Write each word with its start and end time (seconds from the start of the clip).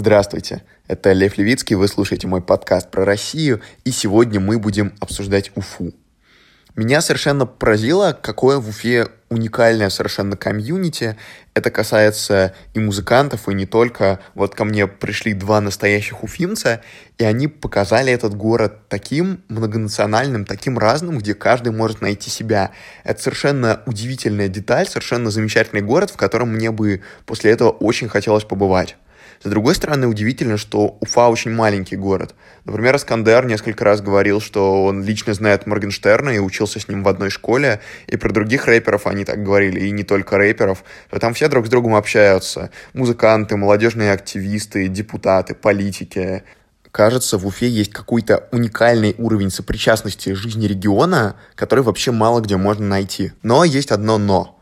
Здравствуйте, 0.00 0.62
это 0.88 1.12
Лев 1.12 1.36
Левицкий, 1.36 1.76
вы 1.76 1.86
слушаете 1.86 2.26
мой 2.26 2.40
подкаст 2.40 2.90
про 2.90 3.04
Россию, 3.04 3.60
и 3.84 3.90
сегодня 3.90 4.40
мы 4.40 4.58
будем 4.58 4.94
обсуждать 4.98 5.52
Уфу. 5.56 5.92
Меня 6.74 7.02
совершенно 7.02 7.44
поразило, 7.44 8.18
какое 8.18 8.56
в 8.56 8.70
Уфе 8.70 9.08
уникальное 9.28 9.90
совершенно 9.90 10.38
комьюнити. 10.38 11.18
Это 11.52 11.70
касается 11.70 12.54
и 12.72 12.80
музыкантов, 12.80 13.46
и 13.50 13.52
не 13.52 13.66
только. 13.66 14.20
Вот 14.34 14.54
ко 14.54 14.64
мне 14.64 14.86
пришли 14.86 15.34
два 15.34 15.60
настоящих 15.60 16.24
уфимца, 16.24 16.80
и 17.18 17.24
они 17.24 17.46
показали 17.46 18.10
этот 18.10 18.34
город 18.34 18.88
таким 18.88 19.42
многонациональным, 19.48 20.46
таким 20.46 20.78
разным, 20.78 21.18
где 21.18 21.34
каждый 21.34 21.72
может 21.72 22.00
найти 22.00 22.30
себя. 22.30 22.70
Это 23.04 23.20
совершенно 23.20 23.82
удивительная 23.84 24.48
деталь, 24.48 24.86
совершенно 24.86 25.28
замечательный 25.30 25.82
город, 25.82 26.08
в 26.08 26.16
котором 26.16 26.54
мне 26.54 26.70
бы 26.70 27.02
после 27.26 27.50
этого 27.50 27.68
очень 27.68 28.08
хотелось 28.08 28.44
побывать. 28.44 28.96
С 29.42 29.48
другой 29.48 29.74
стороны, 29.74 30.06
удивительно, 30.06 30.58
что 30.58 30.98
Уфа 31.00 31.28
очень 31.28 31.52
маленький 31.52 31.96
город. 31.96 32.34
Например, 32.66 32.96
Искандер 32.96 33.46
несколько 33.46 33.86
раз 33.86 34.02
говорил, 34.02 34.38
что 34.38 34.84
он 34.84 35.02
лично 35.02 35.32
знает 35.32 35.66
Моргенштерна 35.66 36.28
и 36.28 36.38
учился 36.38 36.78
с 36.78 36.88
ним 36.88 37.02
в 37.02 37.08
одной 37.08 37.30
школе, 37.30 37.80
и 38.06 38.18
про 38.18 38.30
других 38.32 38.66
рэперов 38.66 39.06
они 39.06 39.24
так 39.24 39.42
говорили, 39.42 39.80
и 39.80 39.90
не 39.92 40.04
только 40.04 40.36
рэперов, 40.36 40.84
что 41.08 41.18
там 41.20 41.32
все 41.32 41.48
друг 41.48 41.66
с 41.66 41.70
другом 41.70 41.94
общаются. 41.94 42.70
Музыканты, 42.92 43.56
молодежные 43.56 44.12
активисты, 44.12 44.88
депутаты, 44.88 45.54
политики. 45.54 46.42
Кажется, 46.90 47.38
в 47.38 47.46
Уфе 47.46 47.66
есть 47.66 47.92
какой-то 47.92 48.46
уникальный 48.52 49.14
уровень 49.16 49.50
сопричастности 49.50 50.34
жизни 50.34 50.66
региона, 50.66 51.36
который 51.54 51.82
вообще 51.82 52.10
мало 52.10 52.40
где 52.40 52.58
можно 52.58 52.86
найти. 52.86 53.32
Но 53.42 53.64
есть 53.64 53.90
одно 53.90 54.18
«но». 54.18 54.60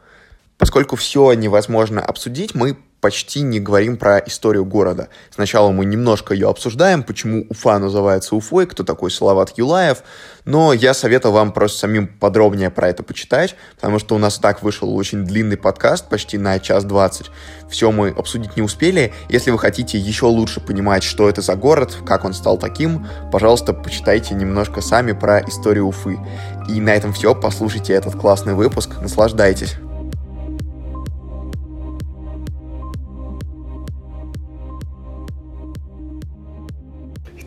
Поскольку 0.57 0.97
все 0.97 1.33
невозможно 1.35 2.01
обсудить, 2.01 2.55
мы 2.55 2.77
почти 3.01 3.43
не 3.43 3.61
говорим 3.61 3.97
про 3.97 4.19
историю 4.19 4.65
города. 4.65 5.09
Сначала 5.31 5.71
мы 5.71 5.85
немножко 5.85 6.35
ее 6.35 6.49
обсуждаем, 6.49 7.03
почему 7.03 7.47
Уфа 7.49 7.79
называется 7.79 8.35
Уфой, 8.35 8.67
кто 8.67 8.83
такой 8.83 9.11
Салават 9.11 9.57
Юлаев, 9.57 10.03
но 10.45 10.73
я 10.73 10.95
советую 10.95 11.33
вам 11.33 11.53
просто 11.53 11.79
самим 11.79 12.09
подробнее 12.09 12.71
про 12.71 12.89
это 12.89 13.03
почитать, 13.03 13.55
потому 13.77 13.99
что 13.99 14.15
у 14.15 14.19
нас 14.19 14.39
так 14.39 14.63
вышел 14.63 14.95
очень 14.97 15.25
длинный 15.25 15.57
подкаст, 15.57 16.09
почти 16.09 16.39
на 16.39 16.59
час 16.59 16.85
двадцать. 16.85 17.31
Все 17.71 17.93
мы 17.93 18.09
обсудить 18.09 18.57
не 18.57 18.63
успели. 18.63 19.13
Если 19.29 19.51
вы 19.51 19.59
хотите 19.59 19.99
еще 19.99 20.27
лучше 20.27 20.61
понимать, 20.61 21.03
что 21.03 21.29
это 21.29 21.43
за 21.43 21.55
город, 21.55 21.97
как 22.07 22.25
он 22.25 22.33
стал 22.33 22.59
таким, 22.59 23.07
пожалуйста, 23.31 23.75
почитайте 23.75 24.35
немножко 24.35 24.81
сами 24.81 25.13
про 25.13 25.41
историю 25.41 25.87
Уфы. 25.87 26.19
И 26.69 26.81
на 26.81 26.91
этом 26.91 27.13
все. 27.13 27.35
Послушайте 27.35 27.93
этот 27.93 28.15
классный 28.15 28.55
выпуск. 28.55 28.91
Наслаждайтесь. 29.01 29.77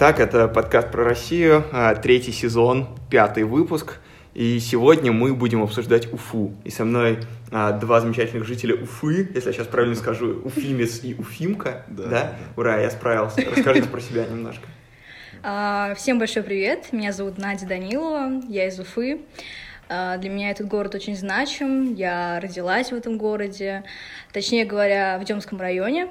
Итак, 0.01 0.19
это 0.19 0.47
подкаст 0.47 0.89
про 0.89 1.03
Россию, 1.03 1.63
а, 1.71 1.93
третий 1.93 2.31
сезон, 2.31 2.87
пятый 3.11 3.43
выпуск. 3.43 3.99
И 4.33 4.59
сегодня 4.59 5.11
мы 5.11 5.35
будем 5.35 5.61
обсуждать 5.61 6.11
Уфу. 6.11 6.55
И 6.63 6.71
со 6.71 6.85
мной 6.85 7.19
а, 7.51 7.73
два 7.73 8.01
замечательных 8.01 8.47
жителя 8.47 8.73
Уфы, 8.73 9.29
если 9.35 9.49
я 9.49 9.53
сейчас 9.53 9.67
правильно 9.67 9.93
скажу, 9.93 10.41
Уфимец 10.43 11.03
и 11.03 11.13
Уфимка. 11.13 11.85
Да, 11.87 12.03
да? 12.03 12.09
да. 12.09 12.35
Ура, 12.57 12.79
я 12.79 12.89
справился. 12.89 13.43
Расскажите 13.45 13.89
про 13.89 14.01
себя 14.01 14.25
немножко. 14.25 14.65
А, 15.43 15.93
всем 15.93 16.17
большой 16.17 16.41
привет. 16.41 16.91
Меня 16.91 17.11
зовут 17.11 17.37
Надя 17.37 17.67
Данилова, 17.67 18.41
я 18.49 18.67
из 18.67 18.79
Уфы. 18.79 19.21
Для 19.87 20.29
меня 20.29 20.49
этот 20.49 20.67
город 20.67 20.95
очень 20.95 21.15
значим. 21.15 21.93
Я 21.93 22.39
родилась 22.39 22.91
в 22.91 22.95
этом 22.95 23.19
городе, 23.19 23.83
точнее 24.33 24.65
говоря, 24.65 25.19
в 25.19 25.25
Демском 25.25 25.59
районе. 25.61 26.07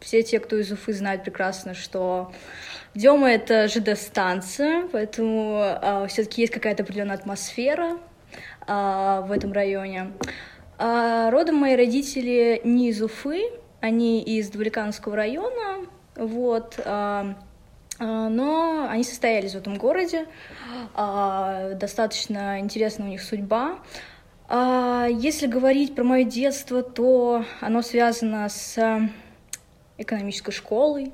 Все 0.00 0.22
те, 0.22 0.40
кто 0.40 0.58
из 0.58 0.70
Уфы, 0.72 0.92
знают 0.92 1.22
прекрасно, 1.22 1.74
что 1.74 2.32
Дема— 2.94 3.30
это 3.32 3.68
ЖД-станция, 3.68 4.86
поэтому 4.92 5.60
а, 5.62 6.06
все-таки 6.08 6.42
есть 6.42 6.52
какая-то 6.52 6.82
определенная 6.82 7.16
атмосфера 7.16 7.96
а, 8.66 9.22
в 9.22 9.32
этом 9.32 9.52
районе. 9.52 10.12
А, 10.76 11.30
родом 11.30 11.56
мои 11.56 11.74
родители 11.74 12.60
не 12.64 12.90
из 12.90 13.00
Уфы, 13.00 13.44
они 13.80 14.22
из 14.22 14.50
Двуликанского 14.50 15.16
района, 15.16 15.86
вот, 16.16 16.78
а, 16.84 17.34
но 17.98 18.86
они 18.90 19.04
состоялись 19.04 19.52
в 19.52 19.56
этом 19.56 19.76
городе, 19.76 20.26
достаточно 20.94 22.58
интересна 22.58 23.04
у 23.04 23.08
них 23.08 23.22
судьба. 23.22 23.78
Если 24.50 25.46
говорить 25.46 25.94
про 25.94 26.02
мое 26.02 26.24
детство, 26.24 26.82
то 26.82 27.44
оно 27.60 27.80
связано 27.82 28.48
с 28.48 29.08
экономической 29.98 30.50
школой, 30.50 31.12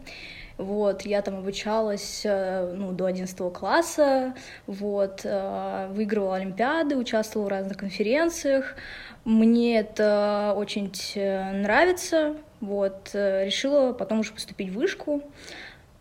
вот, 0.59 1.03
я 1.03 1.23
там 1.23 1.39
обучалась, 1.39 2.23
э, 2.25 2.75
ну, 2.77 2.93
до 2.93 3.07
11 3.07 3.51
класса, 3.51 4.35
вот, 4.67 5.21
э, 5.25 5.89
выигрывала 5.93 6.37
олимпиады, 6.37 6.97
участвовала 6.97 7.47
в 7.47 7.51
разных 7.51 7.79
конференциях, 7.79 8.75
мне 9.25 9.79
это 9.79 10.55
очень 10.57 10.93
нравится, 11.63 12.37
вот, 12.61 13.11
э, 13.15 13.47
решила 13.47 13.93
потом 13.93 14.21
уже 14.21 14.33
поступить 14.33 14.71
в 14.71 14.75
вышку, 14.75 15.23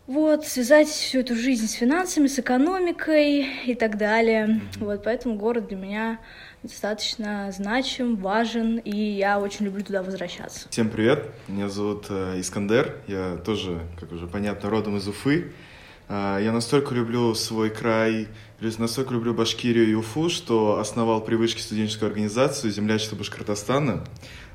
вот, 0.08 0.46
связать 0.46 0.88
всю 0.88 1.20
эту 1.20 1.34
жизнь 1.34 1.68
с 1.68 1.72
финансами, 1.72 2.26
с 2.26 2.38
экономикой 2.38 3.46
и 3.66 3.74
так 3.74 3.98
далее. 3.98 4.60
Вот, 4.80 5.04
поэтому 5.04 5.36
город 5.36 5.68
для 5.68 5.76
меня 5.76 6.18
достаточно 6.62 7.52
значим, 7.52 8.16
важен, 8.16 8.78
и 8.78 8.96
я 8.96 9.38
очень 9.38 9.66
люблю 9.66 9.84
туда 9.84 10.02
возвращаться. 10.02 10.68
Всем 10.70 10.90
привет, 10.90 11.30
меня 11.46 11.68
зовут 11.68 12.06
э, 12.08 12.40
Искандер, 12.40 12.96
я 13.06 13.36
тоже, 13.36 13.80
как 13.98 14.10
уже 14.12 14.26
понятно, 14.26 14.68
родом 14.68 14.96
из 14.96 15.06
Уфы. 15.06 15.52
Э, 16.08 16.38
я 16.42 16.50
настолько 16.52 16.94
люблю 16.94 17.34
свой 17.34 17.70
край, 17.70 18.28
настолько 18.60 19.14
люблю 19.14 19.34
Башкирию 19.34 19.88
и 19.88 19.94
Уфу, 19.94 20.28
что 20.28 20.80
основал 20.80 21.20
привычки 21.20 21.60
студенческую 21.60 22.08
организацию 22.08 22.72
«Землячество 22.72 23.14
Башкортостана». 23.14 24.04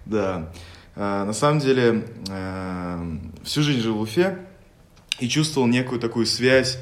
Да, 0.06 0.52
э, 0.96 1.00
на 1.00 1.34
самом 1.34 1.60
деле 1.60 2.06
всю 3.44 3.62
жизнь 3.62 3.80
жил 3.80 3.96
в 3.96 4.02
Уфе 4.02 4.40
и 5.20 5.30
чувствовал 5.30 5.68
некую 5.68 6.02
такую 6.02 6.26
связь, 6.26 6.80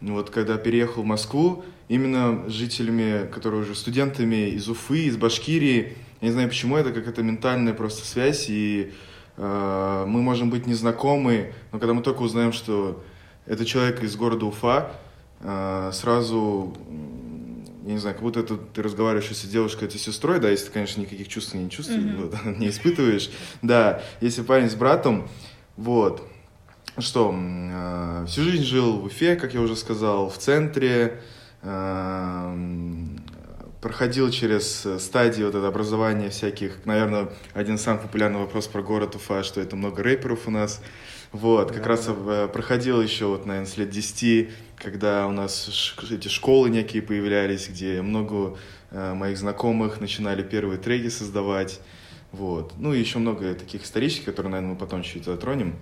вот 0.00 0.30
когда 0.30 0.56
переехал 0.56 1.02
в 1.02 1.06
Москву, 1.06 1.64
именно 1.90 2.48
жителями, 2.48 3.26
которые 3.26 3.62
уже 3.62 3.74
студентами 3.74 4.50
из 4.50 4.68
Уфы, 4.68 5.06
из 5.06 5.16
Башкирии. 5.16 5.96
Я 6.20 6.28
не 6.28 6.32
знаю, 6.32 6.48
почему 6.48 6.76
это 6.76 6.92
какая-то 6.92 7.24
ментальная 7.24 7.74
просто 7.74 8.06
связь, 8.06 8.48
и 8.48 8.92
э, 9.36 10.04
мы 10.06 10.22
можем 10.22 10.50
быть 10.50 10.68
незнакомы, 10.68 11.52
но 11.72 11.80
когда 11.80 11.92
мы 11.92 12.02
только 12.02 12.22
узнаем, 12.22 12.52
что 12.52 13.02
это 13.44 13.64
человек 13.64 14.04
из 14.04 14.14
города 14.14 14.46
Уфа, 14.46 14.92
э, 15.40 15.90
сразу, 15.92 16.76
я 17.84 17.94
не 17.94 17.98
знаю, 17.98 18.14
как 18.14 18.22
будто 18.22 18.38
это 18.38 18.56
ты 18.56 18.82
разговариваешь 18.82 19.28
с 19.28 19.42
девушкой, 19.48 19.88
это 19.88 19.98
сестрой, 19.98 20.38
да, 20.38 20.48
если 20.48 20.66
ты, 20.66 20.72
конечно, 20.72 21.00
никаких 21.00 21.26
чувств 21.26 21.54
не 21.54 21.68
чувствуешь, 21.68 22.02
mm-hmm. 22.04 22.58
не 22.60 22.68
испытываешь, 22.68 23.30
да, 23.62 24.00
если 24.20 24.42
парень 24.42 24.70
с 24.70 24.76
братом, 24.76 25.28
вот. 25.76 26.24
Что, 26.98 27.34
э, 27.34 28.26
всю 28.28 28.42
жизнь 28.42 28.62
жил 28.62 29.00
в 29.00 29.06
Уфе, 29.06 29.34
как 29.34 29.54
я 29.54 29.60
уже 29.60 29.74
сказал, 29.74 30.30
в 30.30 30.38
центре, 30.38 31.20
проходил 33.80 34.30
через 34.30 34.86
стадии 34.98 35.42
вот 35.42 35.54
это 35.54 35.66
образования 35.66 36.30
всяких, 36.30 36.84
наверное, 36.84 37.30
один 37.54 37.76
из 37.76 37.82
самых 37.82 38.02
популярных 38.02 38.42
вопрос 38.42 38.66
про 38.66 38.82
город 38.82 39.16
Уфа, 39.16 39.42
что 39.42 39.60
это 39.60 39.76
много 39.76 40.02
рэперов 40.02 40.46
у 40.46 40.50
нас. 40.50 40.82
Вот, 41.32 41.70
как 41.70 41.86
раз 41.86 42.06
да. 42.06 42.48
проходил 42.48 43.00
еще, 43.00 43.26
вот, 43.26 43.46
наверное, 43.46 43.70
с 43.70 43.76
лет 43.76 43.88
10, 43.90 44.50
когда 44.76 45.28
у 45.28 45.30
нас 45.30 45.94
эти 46.10 46.26
школы 46.26 46.70
некие 46.70 47.02
появлялись, 47.02 47.68
где 47.68 48.02
много 48.02 48.56
э, 48.90 49.14
моих 49.14 49.38
знакомых 49.38 50.00
начинали 50.00 50.42
первые 50.42 50.78
треки 50.78 51.08
создавать. 51.08 51.80
Вот. 52.32 52.74
Ну 52.78 52.94
и 52.94 52.98
еще 52.98 53.18
много 53.18 53.54
таких 53.54 53.84
исторических, 53.84 54.24
которые, 54.24 54.50
наверное, 54.50 54.72
мы 54.74 54.78
потом 54.78 55.02
чуть 55.02 55.24
затронем. 55.24 55.76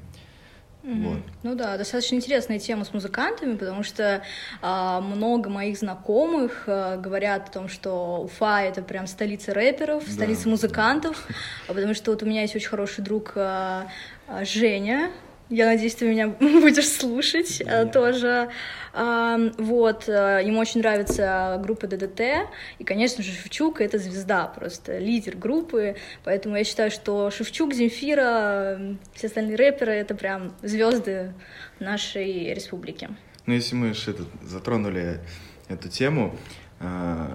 Mm-hmm. 0.88 1.02
Вот. 1.02 1.18
Ну 1.42 1.54
да, 1.54 1.76
достаточно 1.76 2.14
интересная 2.14 2.58
тема 2.58 2.86
с 2.86 2.94
музыкантами, 2.94 3.56
потому 3.56 3.82
что 3.82 4.22
а, 4.62 5.02
много 5.02 5.50
моих 5.50 5.76
знакомых 5.76 6.64
а, 6.66 6.96
говорят 6.96 7.50
о 7.50 7.52
том, 7.52 7.68
что 7.68 8.22
Уфа 8.24 8.62
это 8.62 8.80
прям 8.80 9.06
столица 9.06 9.52
рэперов, 9.52 10.06
да. 10.06 10.10
столица 10.10 10.48
музыкантов, 10.48 11.26
потому 11.66 11.92
что 11.92 12.12
вот 12.12 12.22
у 12.22 12.26
меня 12.26 12.40
есть 12.40 12.56
очень 12.56 12.70
хороший 12.70 13.04
друг 13.04 13.32
а, 13.36 13.88
а, 14.26 14.46
Женя, 14.46 15.10
я 15.50 15.66
надеюсь, 15.66 15.94
ты 15.94 16.08
меня 16.08 16.28
будешь 16.40 16.88
слушать 16.88 17.62
да. 17.64 17.86
тоже. 17.86 18.50
Вот, 18.92 20.08
э, 20.08 20.40
ему 20.44 20.58
очень 20.58 20.80
нравится 20.80 21.60
группа 21.62 21.86
ДДТ, 21.86 22.48
и, 22.78 22.84
конечно 22.84 23.22
же, 23.22 23.30
Шевчук— 23.30 23.80
это 23.82 23.98
звезда, 23.98 24.46
просто 24.48 24.98
лидер 24.98 25.36
группы, 25.36 25.94
поэтому 26.24 26.56
я 26.56 26.64
считаю, 26.64 26.90
что 26.90 27.30
Шевчук, 27.30 27.74
Земфира, 27.74 28.96
все 29.14 29.28
остальные 29.28 29.56
рэперы— 29.56 29.92
это 29.94 30.16
прям 30.16 30.52
звезды 30.62 31.32
нашей 31.78 32.52
республики. 32.54 33.10
Ну, 33.46 33.54
если 33.54 33.76
мы 33.76 33.94
затронули 34.42 35.20
эту 35.68 35.88
тему, 35.88 36.36
э, 36.80 37.26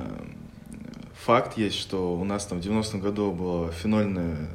факт 1.23 1.57
есть, 1.57 1.77
что 1.77 2.13
у 2.13 2.23
нас 2.23 2.45
там 2.45 2.59
в 2.59 2.65
90-м 2.65 2.99
году 2.99 3.31
была 3.31 3.71
фенольная 3.71 4.35
э, 4.35 4.47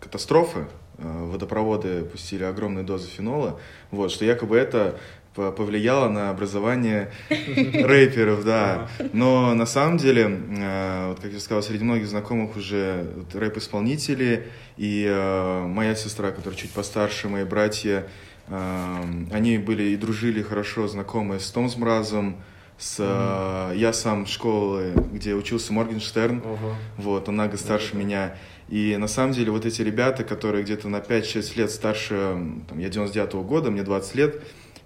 катастрофа 0.00 0.68
водопроводы 0.98 2.04
пустили 2.04 2.44
огромные 2.44 2.84
дозы 2.84 3.08
фенола, 3.08 3.60
вот, 3.90 4.10
что 4.10 4.24
якобы 4.24 4.56
это 4.56 4.98
повлияло 5.36 6.08
на 6.08 6.30
образование 6.30 7.10
рэперов, 7.28 8.44
да. 8.44 8.88
Но 9.12 9.54
на 9.54 9.66
самом 9.66 9.98
деле, 9.98 10.40
э, 10.58 11.08
вот 11.08 11.20
как 11.20 11.32
я 11.32 11.40
сказал, 11.40 11.62
среди 11.62 11.84
многих 11.84 12.06
знакомых 12.06 12.56
уже 12.56 13.06
рэп-исполнители, 13.32 14.46
и 14.76 15.06
э, 15.08 15.66
моя 15.66 15.94
сестра, 15.94 16.30
которая 16.30 16.58
чуть 16.58 16.70
постарше, 16.70 17.28
мои 17.28 17.44
братья, 17.44 18.06
э, 18.48 19.02
они 19.30 19.58
были 19.58 19.84
и 19.84 19.96
дружили 19.96 20.42
хорошо 20.42 20.88
знакомы 20.88 21.38
с 21.38 21.50
Том 21.50 21.70
Мразом, 21.76 22.36
с 22.78 23.00
mm-hmm. 23.00 23.76
я 23.76 23.92
сам 23.94 24.26
школы, 24.26 24.92
где 25.10 25.34
учился 25.34 25.72
Моргенштерн, 25.72 26.40
uh-huh. 26.40 26.74
вот, 26.98 27.26
он 27.26 27.36
на 27.36 27.56
старше 27.56 27.94
uh-huh. 27.94 27.98
меня. 27.98 28.34
И 28.68 28.96
на 28.96 29.06
самом 29.06 29.32
деле 29.32 29.52
вот 29.52 29.64
эти 29.64 29.82
ребята, 29.82 30.24
которые 30.24 30.64
где-то 30.64 30.88
на 30.88 30.96
5-6 30.96 31.56
лет 31.56 31.70
старше, 31.70 32.36
там, 32.68 32.78
я 32.78 32.88
99-го 32.88 33.42
года, 33.42 33.70
мне 33.70 33.82
20 33.82 34.14
лет, 34.16 34.42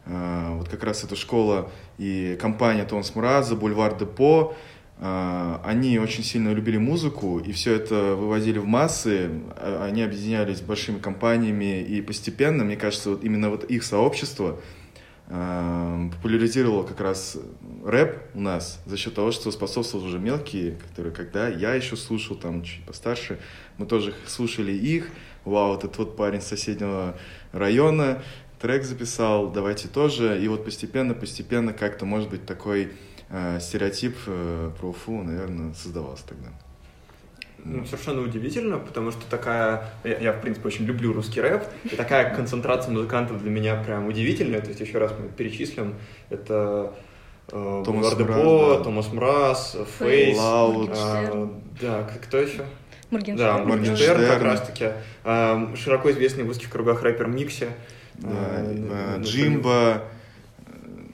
а, 0.06 0.56
вот 0.56 0.69
как 0.69 0.85
раз 0.85 1.05
эта 1.05 1.17
школа 1.17 1.71
и 1.99 2.37
компания 2.41 2.85
Томас 2.85 3.15
Мураза, 3.15 3.56
Бульвар 3.56 3.97
Депо, 3.97 4.55
а, 4.99 5.62
они 5.65 5.99
очень 5.99 6.23
сильно 6.23 6.53
любили 6.53 6.77
музыку, 6.77 7.38
и 7.38 7.53
все 7.53 7.75
это 7.75 8.17
вывозили 8.17 8.59
в 8.59 8.67
массы, 8.67 9.31
а, 9.56 9.87
они 9.88 10.03
объединялись 10.03 10.61
большими 10.61 10.99
компаниями, 10.99 11.81
и 11.81 12.03
постепенно, 12.03 12.65
мне 12.65 12.76
кажется, 12.76 13.11
вот 13.11 13.25
именно 13.25 13.49
вот 13.49 13.65
их 13.65 13.83
сообщество 13.83 14.61
популяризировало 15.31 16.85
как 16.85 17.00
раз 17.00 17.38
рэп 17.85 18.19
у 18.35 18.41
нас 18.41 18.81
за 18.85 18.97
счет 18.97 19.15
того, 19.15 19.31
что 19.31 19.53
способствовал 19.53 20.05
уже 20.05 20.19
мелкие, 20.19 20.77
которые 20.88 21.12
когда 21.12 21.47
я 21.49 21.75
еще 21.75 21.94
слушал, 21.97 22.35
там 22.35 22.65
чуть 22.65 22.85
постарше, 22.85 23.38
мы 23.79 23.87
тоже 23.87 24.12
слушали 24.27 24.73
их, 24.73 25.09
вау, 25.44 25.77
этот 25.77 25.97
вот 25.99 26.17
парень 26.17 26.41
соседнего 26.41 27.17
района, 27.53 28.23
трек 28.61 28.85
записал, 28.85 29.50
давайте 29.50 29.88
тоже. 29.88 30.43
И 30.43 30.49
вот 30.49 30.65
постепенно-постепенно 30.65 31.73
как-то, 31.73 32.05
может 32.05 32.29
быть, 32.29 32.44
такой 32.44 32.93
э, 33.29 33.59
стереотип 33.61 34.17
э, 34.26 34.73
про 34.79 34.88
Уфу, 34.88 35.23
наверное, 35.23 35.75
создавался 35.75 36.26
тогда. 36.26 36.49
Ну, 37.65 37.85
совершенно 37.85 38.23
удивительно, 38.23 38.79
потому 38.79 39.11
что 39.11 39.23
такая... 39.29 39.93
Я, 40.05 40.19
я, 40.19 40.33
в 40.33 40.41
принципе, 40.41 40.69
очень 40.69 40.85
люблю 40.85 41.12
русский 41.12 41.41
рэп, 41.41 41.62
и 41.85 41.97
такая 41.97 42.35
концентрация 42.35 42.93
музыкантов 42.93 43.43
для 43.43 43.51
меня 43.51 43.77
прям 43.83 44.07
удивительная. 44.07 44.61
То 44.61 44.69
есть, 44.69 44.81
еще 44.81 44.99
раз 44.99 45.12
мы 45.19 45.29
перечислим, 45.29 45.95
это 46.31 46.93
э, 47.53 47.83
Томас 47.85 48.17
Депо, 48.17 48.77
да. 48.77 48.85
Томас 48.85 49.12
Мраз, 49.12 49.77
Face. 49.99 50.38
Лаут. 50.39 50.91
А, 50.95 51.51
да, 51.81 52.11
кто 52.23 52.39
еще? 52.39 52.65
Моргенштерн. 53.11 53.57
Да, 53.57 53.65
Моргенштерн 53.65 54.27
как 54.27 54.43
раз-таки. 54.43 54.89
А, 55.25 55.73
широко 55.77 56.11
известный 56.12 56.45
в 56.45 56.49
узких 56.49 56.71
кругах 56.71 57.03
рэпер 57.03 57.27
Микси. 57.27 57.69
Да, 58.15 58.29
а, 58.31 59.19
Джимба. 59.21 60.03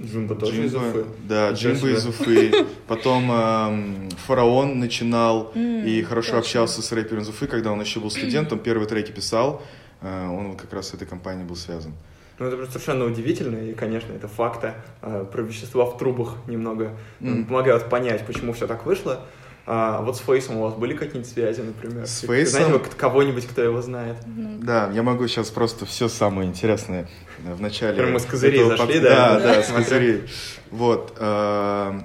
Джимба 0.06 0.34
тоже 0.34 0.64
из 0.64 0.74
Уфы. 0.74 1.04
Да, 1.28 1.50
Джимба 1.52 1.88
из 1.90 2.06
Уфы. 2.06 2.52
Потом 2.86 3.30
э, 3.30 4.08
Фараон 4.26 4.78
начинал 4.78 5.52
mm, 5.54 5.86
и 5.86 6.02
хорошо 6.02 6.32
точно. 6.32 6.38
общался 6.38 6.82
с 6.82 6.92
рэпером 6.92 7.22
из 7.22 7.28
Уфы, 7.28 7.46
когда 7.46 7.72
он 7.72 7.80
еще 7.80 8.00
был 8.00 8.10
студентом, 8.10 8.58
первые 8.58 8.88
треки 8.88 9.12
писал. 9.12 9.62
Э, 10.00 10.28
он 10.28 10.56
как 10.56 10.72
раз 10.72 10.88
с 10.88 10.94
этой 10.94 11.06
компанией 11.06 11.46
был 11.46 11.56
связан. 11.56 11.92
Ну, 12.38 12.46
это 12.46 12.66
совершенно 12.66 13.06
удивительно, 13.06 13.56
и, 13.56 13.72
конечно, 13.72 14.12
это 14.12 14.28
факты 14.28 14.74
э, 15.00 15.24
про 15.32 15.42
вещества 15.42 15.86
в 15.86 15.96
трубах 15.96 16.36
немного 16.46 16.92
mm. 17.20 17.46
помогают 17.46 17.88
понять, 17.88 18.26
почему 18.26 18.52
все 18.52 18.66
так 18.66 18.84
вышло. 18.84 19.26
А 19.68 20.00
вот 20.02 20.16
с 20.16 20.20
Фейсом 20.20 20.58
у 20.58 20.62
вас 20.62 20.74
были 20.74 20.94
какие-нибудь 20.94 21.28
связи, 21.28 21.60
например? 21.60 22.06
С 22.06 22.20
Фейсом? 22.20 22.66
Знаете, 22.66 22.84
кого-нибудь, 22.96 23.48
кто 23.48 23.62
его 23.62 23.82
знает? 23.82 24.16
Да, 24.60 24.92
я 24.94 25.02
могу 25.02 25.26
сейчас 25.26 25.50
просто 25.50 25.86
все 25.86 26.08
самое 26.08 26.48
интересное 26.48 27.08
в 27.40 27.60
начале. 27.60 28.00
Прямо 28.00 28.20
с 28.20 28.26
козырей 28.26 28.64
зашли, 28.64 28.94
под... 28.94 29.02
да? 29.02 29.40
Да, 29.40 29.40
да, 29.40 29.62
с 29.64 29.72
козырей. 29.72 30.22
Вот. 30.70 31.16
А, 31.18 32.00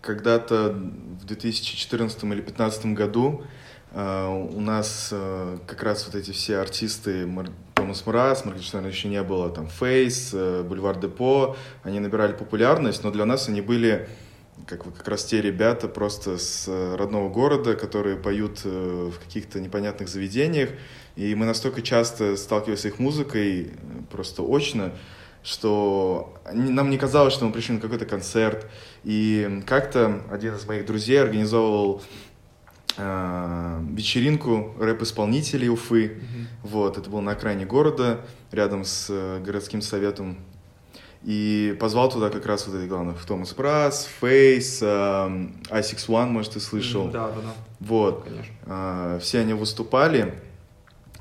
когда-то 0.00 0.70
в 1.20 1.26
2014 1.26 2.22
или 2.22 2.30
2015 2.30 2.86
году 2.86 3.44
а, 3.92 4.30
у 4.30 4.60
нас 4.60 5.10
а, 5.12 5.58
как 5.66 5.82
раз 5.82 6.06
вот 6.06 6.14
эти 6.14 6.30
все 6.30 6.60
артисты 6.60 7.28
Томас 7.74 8.06
Мраз, 8.06 8.46
Моргенштерна 8.46 8.86
еще 8.86 9.08
не 9.08 9.22
было, 9.22 9.50
там 9.50 9.68
Фейс, 9.68 10.32
Бульвар 10.32 10.98
Депо, 10.98 11.56
они 11.82 12.00
набирали 12.00 12.32
популярность, 12.32 13.04
но 13.04 13.10
для 13.10 13.26
нас 13.26 13.48
они 13.48 13.60
были 13.60 14.08
как, 14.68 14.82
как 14.82 15.08
раз 15.08 15.24
те 15.24 15.40
ребята 15.40 15.88
просто 15.88 16.36
с 16.38 16.66
э, 16.68 16.96
родного 16.96 17.28
города, 17.28 17.74
которые 17.74 18.16
поют 18.16 18.60
э, 18.64 19.10
в 19.12 19.18
каких-то 19.18 19.60
непонятных 19.60 20.08
заведениях. 20.08 20.70
И 21.16 21.34
мы 21.34 21.46
настолько 21.46 21.80
часто 21.82 22.36
сталкивались 22.36 22.80
с 22.80 22.84
их 22.84 22.98
музыкой, 22.98 23.62
э, 23.62 23.68
просто 24.10 24.42
очно, 24.42 24.92
что 25.42 26.34
нам 26.52 26.90
не 26.90 26.98
казалось, 26.98 27.32
что 27.32 27.46
мы 27.46 27.52
пришли 27.52 27.76
на 27.76 27.80
какой-то 27.80 28.04
концерт. 28.04 28.66
И 29.04 29.62
как-то 29.66 30.22
один 30.30 30.54
из 30.54 30.66
моих 30.66 30.84
друзей 30.84 31.20
организовывал 31.22 32.02
э, 32.98 33.80
вечеринку 33.92 34.74
рэп-исполнителей 34.78 35.70
Уфы. 35.70 36.04
Mm-hmm. 36.04 36.46
Вот, 36.64 36.98
это 36.98 37.08
было 37.08 37.20
на 37.20 37.32
окраине 37.32 37.64
города, 37.64 38.20
рядом 38.52 38.84
с 38.84 39.08
городским 39.42 39.80
советом 39.80 40.38
и 41.28 41.76
позвал 41.78 42.08
туда 42.10 42.30
как 42.30 42.46
раз 42.46 42.66
вот 42.66 42.76
этих 42.76 42.88
главных 42.88 43.22
Томас 43.26 43.52
Прас, 43.52 44.08
Фейс, 44.22 44.78
эм, 44.80 45.60
i6 45.68 46.24
может, 46.24 46.54
ты 46.54 46.60
слышал. 46.60 47.08
Да, 47.08 47.28
да, 47.28 47.42
да. 47.42 47.52
Вот. 47.80 48.24
Конечно. 48.24 48.54
Э, 48.64 49.18
все 49.20 49.40
они 49.40 49.52
выступали. 49.52 50.40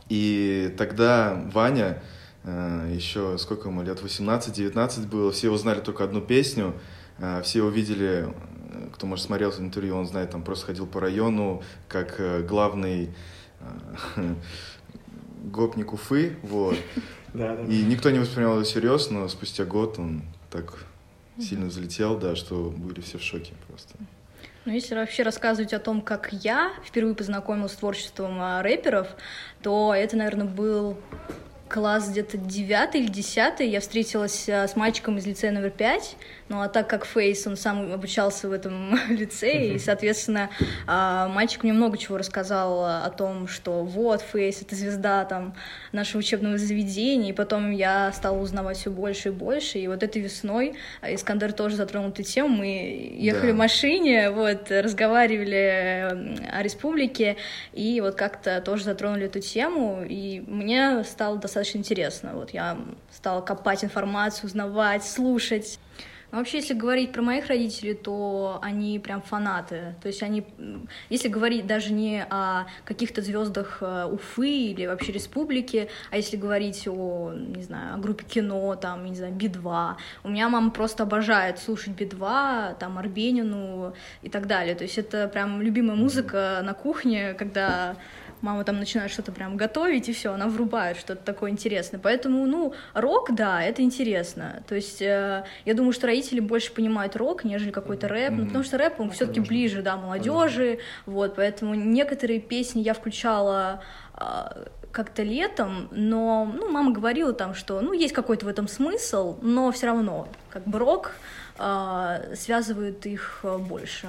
И 0.08 0.74
тогда 0.78 1.44
Ваня, 1.52 2.02
э, 2.46 2.94
еще 2.96 3.38
сколько 3.38 3.68
ему 3.68 3.84
лет, 3.84 4.02
18-19 4.02 5.08
было, 5.08 5.34
все 5.34 5.50
узнали 5.50 5.82
только 5.82 6.06
одну 6.06 6.22
песню, 6.22 6.74
э, 7.18 7.42
все 7.44 7.64
увидели, 7.64 8.34
кто, 8.94 9.08
может, 9.08 9.26
смотрел 9.26 9.52
интервью, 9.60 9.98
он 9.98 10.08
знает, 10.08 10.32
там 10.32 10.42
просто 10.42 10.68
ходил 10.68 10.88
по 10.88 11.02
району, 11.02 11.64
как 11.90 12.48
главный 12.48 13.14
гопник 15.44 15.92
Уфы, 15.92 16.38
вот. 16.44 16.78
Да, 17.38 17.56
да. 17.56 17.64
И 17.64 17.84
никто 17.84 18.10
не 18.10 18.20
воспринимал 18.20 18.56
его 18.56 18.64
всерьез, 18.64 19.10
но 19.10 19.28
спустя 19.28 19.66
год 19.66 20.00
он 20.00 20.24
так 20.50 20.86
сильно 21.40 21.68
взлетел, 21.68 22.18
да, 22.18 22.36
что 22.36 22.74
были 22.76 23.02
все 23.02 23.18
в 23.18 23.22
шоке 23.22 23.54
просто. 23.68 23.96
Ну, 24.66 24.74
если 24.74 24.96
вообще 24.96 25.24
рассказывать 25.24 25.74
о 25.74 25.80
том, 25.80 26.02
как 26.02 26.34
я 26.34 26.74
впервые 26.84 27.16
познакомилась 27.16 27.72
с 27.72 27.76
творчеством 27.76 28.38
а, 28.42 28.62
рэперов, 28.62 29.08
то 29.62 29.94
это, 29.96 30.18
наверное, 30.18 30.48
был 30.48 30.98
класс 31.70 32.10
где-то 32.10 32.38
девятый 32.38 33.02
или 33.02 33.10
десятый. 33.10 33.70
Я 33.70 33.80
встретилась 33.80 34.50
а, 34.50 34.68
с 34.68 34.76
мальчиком 34.76 35.18
из 35.20 35.26
лицея 35.26 35.52
номер 35.52 35.70
пять, 35.70 36.18
ну 36.50 36.62
а 36.62 36.70
так 36.70 36.90
как 36.90 37.06
Фейс, 37.06 37.46
он 37.46 37.58
сам 37.58 37.92
обучался 37.92 38.48
в 38.48 38.52
этом 38.52 38.98
лицее, 39.10 39.76
и, 39.76 39.80
соответственно, 39.80 40.50
а, 40.86 41.28
мальчик 41.28 41.64
мне 41.64 41.74
много 41.74 41.98
чего 41.98 42.18
рассказал 42.18 42.86
о 42.86 43.10
том, 43.10 43.48
что 43.48 43.84
вот 43.84 44.22
Фейс— 44.22 44.62
это 44.64 44.76
звезда 44.76 45.26
там 45.26 45.56
нашего 45.92 46.20
учебного 46.20 46.58
заведения, 46.58 47.30
и 47.30 47.34
потом 47.34 47.72
я 47.72 48.12
стала 48.14 48.38
узнавать 48.38 48.78
все 48.78 48.92
больше 48.92 49.30
и 49.30 49.32
больше, 49.32 49.80
и 49.80 49.88
вот 49.88 50.04
этой 50.04 50.22
весной 50.22 50.76
Искандер 51.02 51.54
тоже 51.54 51.76
затронул 51.76 52.10
эту 52.10 52.24
тему, 52.24 52.50
мы 52.50 53.16
ехали 53.18 53.52
да. 53.52 53.54
в 53.54 53.58
машине, 53.58 54.30
вот, 54.32 54.72
разговаривали 54.72 56.38
о 56.52 56.64
республике, 56.64 57.38
и 57.74 58.00
вот 58.02 58.16
как-то 58.16 58.62
тоже 58.62 58.84
затронули 58.84 59.26
эту 59.26 59.40
тему, 59.40 60.04
и 60.08 60.44
мне 60.48 61.04
стало 61.04 61.38
достаточно 61.38 61.80
интересно, 61.80 62.32
вот 62.34 62.52
я 62.52 62.78
стала 63.12 63.42
копать 63.42 63.84
информацию, 63.84 64.46
узнавать, 64.48 65.04
слушать. 65.04 65.80
Но 66.32 66.40
вообще, 66.40 66.58
если 66.58 66.74
говорить 66.74 67.14
про 67.14 67.22
моих 67.22 67.48
родителей, 67.48 67.94
то 67.94 68.60
они 68.62 69.00
прям 69.00 69.22
фанаты. 69.22 69.96
То 70.02 70.08
есть 70.08 70.22
они, 70.24 70.46
если 71.10 71.30
говорить 71.30 71.66
даже 71.66 71.94
не 71.94 72.24
о 72.30 72.68
каких-то 72.84 73.22
звездах 73.22 73.78
э, 73.80 74.06
Уфы 74.12 74.50
или 74.50 74.86
вообще 74.86 75.14
республики, 75.14 75.90
а 76.12 76.18
если 76.18 76.36
говорить 76.36 76.86
о, 76.88 77.32
не 77.34 77.64
знаю, 77.64 77.96
о 77.96 77.98
группе 77.98 78.26
кино, 78.26 78.76
там, 78.76 79.06
не 79.06 79.16
знаю, 79.16 79.34
Би-2, 79.34 79.96
у 80.26 80.30
меня 80.30 80.50
мама 80.50 80.72
просто 80.72 81.04
обожает 81.04 81.60
слушать 81.60 81.94
Би-2, 81.94 82.78
там, 82.78 82.98
Арбенину 82.98 83.94
и 84.22 84.30
так 84.30 84.48
далее. 84.48 84.76
То 84.76 84.84
есть 84.84 84.98
это 84.98 85.30
прям 85.30 85.62
любимая 85.62 85.96
музыка 85.96 86.62
на 86.62 86.74
кухне, 86.74 87.36
когда 87.36 87.96
мама 88.42 88.64
там 88.64 88.80
начинает 88.80 89.12
что-то 89.12 89.32
прям 89.32 89.58
готовить, 89.58 90.10
и 90.10 90.14
все, 90.14 90.34
она 90.34 90.48
врубает 90.48 90.98
что-то 90.98 91.24
такое 91.24 91.52
интересное. 91.52 92.00
Поэтому, 92.00 92.46
ну, 92.46 92.74
рок, 92.94 93.34
да, 93.34 93.64
это 93.64 93.82
интересно. 93.82 94.64
То 94.68 94.76
есть 94.76 95.02
э, 95.02 95.46
я 95.66 95.74
думаю, 95.74 95.94
что 95.94 96.08
родители 96.08 96.40
больше 96.40 96.72
понимают 96.72 97.16
рок, 97.16 97.44
нежели 97.44 97.72
какой-то 97.72 98.08
рэп, 98.08 98.34
mm-hmm. 98.34 98.36
ну, 98.36 98.46
потому 98.46 98.64
что 98.64 98.78
рэп, 98.78 99.00
он 99.00 99.08
ну, 99.08 99.12
все-таки 99.12 99.40
ближе, 99.40 99.82
да, 99.82 99.98
молодежи, 99.98 100.80
вот, 101.06 101.36
поэтому 101.36 101.74
некоторые 101.76 102.40
песни 102.40 102.82
я 102.82 102.94
включала 102.94 103.82
э, 104.16 104.66
как-то 104.92 105.24
летом, 105.24 105.90
но, 105.92 106.52
ну, 106.54 106.70
мама 106.70 106.92
говорила 106.92 107.34
там, 107.34 107.54
что, 107.54 107.82
ну, 107.82 107.94
есть 107.94 108.14
какой-то 108.14 108.46
в 108.46 108.50
этом 108.50 108.68
смысл, 108.68 109.38
но 109.42 109.72
все 109.72 109.88
равно, 109.88 110.28
как 110.50 110.64
бы 110.64 110.80
рок 110.80 111.12
э, 111.60 112.34
связывает 112.36 113.06
их 113.06 113.42
э, 113.44 113.58
больше. 113.58 114.08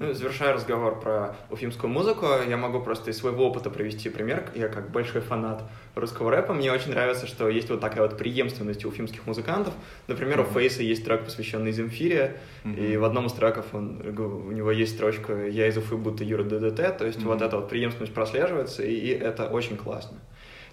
Ну, 0.00 0.12
завершая 0.12 0.52
разговор 0.52 1.00
про 1.00 1.34
уфимскую 1.50 1.92
музыку, 1.92 2.26
я 2.48 2.56
могу 2.56 2.80
просто 2.80 3.10
из 3.10 3.18
своего 3.18 3.48
опыта 3.48 3.68
привести 3.68 4.08
пример. 4.08 4.48
Я 4.54 4.68
как 4.68 4.92
большой 4.92 5.22
фанат 5.22 5.64
русского 5.96 6.30
рэпа, 6.30 6.52
мне 6.52 6.70
очень 6.70 6.92
нравится, 6.92 7.26
что 7.26 7.48
есть 7.48 7.68
вот 7.68 7.80
такая 7.80 8.02
вот 8.02 8.16
преемственность 8.16 8.84
у 8.84 8.90
уфимских 8.90 9.26
музыкантов. 9.26 9.74
Например, 10.06 10.38
mm-hmm. 10.38 10.50
у 10.50 10.52
Фейса 10.52 10.84
есть 10.84 11.04
трек, 11.04 11.24
посвященный 11.24 11.72
Земфире, 11.72 12.36
mm-hmm. 12.62 12.92
и 12.92 12.96
в 12.96 13.04
одном 13.04 13.26
из 13.26 13.32
треков 13.32 13.74
он, 13.74 14.00
у 14.06 14.52
него 14.52 14.70
есть 14.70 14.94
строчка 14.94 15.48
«Я 15.48 15.66
из 15.66 15.76
Уфы, 15.76 15.96
будто 15.96 16.22
Юра 16.22 16.44
ДДТ», 16.44 16.96
то 16.96 17.04
есть 17.04 17.18
mm-hmm. 17.18 17.24
вот 17.24 17.42
эта 17.42 17.56
вот 17.56 17.68
преемственность 17.68 18.14
прослеживается, 18.14 18.84
и 18.84 19.08
это 19.08 19.48
очень 19.48 19.76
классно. 19.76 20.18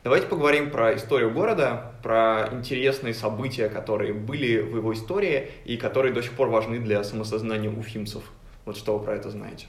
Давайте 0.03 0.27
поговорим 0.27 0.69
про 0.69 0.95
историю 0.95 1.31
города, 1.31 1.93
про 2.03 2.49
интересные 2.51 3.15
события, 3.15 3.69
которые 3.69 4.13
были 4.13 4.59
в 4.59 4.75
его 4.75 4.93
истории 4.93 5.49
и 5.65 5.77
которые 5.77 6.13
до 6.13 6.21
сих 6.21 6.33
пор 6.33 6.49
важны 6.49 6.77
для 6.77 7.03
самосознания 7.03 7.71
уфимцев. 7.71 8.21
Вот 8.65 8.77
что 8.77 8.97
вы 8.97 9.05
про 9.05 9.15
это 9.15 9.29
знаете? 9.29 9.67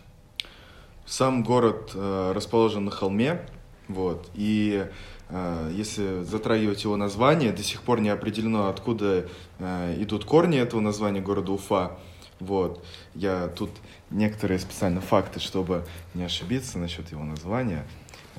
Сам 1.04 1.44
город 1.44 1.92
э, 1.94 2.32
расположен 2.34 2.86
на 2.86 2.90
холме, 2.90 3.46
вот, 3.88 4.28
и 4.34 4.86
э, 5.28 5.70
если 5.74 6.24
затрагивать 6.24 6.82
его 6.82 6.96
название, 6.96 7.52
до 7.52 7.62
сих 7.62 7.82
пор 7.82 8.00
не 8.00 8.08
определено, 8.08 8.68
откуда 8.68 9.28
э, 9.58 10.02
идут 10.02 10.24
корни 10.24 10.58
этого 10.58 10.80
названия 10.80 11.20
города 11.20 11.52
Уфа. 11.52 11.98
Вот. 12.40 12.84
Я 13.14 13.48
тут 13.48 13.70
некоторые 14.10 14.58
специально 14.58 15.00
факты, 15.00 15.40
чтобы 15.40 15.86
не 16.14 16.24
ошибиться 16.24 16.78
насчет 16.78 17.10
его 17.10 17.24
названия, 17.24 17.86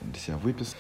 для 0.02 0.20
себя 0.20 0.38
выписал. 0.38 0.78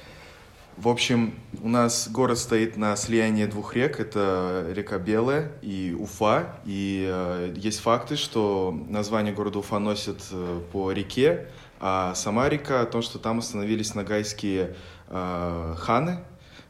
В 0.77 0.89
общем, 0.89 1.33
у 1.63 1.69
нас 1.69 2.07
город 2.07 2.37
стоит 2.37 2.77
на 2.77 2.95
слиянии 2.95 3.47
двух 3.47 3.73
рек. 3.73 3.99
Это 3.99 4.67
река 4.75 4.99
Белая 4.99 5.51
и 5.63 5.97
Уфа. 5.99 6.55
И 6.65 7.03
э, 7.09 7.51
есть 7.55 7.79
факты, 7.79 8.15
что 8.15 8.79
название 8.87 9.33
города 9.33 9.57
Уфа 9.57 9.79
носит 9.79 10.21
э, 10.31 10.61
по 10.71 10.91
реке, 10.91 11.47
а 11.79 12.13
сама 12.13 12.47
река 12.47 12.81
о 12.81 12.85
том, 12.85 13.01
что 13.01 13.17
там 13.17 13.39
остановились 13.39 13.95
нагайские 13.95 14.75
э, 15.07 15.75
ханы, 15.79 16.19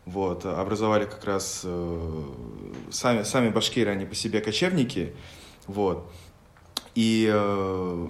вот, 0.05 0.45
образовали 0.45 1.03
как 1.03 1.25
раз 1.25 1.63
э, 1.65 2.23
сами, 2.89 3.23
сами 3.23 3.49
башкиры, 3.49 3.91
они 3.91 4.05
по 4.05 4.15
себе 4.15 4.39
кочевники, 4.39 5.13
вот. 5.67 6.09
И 6.95 7.29
э, 7.29 8.07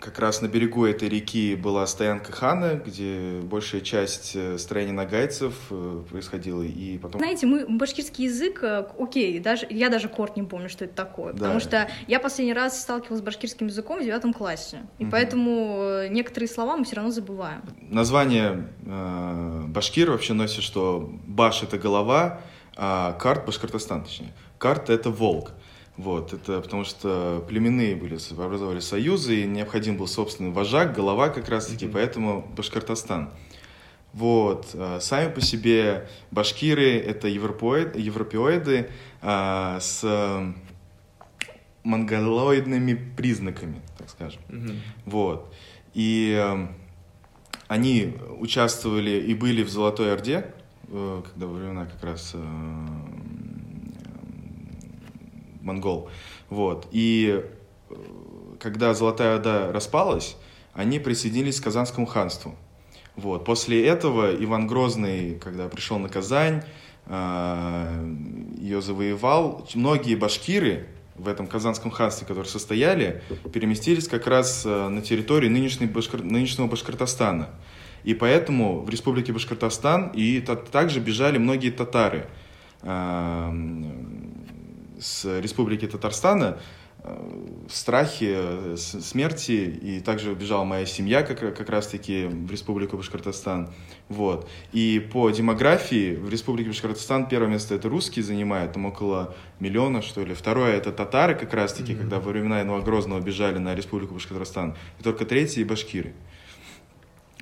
как 0.00 0.18
раз 0.18 0.42
на 0.42 0.46
берегу 0.46 0.84
этой 0.84 1.08
реки 1.08 1.54
была 1.54 1.86
стоянка 1.86 2.32
хана, 2.32 2.74
где 2.74 3.40
большая 3.42 3.80
часть 3.80 4.32
э, 4.34 4.58
строения 4.58 4.92
нагайцев 4.92 5.54
э, 5.70 6.02
происходила, 6.08 6.62
и 6.62 6.98
потом... 6.98 7.20
Знаете, 7.20 7.46
мы 7.46 7.66
башкирский 7.66 8.24
язык, 8.26 8.62
э, 8.62 8.86
окей, 8.98 9.38
даже, 9.40 9.66
я 9.70 9.88
даже 9.88 10.08
корт 10.08 10.36
не 10.36 10.42
помню, 10.42 10.68
что 10.68 10.84
это 10.84 10.94
такое, 10.94 11.32
да. 11.32 11.38
потому 11.38 11.60
что 11.60 11.88
я 12.06 12.20
последний 12.20 12.54
раз 12.54 12.80
сталкивалась 12.80 13.20
с 13.20 13.24
башкирским 13.24 13.66
языком 13.66 14.00
в 14.00 14.04
девятом 14.04 14.32
классе, 14.32 14.82
и 14.98 15.04
угу. 15.04 15.12
поэтому 15.12 16.06
некоторые 16.08 16.48
слова 16.48 16.76
мы 16.76 16.84
все 16.84 16.96
равно 16.96 17.10
забываем. 17.10 17.62
Название 17.80 18.68
э, 18.86 19.64
башкир 19.68 20.10
вообще 20.10 20.32
носит, 20.32 20.62
что 20.62 21.10
баш— 21.26 21.62
это 21.64 21.78
голова, 21.78 22.40
а 22.76 23.12
карт— 23.14 23.44
Башкортостан, 23.46 24.04
точнее. 24.04 24.32
Карт— 24.58 24.88
это 24.90 25.10
волк. 25.10 25.52
Вот, 25.98 26.32
это 26.32 26.60
потому 26.60 26.84
что 26.84 27.44
племенные 27.48 27.96
были, 27.96 28.18
образовали 28.40 28.78
союзы, 28.78 29.42
и 29.42 29.46
необходим 29.46 29.96
был 29.96 30.06
собственный 30.06 30.52
вожак, 30.52 30.94
голова 30.94 31.28
как 31.28 31.48
раз-таки, 31.48 31.86
mm-hmm. 31.86 31.92
поэтому 31.92 32.48
Башкортостан. 32.56 33.30
Вот, 34.12 34.70
а, 34.74 35.00
сами 35.00 35.30
по 35.32 35.40
себе 35.40 36.08
башкиры— 36.30 36.96
это 37.06 37.26
европоид, 37.28 37.96
европеоиды 37.96 38.90
а, 39.20 39.80
с 39.80 40.54
монголоидными 41.82 42.94
признаками, 43.16 43.82
так 43.96 44.08
скажем. 44.08 44.40
Mm-hmm. 44.48 44.76
Вот. 45.06 45.52
И 45.94 46.38
э, 46.38 46.66
они 47.66 48.14
участвовали 48.38 49.10
и 49.10 49.34
были 49.34 49.62
в 49.62 49.70
Золотой 49.70 50.12
Орде, 50.12 50.52
э, 50.88 51.22
когда 51.24 51.46
во 51.46 51.54
времена 51.54 51.86
как 51.86 52.04
раз 52.04 52.32
э, 52.34 52.38
монгол. 55.60 56.08
Вот. 56.50 56.88
И 56.90 57.42
э, 57.90 57.94
когда 58.60 58.94
Золотая 58.94 59.36
Орда 59.36 59.72
распалась, 59.72 60.36
они 60.74 60.98
присоединились 60.98 61.60
к 61.60 61.64
Казанскому 61.64 62.06
ханству. 62.06 62.54
Вот. 63.16 63.44
После 63.44 63.84
этого 63.86 64.34
Иван 64.34 64.66
Грозный, 64.66 65.34
когда 65.38 65.68
пришел 65.68 65.98
на 65.98 66.08
Казань, 66.08 66.62
э, 67.06 68.14
ее 68.58 68.80
завоевал, 68.80 69.66
многие 69.74 70.14
башкиры 70.14 70.86
в 71.16 71.26
этом 71.26 71.46
Казанском 71.46 71.90
ханстве, 71.90 72.26
которые 72.26 72.48
состояли, 72.48 73.22
переместились 73.52 74.06
как 74.08 74.26
раз 74.26 74.62
э, 74.64 74.88
на 74.88 75.02
территорию 75.02 75.50
нынешней 75.50 75.86
Башкор... 75.86 76.22
нынешнего 76.22 76.68
Башкортостана. 76.68 77.50
И 78.04 78.14
поэтому 78.14 78.80
в 78.80 78.88
республике 78.88 79.32
Башкортостан 79.32 80.12
и 80.14 80.40
также 80.40 81.00
бежали 81.00 81.38
многие 81.38 81.70
татары 81.70 82.28
с 85.00 85.40
Республики 85.40 85.86
Татарстана 85.86 86.58
э, 87.02 87.64
в 87.68 87.74
страхе 87.74 88.34
э, 88.36 88.76
смерти, 88.76 89.52
и 89.52 90.00
также 90.00 90.34
бежала 90.34 90.64
моя 90.64 90.86
семья 90.86 91.22
как, 91.22 91.40
как 91.40 91.68
раз-таки 91.68 92.26
в 92.26 92.50
Республику 92.50 92.96
Башкортостан. 92.96 93.70
Вот. 94.08 94.48
И 94.72 95.06
по 95.12 95.30
демографии 95.30 96.16
в 96.16 96.28
Республике 96.28 96.70
Башкортостан 96.70 97.28
первое 97.28 97.48
место 97.50 97.74
это 97.74 97.88
русские 97.88 98.24
занимают, 98.24 98.72
там 98.72 98.86
около 98.86 99.34
миллиона, 99.60 100.02
что 100.02 100.24
ли. 100.24 100.34
Второе 100.34 100.72
это 100.72 100.92
татары 100.92 101.34
как 101.34 101.52
раз-таки, 101.54 101.92
mm-hmm. 101.92 101.98
когда 101.98 102.20
во 102.20 102.30
времена 102.30 102.62
Иного 102.62 102.82
Грозного 102.82 103.20
бежали 103.20 103.58
на 103.58 103.74
Республику 103.74 104.14
Башкортостан. 104.14 104.74
И 104.98 105.02
только 105.02 105.24
третье 105.24 105.60
и 105.60 105.64
башкиры. 105.64 106.14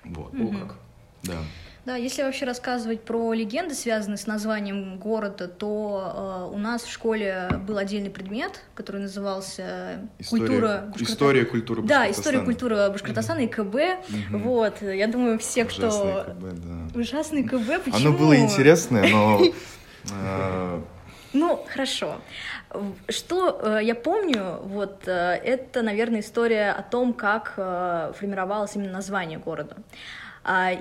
Вот. 0.04 0.32
Mm-hmm. 0.34 0.56
О, 0.56 0.58
как. 0.60 0.76
Да. 1.22 1.38
Да, 1.86 1.94
если 1.94 2.24
вообще 2.24 2.46
рассказывать 2.46 3.02
про 3.02 3.32
легенды, 3.32 3.72
связанные 3.74 4.16
с 4.16 4.26
названием 4.26 4.98
города, 4.98 5.46
то 5.46 6.48
э, 6.50 6.54
у 6.54 6.58
нас 6.58 6.82
в 6.82 6.90
школе 6.90 7.48
был 7.64 7.78
отдельный 7.78 8.10
предмет, 8.10 8.64
который 8.74 9.02
назывался 9.02 10.00
история, 10.18 10.46
культура 10.46 10.92
История 10.96 11.44
культуры 11.44 11.82
Да, 11.82 12.10
история 12.10 12.40
культуры 12.40 12.90
Башкортостана 12.90 13.38
и 13.38 13.46
КБ. 13.46 13.74
Угу. 14.32 14.38
Вот, 14.38 14.82
я 14.82 15.06
думаю, 15.06 15.38
все, 15.38 15.64
Ужасный 15.64 15.88
кто... 15.88 16.24
КБ, 16.24 16.40
да. 16.40 17.00
Ужасный 17.00 17.44
КБ, 17.44 17.84
почему? 17.84 18.08
Оно 18.08 18.12
было 18.18 18.36
интересное, 18.36 19.08
но... 19.08 19.42
Э, 20.10 20.80
ну, 21.32 21.64
хорошо. 21.68 22.16
Что 23.08 23.60
э, 23.62 23.84
я 23.84 23.94
помню, 23.94 24.58
вот 24.62 25.06
э, 25.06 25.10
это, 25.10 25.82
наверное, 25.82 26.18
история 26.18 26.72
о 26.72 26.82
том, 26.82 27.12
как 27.12 27.54
э, 27.56 28.12
формировалось 28.18 28.74
именно 28.74 28.92
название 28.92 29.38
города. 29.38 29.76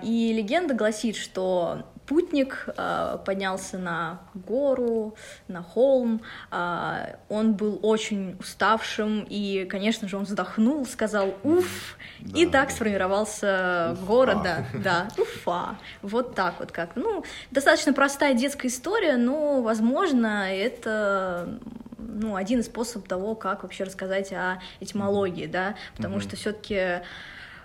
И 0.04 0.34
легенда 0.34 0.74
гласит, 0.74 1.16
что 1.16 1.86
путник 2.06 2.68
а, 2.78 3.18
поднялся 3.18 3.78
на 3.78 4.22
гору, 4.34 5.16
на 5.48 5.64
холм, 5.64 6.22
а, 6.52 7.18
он 7.30 7.54
был 7.54 7.80
очень 7.82 8.36
уставшим, 8.40 9.26
и, 9.28 9.66
конечно 9.66 10.08
же, 10.08 10.18
он 10.18 10.24
вздохнул, 10.24 10.86
сказал 10.86 11.36
«Уф!», 11.44 11.98
да, 12.20 12.40
и 12.40 12.46
так 12.46 12.72
сформировался 12.72 13.92
Уфа. 13.94 14.06
город, 14.06 14.38
да, 14.44 14.66
да, 14.74 15.08
Уфа. 15.18 15.78
Вот 16.02 16.36
так 16.36 16.60
вот 16.60 16.72
как. 16.72 16.96
Ну, 16.96 17.24
достаточно 17.52 17.94
простая 17.94 18.34
детская 18.34 18.68
история, 18.68 19.18
но, 19.18 19.62
возможно, 19.62 20.52
это 20.52 21.60
ну, 21.98 22.36
один 22.36 22.60
из 22.60 22.68
способов 22.68 23.08
того, 23.08 23.36
как 23.36 23.64
вообще 23.64 23.84
рассказать 23.84 24.32
о 24.32 24.60
этимологии, 24.80 25.48
да, 25.48 25.76
потому 25.96 26.18
mm-hmm. 26.18 26.22
что 26.22 26.36
все-таки 26.36 26.76
а, 26.76 27.04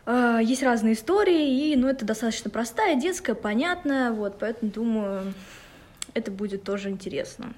есть 0.06 0.62
разные 0.62 0.94
истории, 0.94 1.72
и 1.72 1.76
ну, 1.76 1.88
это 1.88 2.04
достаточно 2.04 2.50
простая, 2.50 2.94
детская, 2.94 3.34
понятная, 3.34 4.10
вот, 4.12 4.38
поэтому 4.38 4.70
думаю, 4.70 5.34
это 6.14 6.30
будет 6.30 6.64
тоже 6.64 6.90
интересно. 6.90 7.52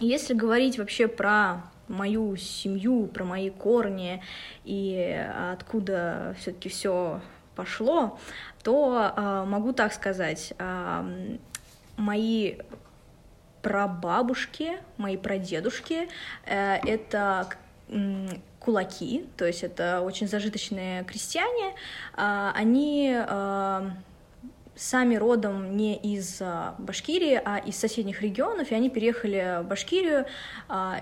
Если 0.00 0.34
говорить 0.34 0.78
вообще 0.78 1.08
про 1.08 1.62
мою 1.88 2.36
семью, 2.36 3.06
про 3.06 3.24
мои 3.24 3.50
корни 3.50 4.22
и 4.64 5.26
откуда 5.52 6.34
все-таки 6.38 6.68
все 6.68 7.20
пошло, 7.54 8.18
то 8.62 9.12
э, 9.16 9.44
могу 9.46 9.72
так 9.72 9.92
сказать, 9.92 10.52
э, 10.58 11.36
мои 11.96 12.56
прабабушки, 13.62 14.78
мои 14.98 15.16
прадедушки 15.16 16.08
э, 16.44 16.76
это 16.84 17.48
кулаки, 18.66 19.24
то 19.36 19.46
есть 19.46 19.62
это 19.62 20.00
очень 20.00 20.26
зажиточные 20.26 21.04
крестьяне, 21.04 21.76
а, 22.14 22.52
они 22.52 23.14
а, 23.16 23.92
сами 24.74 25.14
родом 25.14 25.76
не 25.76 25.96
из 25.96 26.38
а, 26.42 26.74
Башкирии, 26.78 27.40
а 27.44 27.58
из 27.58 27.76
соседних 27.76 28.22
регионов, 28.22 28.72
и 28.72 28.74
они 28.74 28.90
переехали 28.90 29.62
в 29.62 29.68
Башкирию 29.68 30.26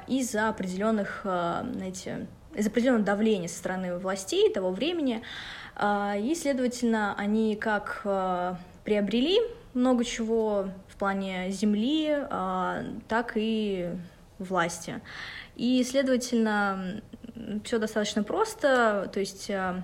из-за 0.07 0.51
определенных, 0.51 1.21
знаете, 1.23 2.27
из-за 2.55 2.69
определенного 2.69 3.05
давления 3.05 3.49
со 3.49 3.57
стороны 3.57 3.97
властей 3.97 4.53
того 4.53 4.71
времени, 4.71 5.23
и, 5.83 6.35
следовательно, 6.37 7.15
они 7.17 7.57
как 7.57 8.03
приобрели 8.85 9.41
много 9.73 10.05
чего 10.05 10.69
в 10.89 10.97
плане 10.97 11.51
земли, 11.51 12.15
так 13.09 13.33
и 13.37 13.89
власти. 14.39 15.01
И, 15.57 15.83
следовательно, 15.83 17.01
все 17.65 17.79
достаточно 17.79 18.23
просто, 18.23 19.11
то 19.13 19.21
есть 19.21 19.51
э, 19.51 19.83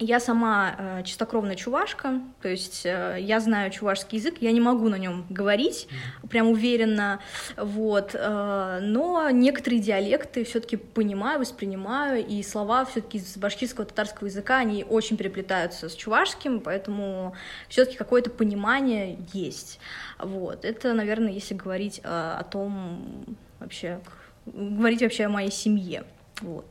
я 0.00 0.18
сама 0.18 0.74
э, 0.78 1.02
чистокровная 1.04 1.56
чувашка, 1.56 2.20
то 2.40 2.48
есть 2.48 2.86
э, 2.86 3.18
я 3.20 3.38
знаю 3.38 3.70
чувашский 3.70 4.18
язык, 4.18 4.36
я 4.40 4.50
не 4.50 4.60
могу 4.60 4.88
на 4.88 4.96
нем 4.96 5.26
говорить 5.28 5.88
прям 6.30 6.48
уверенно, 6.48 7.20
вот, 7.56 8.12
э, 8.14 8.78
но 8.80 9.28
некоторые 9.28 9.80
диалекты 9.80 10.44
все-таки 10.44 10.76
понимаю, 10.76 11.38
воспринимаю, 11.38 12.26
и 12.26 12.42
слова 12.42 12.86
все-таки 12.86 13.18
из 13.18 13.36
башкирского 13.36 13.86
татарского 13.86 14.28
языка 14.28 14.56
они 14.56 14.84
очень 14.84 15.18
переплетаются 15.18 15.90
с 15.90 15.94
чувашским, 15.94 16.60
поэтому 16.60 17.34
все-таки 17.68 17.98
какое-то 17.98 18.30
понимание 18.30 19.18
есть, 19.34 19.80
вот. 20.18 20.64
Это, 20.64 20.94
наверное, 20.94 21.32
если 21.32 21.54
говорить 21.54 22.00
э, 22.02 22.08
о 22.08 22.42
том 22.44 23.36
вообще, 23.58 24.00
говорить 24.46 25.02
вообще 25.02 25.24
о 25.26 25.28
моей 25.28 25.50
семье, 25.50 26.04
вот. 26.40 26.64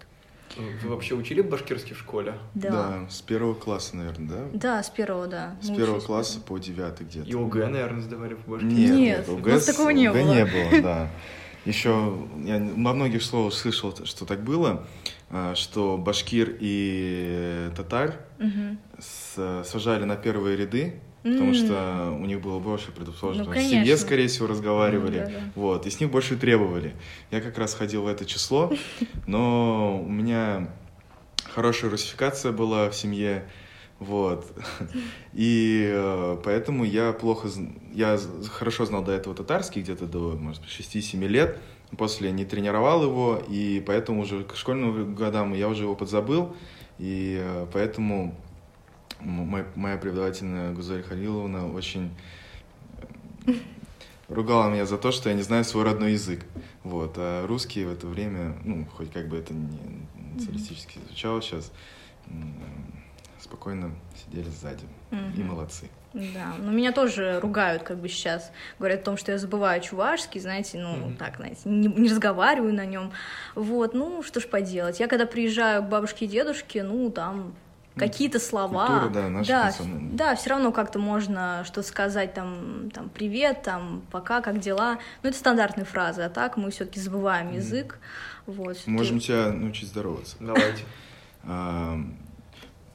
Вы 0.58 0.90
вообще 0.90 1.14
учили 1.16 1.42
башкирский 1.42 1.94
в 1.94 2.00
школе? 2.00 2.34
Да. 2.56 2.70
Да, 2.72 3.10
с 3.10 3.22
первого 3.22 3.54
класса, 3.54 3.96
наверное, 3.96 4.28
да? 4.30 4.46
Да, 4.54 4.84
с 4.84 4.90
первого, 4.90 5.28
да. 5.28 5.56
С 5.62 5.70
Мы 5.70 5.76
первого 5.78 5.96
учились 5.98 6.08
класса 6.08 6.40
по 6.42 6.58
девятый 6.58 7.06
где-то. 7.06 7.30
И 7.30 7.34
ОГЭ, 7.36 7.68
наверное, 7.68 8.02
сдавали 8.02 8.34
по 8.34 8.52
башкирски? 8.52 8.76
Нет, 8.76 8.98
Нет, 8.98 9.28
нет, 9.28 9.46
у 9.46 9.48
нас 9.48 9.66
такого 9.66 9.90
не 9.92 10.08
ОГЭ 10.08 10.24
было. 10.24 10.34
не 10.34 10.46
было, 10.46 10.82
да. 10.82 11.10
Еще 11.66 11.90
я 12.46 12.58
во 12.58 12.94
многих 12.94 13.22
словах 13.22 13.54
слышал, 13.54 13.94
что 14.06 14.26
так 14.26 14.42
было, 14.44 14.88
а, 15.30 15.54
что 15.56 15.98
башкир 15.98 16.58
и 16.60 17.70
татарь 17.76 18.14
Мгм. 18.40 18.80
с- 18.98 19.64
сажали 19.66 20.04
на 20.06 20.16
первые 20.16 20.58
ряды, 20.58 21.00
потому 21.24 21.54
что 21.54 22.18
у 22.20 22.26
них 22.26 22.42
было 22.42 22.60
больше 22.60 22.92
предрасположено. 22.92 23.46
Ну, 23.46 23.52
в 23.52 23.58
семье, 23.58 23.98
скорее 23.98 24.28
всего, 24.28 24.48
разговаривали. 24.48 25.20
Ну, 25.20 25.26
да-да. 25.26 25.40
Вот, 25.56 25.88
и 25.88 25.90
с 25.90 26.00
них 26.00 26.10
больше 26.12 26.38
требовали. 26.38 26.96
Я 27.32 27.42
как 27.42 27.58
раз 27.58 27.74
ходил 27.74 28.04
в 28.04 28.08
это 28.08 28.26
число, 28.26 28.72
но 29.28 30.02
у 30.02 30.10
меня 30.10 30.70
хорошая 31.54 31.92
русификация 31.92 32.52
была 32.52 32.90
в 32.90 32.96
семье, 32.96 33.46
вот. 34.00 34.46
И 35.34 35.90
э, 35.92 36.38
поэтому 36.44 36.86
я 36.86 37.12
плохо... 37.12 37.50
Я 37.94 38.18
хорошо 38.52 38.86
знал 38.86 39.04
до 39.04 39.12
этого 39.12 39.36
татарский, 39.36 39.82
где-то 39.82 40.06
до, 40.06 40.38
может 40.40 40.62
быть, 40.62 40.72
6-7 40.72 41.28
лет. 41.28 41.60
После 41.98 42.32
не 42.32 42.46
тренировал 42.46 43.04
его, 43.04 43.42
и 43.50 43.84
поэтому 43.86 44.22
уже 44.22 44.44
к 44.44 44.56
школьным 44.56 45.16
годам 45.16 45.54
я 45.54 45.68
уже 45.68 45.84
его 45.84 45.96
подзабыл. 45.96 46.56
И 46.98 47.40
э, 47.42 47.68
поэтому 47.74 48.36
моя 49.22 49.98
преподавательная 49.98 50.74
Гузель 50.74 51.04
Халиловна 51.04 51.72
очень 51.74 52.16
ругала 54.28 54.70
меня 54.70 54.86
за 54.86 54.98
то, 54.98 55.12
что 55.12 55.30
я 55.30 55.36
не 55.36 55.42
знаю 55.42 55.64
свой 55.64 55.84
родной 55.84 56.14
язык. 56.14 56.46
Вот. 56.84 57.14
А 57.18 57.46
русский 57.48 57.86
в 57.86 57.92
это 57.92 58.08
время, 58.08 58.56
ну, 58.64 58.86
хоть 58.86 59.12
как 59.12 59.28
бы 59.28 59.38
это 59.38 59.54
не 59.54 59.80
социалистически 60.38 61.00
звучало 61.08 61.42
сейчас, 61.42 61.72
спокойно 63.42 63.92
сидели 64.16 64.50
сзади. 64.50 64.86
И 65.12 65.16
Мгм. 65.16 65.48
молодцы. 65.48 65.90
Да, 66.14 66.56
но 66.58 66.72
меня 66.72 66.92
тоже 66.92 67.40
ругают 67.40 67.84
как 67.84 67.98
бы 68.00 68.10
сейчас. 68.10 68.52
Говорят 68.80 69.02
о 69.02 69.04
том, 69.04 69.18
что 69.18 69.32
я 69.32 69.38
забываю 69.38 69.80
чувашский, 69.82 70.40
знаете, 70.40 70.80
ну, 70.80 70.96
Мгм. 70.96 71.18
так, 71.18 71.38
знаете, 71.38 71.62
не, 71.66 71.88
не 71.88 72.10
разговариваю 72.10 72.74
на 72.74 72.86
нем. 72.86 73.12
Вот, 73.54 73.94
ну, 73.94 74.24
что 74.24 74.40
ж 74.40 74.48
поделать. 74.48 75.00
Я 75.00 75.08
когда 75.08 75.26
приезжаю 75.28 75.84
к 75.84 75.90
бабушке 75.90 76.26
и 76.26 76.28
дедушке, 76.28 76.84
ну, 76.84 77.12
там 77.12 77.54
какие-то 78.00 78.40
слова. 78.40 78.88
культура, 78.88 79.10
да, 79.10 79.30
наша 79.30 79.50
да, 79.50 79.74
да, 80.12 80.36
все 80.36 80.50
равно 80.52 80.72
как-то 80.72 81.00
можно 81.00 81.64
что 81.66 81.84
сказать, 81.84 82.34
там, 82.34 82.90
там, 82.92 83.10
привет, 83.10 83.64
там, 83.64 84.04
пока, 84.12 84.42
как 84.42 84.60
дела. 84.60 85.00
Ну, 85.24 85.30
это 85.30 85.38
стандартные 85.38 85.86
фразы, 85.86 86.22
а 86.22 86.30
так 86.30 86.58
мы 86.58 86.72
все-таки 86.72 87.00
забываем 87.00 87.54
язык. 87.54 88.00
Вот, 88.46 88.78
Можем 88.88 89.20
тебя 89.20 89.52
научить 89.52 89.90
здороваться. 89.90 90.36
Давайте. 90.40 90.84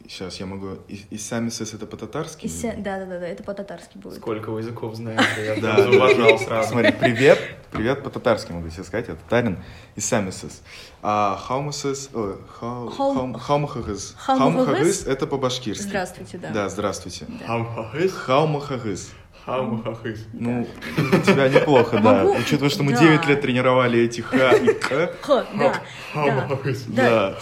Сейчас 0.09 0.39
я 0.41 0.47
могу... 0.47 0.79
И, 0.89 1.05
и 1.11 1.19
сами 1.19 1.49
сес 1.51 1.75
это 1.75 1.87
по-татарски? 1.87 2.47
И 2.47 2.49
ся- 2.49 2.75
Да, 2.77 2.99
да, 3.01 3.07
да, 3.07 3.19
да, 3.21 3.27
это 3.27 3.43
по-татарски 3.43 3.99
будет. 3.99 4.19
Сколько 4.19 4.51
вы 4.51 4.61
языков 4.61 4.95
знаете? 4.97 5.25
Я 5.39 5.57
Да. 5.61 5.89
уважал 5.89 6.39
сразу. 6.39 6.71
Смотри, 6.71 6.93
привет. 6.93 7.39
Привет 7.71 8.03
по-татарски 8.03 8.53
могу 8.53 8.69
тебе 8.69 8.85
сказать, 8.85 9.09
я 9.09 9.15
татарин. 9.15 9.63
И 9.97 10.01
сами 10.01 10.31
сес. 10.31 10.63
А 11.03 11.37
хаумасес... 11.37 12.11
Хаумахагыз. 12.59 13.43
Хаумахагыз? 13.43 14.14
Хаумахагыз 14.19 15.07
это 15.07 15.27
по-башкирски. 15.27 15.83
Здравствуйте, 15.88 16.38
да. 16.38 16.51
Да, 16.51 16.69
здравствуйте. 16.69 17.27
Хамхахыс, 17.47 18.12
Хаумахагыз. 18.12 19.11
хамхахыс. 19.45 20.21
Ну, 20.33 20.67
у 20.97 21.19
тебя 21.19 21.49
неплохо, 21.49 21.99
да. 21.99 22.25
Учитывая, 22.25 22.71
что 22.71 22.83
мы 22.83 22.93
Да. 22.93 23.01
9 23.01 23.27
лет 23.27 23.40
тренировали 23.43 24.01
эти 24.01 24.21
ха 24.23 24.53
и 24.53 24.69
к. 24.73 25.12
Х, 25.21 25.47
да, 25.55 25.75
да. 25.75 25.75
Хамхахыс. 26.14 26.85
Да, 26.87 27.38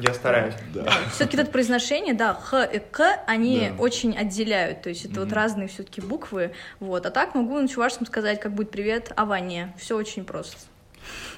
Я 0.00 0.14
стараюсь. 0.14 0.54
Да. 0.74 0.86
все-таки 1.12 1.36
это 1.36 1.50
произношение, 1.50 2.14
да, 2.14 2.34
х 2.34 2.64
и 2.64 2.78
к, 2.78 3.22
они 3.26 3.70
Да. 3.76 3.82
очень 3.82 4.16
отделяют, 4.16 4.82
то 4.82 4.88
есть 4.88 5.04
это 5.04 5.20
вот 5.20 5.32
разные 5.32 5.68
все-таки 5.68 6.00
буквы, 6.00 6.52
вот. 6.78 7.06
А 7.06 7.10
так 7.10 7.34
могу 7.34 7.58
на 7.58 7.68
чувашском 7.68 8.06
сказать, 8.06 8.40
как 8.40 8.54
будет 8.54 8.70
привет, 8.70 9.12
Аване. 9.16 9.72
Все 9.78 9.96
очень 9.96 10.24
просто. 10.24 10.56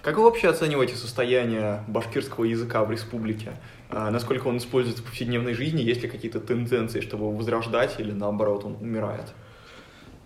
Как 0.03 0.17
вы 0.17 0.25
вообще 0.25 0.49
оцениваете 0.49 0.97
состояние 0.97 1.85
башкирского 1.87 2.45
языка 2.45 2.85
в 2.85 2.91
республике? 2.91 3.53
А, 3.91 4.11
Насколько 4.11 4.49
он 4.49 4.57
используется 4.59 5.03
в 5.03 5.07
повседневной 5.07 5.55
жизни? 5.55 5.83
Есть 5.83 6.03
ли 6.03 6.09
какие-то 6.09 6.41
тенденции, 6.41 7.01
чтобы 7.01 7.25
его 7.27 7.33
возрождать 7.37 7.95
или 7.99 8.11
наоборот 8.11 8.65
он 8.65 8.77
умирает? 8.81 9.33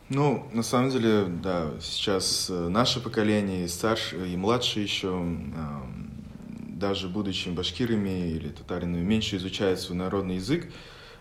Ну, 0.08 0.46
на 0.52 0.62
самом 0.62 0.90
деле, 0.90 1.24
да, 1.26 1.70
сейчас 1.80 2.46
э, 2.48 2.68
наше 2.68 3.00
поколение, 3.00 3.64
и 3.64 3.68
старше, 3.68 4.16
и 4.28 4.36
младше 4.36 4.78
еще, 4.78 5.08
эм, 5.08 5.95
даже 6.78 7.08
будучи 7.08 7.48
башкирами 7.48 8.30
или 8.30 8.48
татаринами, 8.48 9.02
меньше 9.02 9.36
изучают 9.36 9.80
свой 9.80 9.98
народный 9.98 10.36
язык. 10.36 10.70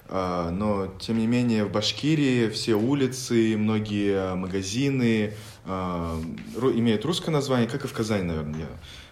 А, 0.07 0.51
Но, 0.51 0.93
тем 0.99 1.17
не 1.17 1.27
менее, 1.27 1.65
в 1.65 1.71
Башкирии 1.71 2.49
все 2.49 2.75
улицы, 2.75 3.55
многие 3.57 4.35
магазины 4.35 5.33
а, 5.65 6.21
имеют 6.55 7.05
русское 7.05 7.31
название, 7.31 7.67
как 7.67 7.85
и 7.85 7.87
в 7.87 7.93
Казани, 7.93 8.23
наверное. 8.23 8.67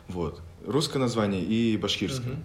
Вот. 0.07 0.41
Русское 0.65 0.99
название 0.99 1.41
и 1.41 1.77
башкирское. 1.77 2.33
Мгм. 2.33 2.43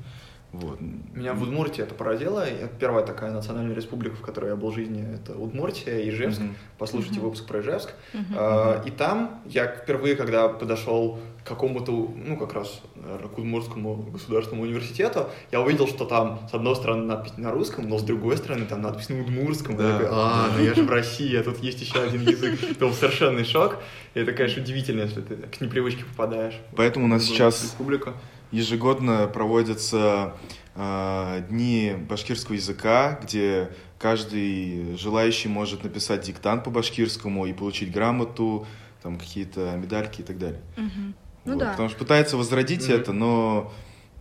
Вот. 0.61 0.81
Меня 0.81 1.35
в 1.35 1.43
Удмуртии 1.43 1.83
это 1.83 1.95
поразило. 1.95 2.41
Это 2.41 2.69
первая 2.79 3.05
такая 3.05 3.31
национальная 3.31 3.75
республика, 3.75 4.17
в 4.17 4.21
которой 4.21 4.51
я 4.51 4.57
был 4.57 4.71
в 4.71 4.75
жизни. 4.75 5.07
Это 5.15 5.39
Удмуртия, 5.39 6.09
Ижевск. 6.09 6.41
Мгм. 6.41 6.57
Послушайте 6.79 7.17
Мгм. 7.21 7.25
выпуск 7.27 7.47
про 7.47 7.61
Ижевск. 7.61 7.91
А, 8.37 8.83
И 8.85 8.91
там 8.91 9.41
я 9.47 9.67
впервые, 9.69 10.17
когда 10.17 10.49
подошел 10.49 11.19
к 11.45 11.49
какому-то, 11.49 11.93
ну, 11.93 12.37
как 12.37 12.53
раз, 12.55 12.83
наверное, 12.97 13.29
к 13.29 13.39
Удмуртскому 13.39 13.95
государственному 14.13 14.65
университету, 14.65 15.29
я 15.53 15.61
увидел, 15.61 15.87
что 15.87 16.05
там, 16.05 16.41
с 16.51 16.55
одной 16.55 16.75
стороны, 16.77 17.05
надпись 17.05 17.39
на 17.39 17.53
русском, 17.53 17.89
но 17.89 17.99
с 17.99 18.03
другой 18.03 18.37
стороны, 18.37 18.67
там 18.67 18.83
надпись 18.83 19.09
на 19.09 19.21
удмуртском. 19.21 19.77
Да. 19.77 19.85
Я 19.87 19.93
такой, 19.99 20.09
а, 20.11 20.49
ну 20.57 20.63
я 20.65 20.75
же 20.75 20.83
в 20.83 20.91
России, 20.91 21.35
а 21.37 21.43
тут 21.43 21.59
есть 21.59 21.81
еще 21.81 22.03
один 22.03 22.23
язык. 22.23 22.59
Это 22.63 22.81
был 22.87 22.93
совершенный 22.93 23.45
шок. 23.45 23.77
И 24.15 24.21
это, 24.21 24.33
конечно, 24.33 24.63
удивительно, 24.63 25.03
если 25.03 25.21
ты 25.23 25.37
к 25.37 25.61
непривычке 25.61 26.05
попадаешь. 26.05 26.55
Поэтому 26.77 27.05
у 27.07 27.09
нас 27.09 27.23
сейчас 27.25 27.63
республику. 27.63 28.13
Ежегодно 28.51 29.27
проводятся 29.29 30.37
э, 30.75 31.45
дни 31.51 31.95
башкирского 32.09 32.55
языка, 32.55 33.21
где 33.23 33.71
каждый 33.99 34.97
желающий 34.97 35.49
может 35.49 35.85
написать 35.85 36.23
диктант 36.23 36.65
по 36.65 36.71
башкирскому 36.71 37.45
и 37.47 37.53
получить 37.53 37.93
грамоту, 37.93 38.67
там 39.03 39.19
какие-то 39.19 39.77
медальки 39.77 40.23
и 40.23 40.25
так 40.25 40.39
далее. 40.39 40.61
Мгм. 40.77 41.15
Ну 41.45 41.53
Вот. 41.55 41.59
да. 41.61 41.71
Потому 41.73 41.89
что 41.91 41.99
пытаются 41.99 42.37
возродить 42.37 42.85
Мгм. 42.89 42.93
это, 42.97 43.13
но 43.13 43.73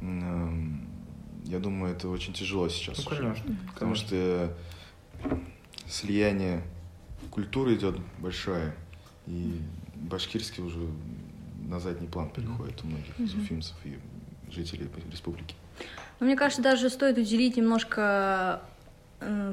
м, 0.02 0.88
я 1.46 1.60
думаю, 1.60 1.94
это 1.96 2.10
очень 2.10 2.34
тяжело 2.34 2.68
сейчас. 2.70 2.98
Ну, 3.06 3.12
уже. 3.12 3.22
конечно. 3.22 3.58
Потому 3.74 3.96
что 3.96 4.54
слияние 5.88 6.64
культуры 7.32 7.76
идет 7.76 7.98
большое, 8.20 8.76
и 9.26 9.62
башкирский 9.96 10.64
уже 10.64 10.80
на 11.68 11.80
задний 11.80 12.08
план 12.08 12.30
переходит 12.30 12.84
у 12.84 12.88
многих 12.88 13.18
Мгм. 13.18 13.42
уфимцев 13.42 13.76
и 13.86 13.98
жителей 14.52 14.90
республики. 15.12 15.56
Но 16.20 16.26
мне 16.26 16.36
кажется, 16.36 16.62
даже 16.62 16.90
стоит 16.90 17.18
уделить 17.18 17.58
немножко 17.58 18.62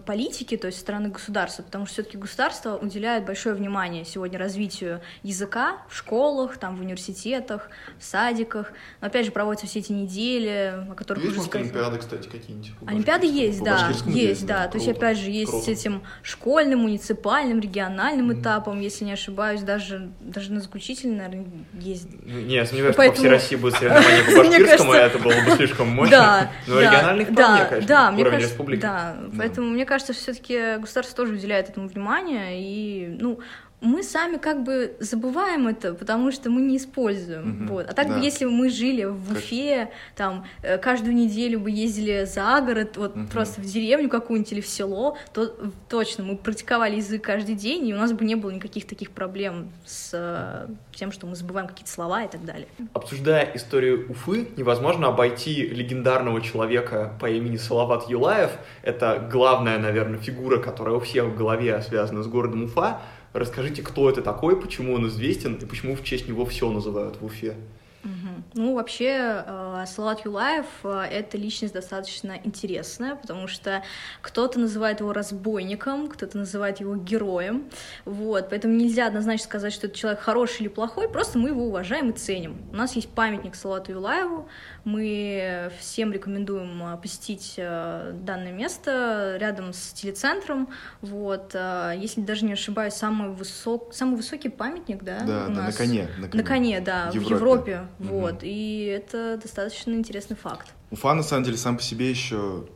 политики, 0.05 0.57
то 0.59 0.67
есть 0.67 0.79
стороны 0.79 1.09
государства, 1.09 1.63
потому 1.63 1.87
что 1.87 1.95
все-таки 1.95 2.19
государство 2.19 2.77
уделяет 2.77 3.25
большое 3.25 3.55
внимание 3.55 4.05
сегодня 4.05 4.39
развитию 4.39 5.01
языка 5.23 5.79
в 5.89 5.97
школах, 5.97 6.59
там, 6.59 6.77
в 6.77 6.81
университетах, 6.81 7.71
в 7.99 8.05
садиках. 8.05 8.73
Но 9.01 9.07
опять 9.07 9.25
же 9.25 9.33
проводятся 9.33 9.67
все 9.67 9.79
эти 9.79 9.91
недели, 9.93 10.75
о 10.91 10.95
которых 10.95 11.25
Есть, 11.25 11.37
уже 11.39 11.47
сказали. 11.47 11.69
олимпиады, 11.71 11.99
кстати, 11.99 12.29
какие-нибудь? 12.29 12.73
Олимпиады 12.87 13.27
есть, 13.27 13.63
да, 13.65 13.91
есть, 14.07 14.45
да. 14.47 14.69
То 14.69 14.77
есть, 14.77 14.89
опять 14.89 15.17
же, 15.17 15.31
есть 15.31 15.51
круто. 15.51 15.65
с 15.65 15.69
этим 15.69 16.03
школьным, 16.23 16.81
муниципальным, 16.81 17.61
региональным 17.61 18.39
этапом, 18.39 18.81
если 18.81 19.05
не 19.07 19.13
ошибаюсь, 19.13 19.63
даже, 19.63 20.11
даже 20.21 20.53
на 20.53 20.61
заключительном, 20.61 21.17
наверное, 21.19 21.47
есть. 21.81 22.07
Ну, 22.23 22.39
Не, 22.41 22.57
я 22.57 22.67
сомневаюсь, 22.67 22.97
Поэтому- 22.97 23.17
что 23.17 23.23
по 23.25 23.29
всей 23.29 23.31
России 23.31 23.57
будет 23.57 23.75
соревнование 23.77 24.25
по 24.25 24.31
башкирскому, 24.45 24.93
кажется- 24.93 25.19
это 25.19 25.19
было 25.25 25.45
бы 25.51 25.57
слишком 25.57 25.89
мощно. 25.89 26.17
Да, 26.17 26.51
Но 26.67 26.75
вполне, 26.75 27.65
конечно, 27.65 27.89
да, 27.89 28.11
мне 28.13 28.21
уровень 28.23 28.35
кажется, 28.37 28.53
республики. 28.55 28.81
Да, 28.83 29.17
поэтому 29.55 29.71
мне 29.71 29.87
кажется, 29.87 30.13
все-таки 30.13 30.79
государство 30.79 31.17
тоже 31.17 31.35
уделяет 31.35 31.69
этому 31.69 31.87
внимание, 31.87 32.61
и, 32.61 33.07
ну, 33.21 33.39
мы 33.85 34.03
сами 34.03 34.39
как 34.39 34.65
бы 34.65 34.97
забываем 35.01 35.69
это, 35.69 35.95
потому 35.95 36.33
что 36.33 36.51
мы 36.51 36.63
не 36.63 36.77
используем. 36.79 37.49
Мгм. 37.51 37.67
Вот. 37.69 37.87
А 37.91 37.93
так 37.93 38.09
бы, 38.09 38.15
Да. 38.15 38.21
если 38.21 38.47
бы 38.47 38.51
мы 38.51 38.71
жили 38.71 39.05
в 39.05 39.33
Уфе, 39.33 39.91
там, 40.17 40.45
э, 40.63 40.79
каждую 40.79 41.15
неделю 41.15 41.61
бы 41.61 41.71
ездили 41.71 42.25
за 42.25 42.61
город, 42.61 42.97
вот 42.97 43.15
Мгм. 43.17 43.27
просто 43.29 43.61
в 43.61 43.65
деревню 43.65 44.09
какую-нибудь 44.09 44.53
или 44.53 44.61
в 44.61 44.67
село, 44.67 45.17
то 45.33 45.45
э, 45.45 45.49
точно 45.89 46.25
мы 46.25 46.37
практиковали 46.37 46.97
язык 46.97 47.23
каждый 47.23 47.55
день, 47.55 47.87
и 47.87 47.95
у 47.95 47.97
нас 47.99 48.13
бы 48.13 48.25
не 48.25 48.35
было 48.35 48.51
никаких 48.51 48.87
таких 48.87 49.11
проблем 49.11 49.71
с 49.85 50.11
э, 50.15 50.67
тем, 50.95 51.13
что 51.13 51.27
мы 51.27 51.37
забываем 51.37 51.69
какие-то 51.69 51.91
слова 51.93 52.25
и 52.25 52.29
так 52.29 52.45
далее. 52.45 52.67
Обсуждая 52.95 53.51
историю 53.55 54.11
Уфы, 54.11 54.49
невозможно 54.57 55.09
обойти 55.09 55.63
легендарного 55.67 56.41
человека 56.41 57.13
по 57.21 57.27
имени 57.31 57.57
Салават 57.57 58.09
Юлаев. 58.09 58.51
Это 58.83 59.29
главная, 59.31 59.79
наверное, 59.79 60.19
фигура, 60.19 60.59
которая 60.59 60.97
у 60.97 61.01
всех 61.01 61.25
в 61.27 61.37
голове 61.37 61.81
связана 61.83 62.23
с 62.23 62.27
городом 62.27 62.65
Уфа. 62.65 63.01
Расскажите, 63.35 63.83
кто 63.83 64.09
это 64.09 64.23
такой, 64.23 64.59
почему 64.59 64.95
он 64.95 65.09
известен 65.09 65.55
и 65.57 65.67
почему 65.67 65.97
в 65.97 66.05
честь 66.05 66.29
него 66.29 66.47
все 66.47 66.71
называют 66.71 67.21
в 67.21 67.25
Уфе. 67.25 67.57
Мгм. 68.05 68.34
Ну, 68.53 68.75
вообще, 68.75 69.43
э, 69.47 69.85
Салат 69.87 70.25
Юлаев 70.25 70.67
э,— 70.85 71.03
это 71.11 71.37
личность 71.39 71.75
достаточно 71.75 72.39
интересная, 72.45 73.17
потому 73.17 73.49
что 73.49 73.83
кто-то 74.21 74.61
называет 74.61 75.01
его 75.01 75.13
разбойником, 75.13 76.09
кто-то 76.09 76.39
называет 76.39 76.81
его 76.81 76.95
героем, 76.97 77.65
вот, 78.05 78.51
поэтому 78.51 78.75
нельзя 78.75 79.07
однозначно 79.07 79.45
сказать, 79.45 79.73
что 79.73 79.87
это 79.87 79.97
человек 79.97 80.21
хороший 80.21 80.63
или 80.63 80.69
плохой, 80.69 81.09
просто 81.09 81.39
мы 81.39 81.49
его 81.49 81.67
уважаем 81.67 82.11
и 82.11 82.13
ценим. 82.13 82.59
У 82.71 82.77
нас 82.77 82.95
есть 82.95 83.09
памятник 83.09 83.55
Салату 83.55 83.93
Юлаеву, 83.93 84.49
мы 84.85 85.73
всем 85.81 86.13
рекомендуем 86.13 86.83
э, 86.95 86.97
посетить 86.99 87.55
данное 87.57 88.53
место 88.53 89.37
рядом 89.41 89.73
с 89.73 89.93
телецентром, 89.93 90.69
вот, 91.01 91.55
если 91.97 92.21
даже 92.21 92.45
не 92.45 92.53
ошибаюсь, 92.53 92.95
самый, 92.95 93.31
высок, 93.31 93.95
самый 93.95 94.17
высокий 94.17 94.49
памятник, 94.49 95.03
да, 95.03 95.21
Да, 95.21 95.25
у 95.25 95.27
да, 95.27 95.49
на 95.49 95.63
нас? 95.65 95.77
коне. 95.77 96.09
На 96.33 96.43
коне, 96.43 96.81
да, 96.81 97.11
В 97.11 97.15
в 97.15 97.23
Европе. 97.23 97.35
Европе. 97.35 97.81
Мгм. 97.99 98.34
Вот. 98.35 98.43
И 98.43 98.85
это 98.85 99.39
достаточно 99.41 99.93
интересный 99.93 100.37
факт. 100.37 100.73
Уфа, 100.91 101.15
на 101.15 101.23
самом 101.23 101.45
деле, 101.45 101.57
сам 101.57 101.77
по 101.77 101.83
себе 101.83 102.11
еще, 102.11 102.67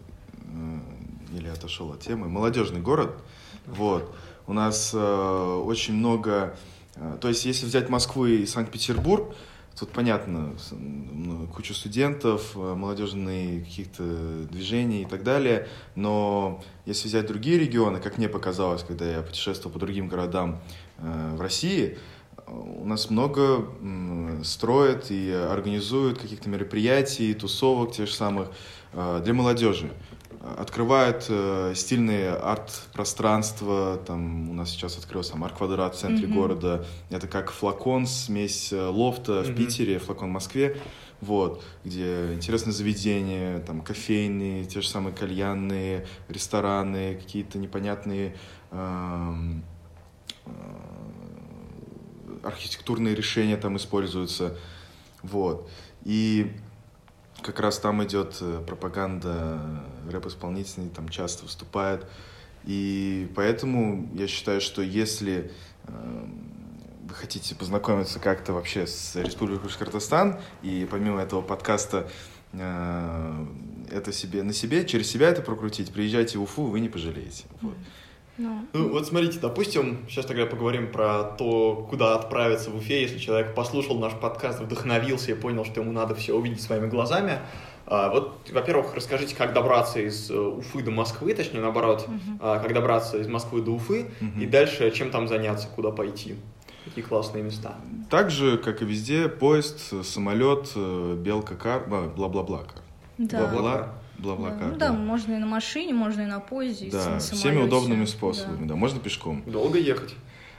или 1.33 1.49
отошел 1.49 1.93
от 1.93 2.01
темы, 2.01 2.29
молодежный 2.29 2.81
город. 2.81 3.11
Вот. 3.67 4.15
У 4.47 4.53
нас 4.53 4.93
э, 4.95 4.99
очень 4.99 5.95
много... 5.95 6.57
э, 6.97 7.19
то 7.21 7.29
есть, 7.29 7.45
если 7.45 7.67
взять 7.67 7.91
Москву 7.91 8.25
и 8.25 8.47
Санкт-Петербург, 8.47 9.35
тут 9.79 9.91
понятно, 9.91 10.55
куча 11.55 11.75
студентов, 11.75 12.53
э, 12.57 12.75
молодежные 12.75 13.61
каких-то 13.61 14.03
движений 14.51 15.03
и 15.03 15.05
так 15.05 15.23
далее. 15.23 15.69
Но 15.97 16.65
если 16.87 17.09
взять 17.09 17.27
другие 17.27 17.59
регионы, 17.59 18.01
как 18.01 18.17
мне 18.17 18.29
показалось, 18.29 18.83
когда 18.83 19.05
я 19.05 19.21
путешествовал 19.21 19.75
по 19.75 19.79
другим 19.79 20.09
городам 20.09 20.61
э, 20.97 21.35
в 21.37 21.41
России, 21.43 21.99
у 22.51 22.85
нас 22.85 23.11
много 23.11 23.67
строят 24.45 25.11
и 25.11 25.31
организуют 25.31 26.19
каких-то 26.19 26.49
мероприятий, 26.49 27.35
тусовок 27.35 27.93
тех 27.93 28.09
же 28.09 28.15
самых 28.15 28.51
э, 28.93 29.21
для 29.25 29.35
молодежи. 29.35 29.91
Открывают 30.57 31.27
э, 31.29 31.73
стильные 31.75 32.31
арт-пространства, 32.31 33.99
там 34.07 34.49
у 34.51 34.53
нас 34.55 34.71
сейчас 34.71 34.97
открылся 34.97 35.33
там 35.33 35.45
арт-квадрат 35.45 35.97
в 35.97 35.99
центре 35.99 36.29
Мгм. 36.29 36.37
города, 36.37 36.87
это 37.11 37.27
как 37.27 37.51
флакон, 37.51 38.07
смесь 38.07 38.73
э, 38.73 38.87
лофта 38.87 39.43
в 39.43 39.49
Мгм. 39.49 39.57
Питере, 39.57 39.99
флакон 39.99 40.29
в 40.29 40.33
Москве, 40.33 40.77
вот, 41.21 41.65
где 41.85 42.33
интересные 42.35 42.73
заведения, 42.73 43.59
там 43.61 43.81
кофейные, 43.81 44.65
те 44.65 44.81
же 44.81 44.89
самые 44.89 45.15
кальянные, 45.15 46.07
рестораны, 46.29 47.17
какие-то 47.17 47.59
непонятные 47.59 48.37
эм, 48.71 49.65
э, 50.47 50.51
архитектурные 52.43 53.15
решения 53.15 53.57
там 53.57 53.77
используются, 53.77 54.57
вот. 55.23 55.69
И 56.05 56.53
как 57.43 57.61
раз 57.61 57.79
там 57.79 58.03
идет 58.05 58.37
э, 58.41 58.63
пропаганда 58.67 59.61
рэп-исполнителей, 60.11 60.89
там 60.89 61.09
часто 61.09 61.45
выступает. 61.45 62.07
И 62.65 63.31
поэтому 63.37 64.09
я 64.15 64.27
считаю, 64.27 64.61
что 64.61 64.83
если 64.83 65.51
э, 65.85 66.27
вы 67.03 67.15
хотите 67.15 67.55
познакомиться 67.55 68.19
как-то 68.19 68.53
вообще 68.53 68.87
с 68.87 69.17
Республикой 69.17 69.65
Башкортостан, 69.65 70.41
и 70.63 70.87
помимо 70.91 71.21
этого 71.21 71.43
подкаста 71.43 72.11
э, 72.53 73.47
это 73.91 74.13
себе 74.13 74.43
на 74.43 74.53
себе, 74.53 74.87
через 74.87 75.09
себя 75.09 75.29
это 75.29 75.43
прокрутить, 75.43 75.93
приезжайте 75.93 76.39
в 76.39 76.43
Уфу, 76.43 76.65
вы 76.65 76.81
не 76.81 76.89
пожалеете. 76.89 77.45
Вот. 77.61 77.75
Ну, 78.39 78.67
Ну, 78.73 78.89
вот 78.91 79.07
смотрите, 79.07 79.39
допустим, 79.41 79.99
сейчас 80.09 80.25
тогда 80.27 80.47
поговорим 80.47 80.91
про 80.93 81.25
то, 81.25 81.87
куда 81.91 82.15
отправиться 82.15 82.71
в 82.71 82.77
Уфе, 82.77 83.03
если 83.03 83.19
человек 83.19 83.55
послушал 83.55 83.99
наш 83.99 84.13
подкаст, 84.15 84.61
вдохновился 84.61 85.33
и 85.33 85.35
понял, 85.35 85.65
что 85.65 85.81
ему 85.81 85.91
надо 85.93 86.15
все 86.15 86.35
увидеть 86.35 86.63
своими 86.63 86.87
глазами. 86.87 87.41
А, 87.87 88.11
вот, 88.11 88.49
во-первых, 88.53 88.95
расскажите, 88.95 89.35
как 89.35 89.55
добраться 89.55 89.99
из 89.99 90.31
э, 90.31 90.39
Уфы 90.39 90.83
до 90.83 90.91
Москвы, 90.91 91.35
точнее, 91.35 91.61
наоборот, 91.61 92.07
а, 92.41 92.59
как 92.61 92.73
добраться 92.75 93.19
из 93.19 93.27
Москвы 93.27 93.61
до 93.63 93.73
Уфы, 93.73 94.07
Мгм. 94.21 94.41
и 94.41 94.47
дальше 94.47 94.91
чем 94.93 95.11
там 95.11 95.27
заняться, 95.27 95.69
куда 95.75 95.91
пойти. 95.91 96.37
Какие 96.85 97.05
классные 97.05 97.43
места. 97.43 97.75
Так 98.09 98.31
же, 98.31 98.57
как 98.59 98.83
и 98.83 98.85
везде, 98.85 99.29
поезд, 99.29 100.05
самолет, 100.07 100.71
э, 100.77 101.17
белка 101.19 101.55
кар, 101.57 101.87
бла-бла-бла 101.89 102.65
да. 103.19 103.39
Бла-бла, 103.41 103.95
бла-бла 104.19 104.51
Да, 104.51 104.57
кар. 104.59 104.69
ну 104.73 104.77
да, 104.77 104.93
можно 104.93 105.35
и 105.35 105.39
на 105.39 105.47
машине, 105.47 105.93
можно 105.95 106.23
и 106.23 106.27
на 106.27 106.41
поезде, 106.41 106.87
и 106.87 106.91
Да, 106.91 107.11
на 107.11 107.19
всеми 107.19 107.39
самолете. 107.39 107.65
удобными 107.67 108.01
Да. 108.05 108.11
способами, 108.11 108.67
да, 108.67 108.75
можно 108.77 109.01
пешком. 109.01 109.43
Долго 109.47 109.79
ехать? 109.79 110.15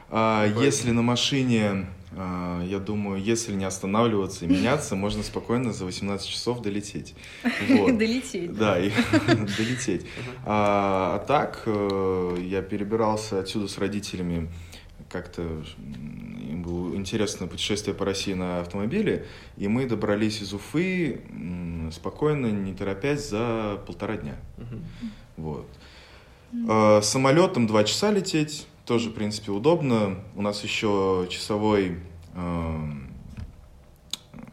А, 0.10 0.48
если 0.60 0.92
на 0.92 1.02
машине, 1.04 1.86
а, 2.18 2.64
я 2.66 2.80
думаю, 2.80 3.22
если 3.22 3.54
не 3.54 3.66
останавливаться 3.66 4.46
и 4.46 4.48
меняться, 4.52 4.96
можно 4.96 5.22
спокойно 5.24 5.72
за 5.72 5.86
18 5.86 6.28
часов 6.28 6.62
долететь. 6.62 7.14
Долететь. 7.70 8.56
Да, 8.58 8.76
долететь. 9.58 10.06
А, 10.46 11.20
а 11.22 11.26
так, 11.28 11.62
э, 11.68 12.38
я 12.42 12.62
перебирался 12.64 13.40
отсюда 13.40 13.68
с 13.68 13.78
родителями 13.78 14.50
как-то 15.10 15.42
им 15.82 16.64
было 16.64 16.96
интересно 16.96 17.48
путешествие 17.48 17.96
по 17.96 18.06
России 18.06 18.34
на 18.34 18.62
автомобиле, 18.62 19.26
и 19.58 19.68
мы 19.68 19.86
добрались 19.86 20.42
из 20.42 20.54
Уфы 20.54 21.22
спокойно, 21.92 22.48
не 22.48 22.74
торопясь, 22.74 23.28
за 23.28 23.82
полтора 23.86 24.18
дня. 24.18 24.36
Мгм. 24.58 24.84
Вот. 25.38 25.68
Э, 26.70 27.02
Самолетом 27.02 27.68
два 27.68 27.84
часа 27.84 28.12
лететь, 28.12 28.68
тоже, 28.86 29.10
в 29.10 29.14
принципе, 29.14 29.52
удобно. 29.52 30.20
У 30.36 30.42
нас 30.42 30.64
еще 30.64 31.28
часовой, 31.30 31.98
эм, 32.36 33.10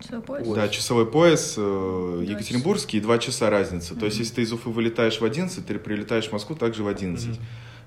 Свой 0.00 0.20
поезд. 0.20 0.54
да, 0.54 0.68
часовой 0.68 1.06
пояс 1.06 1.54
э, 1.56 2.24
Екатеринбургский, 2.28 2.98
и 2.98 3.02
два 3.02 3.18
часа 3.18 3.48
разница. 3.50 3.94
То 3.94 4.06
есть, 4.06 4.18
если 4.18 4.34
ты 4.36 4.42
из 4.42 4.52
Уфы 4.52 4.68
вылетаешь 4.68 5.20
в 5.20 5.24
11, 5.24 5.66
ты 5.66 5.78
прилетаешь 5.78 6.28
в 6.28 6.32
Москву 6.32 6.54
также 6.54 6.82
в 6.84 6.88
11. 6.88 7.28
Мгм. 7.28 7.36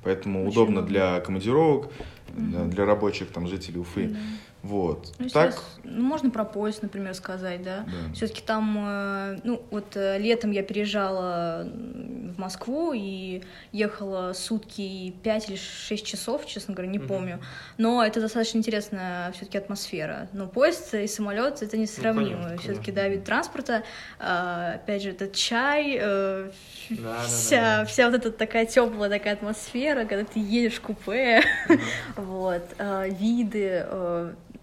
Поэтому 0.04 0.42
Очень 0.42 0.52
удобно 0.52 0.82
для 0.82 1.20
командировок, 1.20 1.90
для, 2.36 2.60
Мгм. 2.60 2.70
для 2.70 2.86
рабочих 2.86 3.30
там 3.30 3.48
жителей 3.48 3.80
Уфы. 3.80 4.08
Да. 4.08 4.18
Вот. 4.62 5.14
Ну, 5.20 5.30
так, 5.30 5.54
сейчас, 5.54 5.66
ну, 5.86 6.04
можно 6.04 6.30
про 6.30 6.44
поезд, 6.44 6.82
например, 6.82 7.14
сказать, 7.14 7.64
да. 7.64 7.86
да. 7.86 8.14
Все-таки 8.14 8.42
там, 8.42 8.76
э, 8.78 9.40
ну, 9.46 9.62
вот 9.72 9.96
э, 9.96 10.18
летом 10.20 10.52
я 10.52 10.64
переезжала 10.64 11.66
в 11.66 12.38
Москву 12.38 12.92
и 12.94 13.42
ехала 13.72 14.34
сутки 14.34 14.82
и 14.82 15.12
5 15.24 15.50
или 15.50 15.56
6 15.56 16.06
часов, 16.06 16.46
честно 16.46 16.74
говоря, 16.74 16.92
не 16.92 17.00
Мгм. 17.00 17.08
помню. 17.08 17.40
Но 17.78 18.04
это 18.04 18.20
достаточно 18.20 18.58
интересная 18.58 19.32
все-таки 19.32 19.58
атмосфера. 19.58 20.28
Но 20.34 20.46
поезд 20.48 20.94
и 20.94 21.08
самолет 21.08 21.62
это 21.62 21.78
несравнимо. 21.78 22.50
Ну, 22.52 22.58
все-таки, 22.58 22.92
да, 22.92 23.08
вид 23.08 23.24
транспорта. 23.24 23.84
А, 24.20 24.74
опять 24.76 25.04
же, 25.04 25.12
это 25.12 25.30
чай, 25.30 25.98
э, 26.02 26.52
Да, 26.90 26.96
да, 26.98 27.14
да, 27.14 27.20
вся, 27.28 27.62
да. 27.80 27.86
вся 27.86 28.10
вот 28.10 28.16
эта 28.16 28.32
такая 28.32 28.66
теплая 28.66 29.10
такая 29.10 29.36
атмосфера, 29.36 30.04
когда 30.04 30.26
ты 30.26 30.40
едешь 30.42 30.76
в 30.76 30.82
купе, 30.82 31.44
вот, 32.18 32.64
э, 32.78 33.10
виды. 33.10 33.86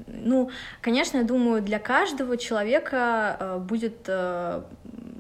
Ну, 0.06 0.50
конечно, 0.80 1.18
я 1.18 1.24
думаю, 1.24 1.62
для 1.62 1.78
каждого 1.78 2.36
человека 2.36 3.36
э, 3.38 3.58
будет, 3.58 4.04
э, 4.06 4.62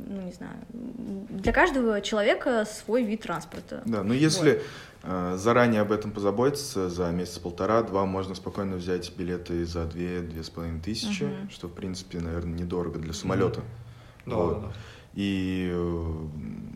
ну, 0.08 0.22
не 0.22 0.32
знаю, 0.32 0.52
для 0.70 1.52
каждого 1.52 2.00
человека 2.00 2.64
свой 2.64 3.04
вид 3.04 3.22
транспорта. 3.22 3.82
Да, 3.86 4.02
но 4.02 4.14
если 4.14 4.62
э, 5.02 5.34
заранее 5.38 5.80
об 5.82 5.92
этом 5.92 6.10
позаботиться, 6.10 6.88
за 6.88 7.10
месяц-полтора-два 7.10 8.04
можно 8.06 8.34
спокойно 8.34 8.76
взять 8.76 9.12
билеты 9.16 9.64
за 9.64 9.84
две-две 9.86 10.42
с 10.42 10.50
половиной 10.50 10.80
тысячи, 10.80 11.24
Мгм. 11.24 11.50
что, 11.50 11.68
в 11.68 11.72
принципе, 11.72 12.20
наверное, 12.20 12.58
недорого 12.58 12.98
для 12.98 13.12
самолета. 13.12 13.60
Да, 14.24 14.36
Вот. 14.36 14.54
да, 14.54 14.66
да. 14.68 14.72
И 15.14 15.70
э, 15.72 16.12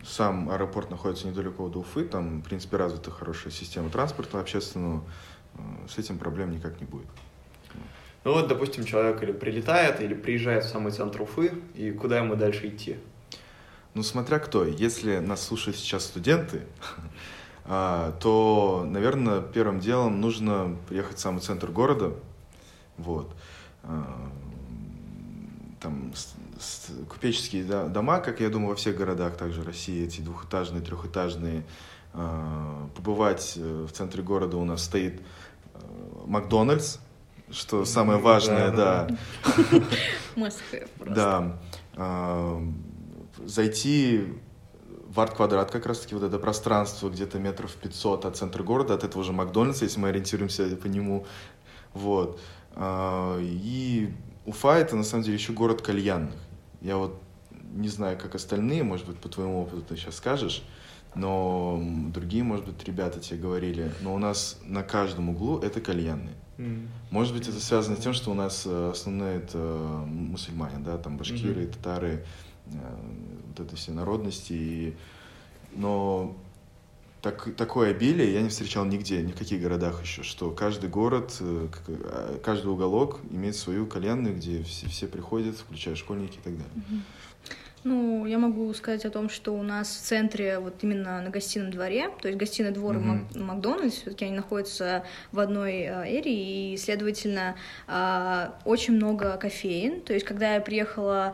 сам 0.05 0.49
аэропорт 0.49 0.89
находится 0.89 1.27
недалеко 1.27 1.65
от 1.65 1.75
Уфы, 1.75 2.05
там, 2.05 2.41
в 2.41 2.43
принципе, 2.43 2.77
развита 2.77 3.11
хорошая 3.11 3.53
система 3.53 3.89
транспорта 3.89 4.39
общественного, 4.39 5.03
э, 5.53 5.59
с 5.87 5.97
этим 5.99 6.17
проблем 6.17 6.51
никак 6.51 6.79
не 6.81 6.87
будет. 6.87 7.07
Ну 8.23 8.33
вот, 8.33 8.47
допустим, 8.47 8.85
человек 8.85 9.23
или 9.23 9.31
прилетает, 9.31 9.99
или 9.99 10.13
приезжает 10.13 10.63
в 10.65 10.69
самый 10.69 10.91
центр 10.91 11.23
Уфы, 11.23 11.53
и 11.73 11.91
куда 11.91 12.19
ему 12.19 12.35
дальше 12.35 12.67
идти? 12.67 12.97
Ну, 13.93 14.03
смотря 14.03 14.37
кто. 14.39 14.63
Если 14.63 15.17
нас 15.17 15.41
слушают 15.41 15.75
сейчас 15.75 16.05
студенты, 16.05 16.61
а, 17.65 18.13
то, 18.19 18.85
наверное, 18.87 19.41
первым 19.41 19.79
делом 19.79 20.21
нужно 20.21 20.77
приехать 20.87 21.17
в 21.17 21.19
самый 21.19 21.39
центр 21.39 21.71
города. 21.71 22.13
Вот. 22.97 23.33
А, 23.83 24.31
там 25.81 26.13
купеческие 27.09 27.63
дома, 27.63 28.19
как 28.19 28.39
я 28.39 28.49
думаю, 28.49 28.69
во 28.69 28.75
всех 28.75 28.97
городах 28.97 29.35
также 29.35 29.63
России, 29.63 30.05
эти 30.05 30.21
двухэтажные, 30.21 30.83
трехэтажные. 30.83 31.63
А, 32.13 32.87
побывать 32.95 33.53
э, 33.55 33.85
в 33.89 33.91
центре 33.93 34.21
города 34.21 34.57
у 34.57 34.65
нас 34.65 34.83
стоит 34.83 35.21
э, 35.73 35.79
Макдональдс, 36.27 36.97
что 37.51 37.85
самое 37.85 38.19
важное, 38.19 38.71
да. 38.71 39.07
Москве 40.35 40.87
просто. 40.97 41.59
Да. 41.95 42.59
Зайти 43.45 44.27
в 45.11 45.19
арт-квадрат 45.19 45.71
как 45.71 45.85
раз-таки 45.85 46.15
вот 46.15 46.23
это 46.23 46.39
пространство 46.39 47.09
где-то 47.09 47.37
метров 47.37 47.73
500 47.75 48.25
от 48.25 48.37
центра 48.37 48.63
города, 48.63 48.93
от 48.93 49.03
этого 49.03 49.23
же 49.23 49.33
Макдональдса, 49.33 49.83
если 49.83 49.99
мы 49.99 50.09
ориентируемся 50.09 50.63
по 50.77 50.87
нему. 50.87 51.25
Вот. 51.93 52.39
А, 52.75 53.37
и 53.41 54.13
Уфа 54.45 54.77
это 54.77 54.95
на 54.95 55.03
самом 55.03 55.23
деле 55.23 55.35
еще 55.35 55.51
город 55.51 55.81
кальянных. 55.81 56.35
Я 56.81 56.97
вот 56.97 57.21
не 57.73 57.89
знаю, 57.89 58.17
как 58.17 58.35
остальные, 58.35 58.83
может 58.83 59.05
быть, 59.05 59.17
по 59.17 59.29
твоему 59.29 59.61
опыту 59.61 59.81
ты 59.81 59.97
сейчас 59.97 60.15
скажешь, 60.15 60.63
но 61.15 61.81
другие, 62.07 62.43
может 62.43 62.65
быть, 62.65 62.83
ребята 62.85 63.19
тебе 63.19 63.39
говорили, 63.39 63.91
но 64.01 64.13
у 64.15 64.17
нас 64.17 64.59
на 64.63 64.83
каждом 64.83 65.29
углу 65.29 65.59
это 65.59 65.81
кальянные. 65.81 66.35
Mm. 66.61 66.87
Может 67.09 67.33
быть, 67.33 67.47
это 67.47 67.59
связано 67.59 67.97
с 67.97 67.99
тем, 67.99 68.13
что 68.13 68.31
у 68.31 68.33
нас 68.35 68.63
э, 68.65 68.89
основные 68.91 69.37
это 69.37 69.57
мусульмане, 69.57 70.77
да, 70.79 70.97
там 70.97 71.17
башкиры, 71.17 71.63
mm-hmm. 71.63 71.73
татары, 71.73 72.25
э, 72.67 72.95
вот 73.47 73.59
это 73.59 73.75
все 73.75 73.91
народности. 73.91 74.53
И... 74.53 74.93
Но 75.73 76.35
так, 77.21 77.55
такое 77.55 77.91
обилие 77.91 78.31
я 78.31 78.41
не 78.41 78.49
встречал 78.49 78.85
нигде, 78.85 79.23
ни 79.23 79.31
в 79.31 79.35
каких 79.35 79.59
городах 79.59 80.03
еще, 80.03 80.21
что 80.21 80.51
каждый 80.51 80.89
город, 80.89 81.35
э, 81.39 81.67
каждый 82.43 82.67
уголок 82.67 83.19
имеет 83.31 83.55
свою 83.55 83.87
кальянную, 83.87 84.35
где 84.35 84.61
все, 84.63 84.87
все 84.87 85.07
приходят, 85.07 85.57
включая 85.57 85.95
школьники 85.95 86.37
и 86.37 86.41
так 86.41 86.53
далее. 86.53 86.73
Mm-hmm. 86.75 87.01
Ну, 87.83 88.27
я 88.27 88.37
могу 88.37 88.71
сказать 88.73 89.05
о 89.05 89.09
том, 89.09 89.27
что 89.29 89.53
у 89.53 89.63
нас 89.63 89.87
в 89.87 90.01
центре, 90.01 90.59
вот 90.59 90.75
именно 90.83 91.19
на 91.21 91.29
гостином 91.31 91.71
дворе, 91.71 92.09
то 92.21 92.27
есть 92.27 92.37
гостиный 92.37 92.71
двор 92.71 92.97
mm-hmm. 92.97 93.37
и 93.37 93.39
Макдональдс, 93.39 93.95
все-таки 93.95 94.25
они 94.25 94.35
находятся 94.35 95.03
в 95.31 95.39
одной 95.39 95.81
э, 95.81 96.03
эре, 96.05 96.73
и, 96.73 96.77
следовательно, 96.77 97.55
э, 97.87 98.49
очень 98.65 98.95
много 98.95 99.35
кофеин. 99.37 100.01
То 100.01 100.13
есть, 100.13 100.25
когда 100.25 100.55
я 100.55 100.61
приехала 100.61 101.11
а, 101.31 101.33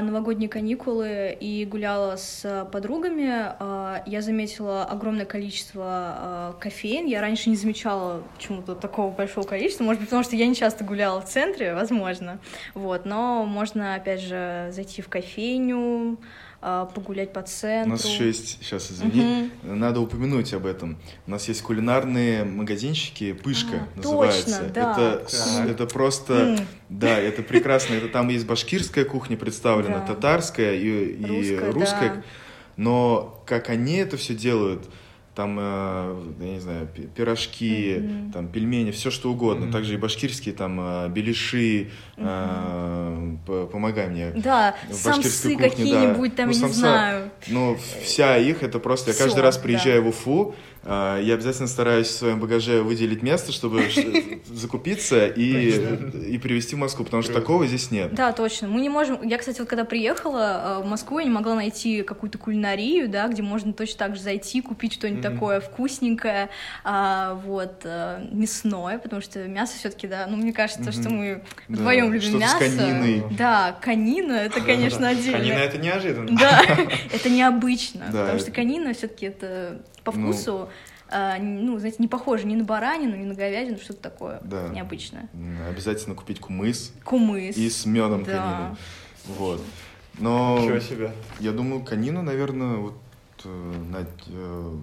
новогодние 0.00 0.48
каникулы 0.48 1.36
и 1.40 1.64
гуляла 1.64 2.16
с 2.16 2.68
подругами, 2.70 3.28
а, 3.58 4.02
я 4.06 4.22
заметила 4.22 4.84
огромное 4.84 5.26
количество 5.26 5.84
а, 5.84 6.56
кофеин. 6.60 7.06
Я 7.06 7.20
раньше 7.20 7.50
не 7.50 7.56
замечала 7.56 8.22
почему-то 8.36 8.74
такого 8.74 9.10
большого 9.10 9.44
количества. 9.44 9.84
Может 9.84 10.00
быть, 10.00 10.08
потому 10.08 10.22
что 10.22 10.36
я 10.36 10.46
не 10.46 10.54
часто 10.54 10.84
гуляла 10.84 11.20
в 11.20 11.24
центре, 11.24 11.74
возможно. 11.74 12.38
Вот, 12.74 13.04
но 13.04 13.44
можно, 13.44 13.94
опять 13.96 14.20
же, 14.20 14.68
зайти 14.70 15.02
в 15.02 15.08
кофейню, 15.08 16.16
а, 16.16 16.16
погулять 16.62 17.32
по 17.32 17.42
центру. 17.42 17.90
У 17.90 17.96
нас 17.96 18.04
еще 18.04 18.28
есть, 18.28 18.58
сейчас 18.62 18.92
извини, 18.92 19.50
угу. 19.62 19.74
надо 19.74 20.00
упомянуть 20.00 20.54
об 20.54 20.66
этом. 20.66 20.96
У 21.26 21.30
нас 21.32 21.48
есть 21.48 21.60
кулинарные 21.62 22.44
магазинчики, 22.44 23.32
Пышка 23.32 23.88
а, 23.94 23.98
называется. 23.98 24.60
Точно, 24.60 24.68
да. 24.72 24.92
Это, 24.92 25.26
так. 25.28 25.68
это 25.68 25.86
просто, 25.86 26.58
да, 26.88 27.18
это 27.18 27.42
прекрасно. 27.42 27.94
Это 27.94 28.08
там 28.08 28.28
есть 28.28 28.46
башкирская 28.46 29.04
кухня 29.04 29.36
представлена, 29.36 29.98
да. 29.98 30.14
татарская 30.14 30.74
и, 30.74 31.14
и 31.14 31.26
русская. 31.26 31.72
русская. 31.72 32.14
Да. 32.14 32.22
Но 32.76 33.42
как 33.44 33.68
они 33.68 33.96
это 33.96 34.16
все 34.16 34.34
делают, 34.34 34.88
там, 35.34 35.58
э, 35.58 36.22
я 36.40 36.46
не 36.46 36.60
знаю, 36.60 36.88
пирожки, 37.14 37.94
mm-hmm. 37.94 38.32
там, 38.32 38.48
пельмени, 38.48 38.90
все 38.90 39.10
что 39.10 39.30
угодно. 39.30 39.64
Mm-hmm. 39.64 39.72
Также 39.72 39.94
и 39.94 39.96
башкирские, 39.96 40.54
там, 40.54 40.78
э, 40.80 41.08
беляши, 41.08 41.88
mm-hmm. 42.16 43.68
помогай 43.68 44.08
мне. 44.08 44.32
Да, 44.32 44.74
самсы 44.90 45.56
какие-нибудь, 45.56 46.30
да. 46.32 46.36
там, 46.36 46.46
ну, 46.48 46.52
я 46.52 46.60
самса, 46.60 46.66
не 46.66 46.80
знаю. 46.80 47.30
Ну, 47.48 47.78
вся 48.02 48.36
их, 48.36 48.62
это 48.62 48.78
просто, 48.78 49.12
я 49.12 49.16
каждый 49.16 49.40
раз 49.40 49.56
приезжаю 49.56 50.02
да. 50.02 50.06
в 50.06 50.10
Уфу, 50.10 50.54
я 50.84 51.34
обязательно 51.34 51.68
стараюсь 51.68 52.08
в 52.08 52.12
своем 52.12 52.40
багаже 52.40 52.82
выделить 52.82 53.22
место, 53.22 53.52
чтобы 53.52 53.88
закупиться 54.46 55.26
и, 55.26 56.34
и 56.34 56.38
привезти 56.38 56.74
в 56.74 56.78
Москву, 56.78 57.04
потому 57.04 57.22
что 57.22 57.32
такого 57.32 57.66
здесь 57.66 57.90
нет. 57.90 58.14
Да, 58.14 58.32
точно. 58.32 58.68
Мы 58.68 58.80
не 58.80 58.88
можем... 58.88 59.26
Я, 59.26 59.38
кстати, 59.38 59.60
вот 59.60 59.68
когда 59.68 59.84
приехала 59.84 60.78
э, 60.80 60.82
в 60.82 60.86
Москву, 60.86 61.18
я 61.18 61.24
не 61.24 61.30
могла 61.30 61.54
найти 61.54 62.02
какую-то 62.02 62.38
кулинарию, 62.38 63.08
да, 63.08 63.28
где 63.28 63.42
можно 63.42 63.72
точно 63.72 63.98
так 63.98 64.16
же 64.16 64.22
зайти, 64.22 64.60
купить 64.60 64.94
что-нибудь 64.94 65.24
mm-hmm. 65.24 65.32
такое 65.32 65.60
вкусненькое, 65.60 66.50
а, 66.84 67.34
вот, 67.34 67.82
э, 67.84 68.26
мясное, 68.32 68.98
потому 68.98 69.22
что 69.22 69.46
мясо 69.46 69.76
все 69.78 69.90
таки 69.90 70.06
да, 70.06 70.26
ну, 70.28 70.36
мне 70.36 70.52
кажется, 70.52 70.90
mm-hmm. 70.90 71.00
что 71.00 71.10
мы 71.10 71.42
да, 71.68 71.76
вдвоем 71.76 72.12
любим 72.12 72.38
мясо. 72.38 72.56
с 72.56 72.58
кониной. 72.58 73.24
Да, 73.36 73.78
конина, 73.80 74.32
это, 74.32 74.60
конечно, 74.60 75.08
отдельно. 75.10 75.38
Конина— 75.38 75.54
это 75.58 75.78
неожиданно. 75.78 76.36
Да, 76.38 76.62
это 77.12 77.30
необычно, 77.30 78.06
потому 78.10 78.38
что 78.38 78.50
конина 78.50 78.94
все 78.94 79.08
таки 79.08 79.26
это 79.26 79.82
по 80.04 80.12
ну, 80.12 80.32
вкусу, 80.32 80.68
ну, 81.10 81.16
э, 81.16 81.38
ну, 81.40 81.78
знаете, 81.78 81.96
не 82.00 82.08
похоже 82.08 82.46
ни 82.46 82.54
на 82.54 82.64
баранину, 82.64 83.16
ни 83.16 83.24
на 83.24 83.34
говядину, 83.34 83.78
что-то 83.78 84.02
такое 84.02 84.40
да. 84.42 84.68
необычное. 84.68 85.28
Обязательно 85.68 86.14
купить 86.14 86.40
кумыс. 86.40 86.92
Кумыс. 87.04 87.56
И 87.56 87.68
с 87.68 87.86
медом 87.86 88.24
да. 88.24 88.32
конину. 88.32 88.76
Вот. 89.38 89.60
Но 90.18 90.58
Ничего 90.60 90.78
себе. 90.80 91.12
я 91.40 91.52
думаю, 91.52 91.82
конину, 91.82 92.22
наверное, 92.22 92.76
вот 92.76 92.94
э, 93.44 93.48
на, 93.90 94.06
э, 94.26 94.76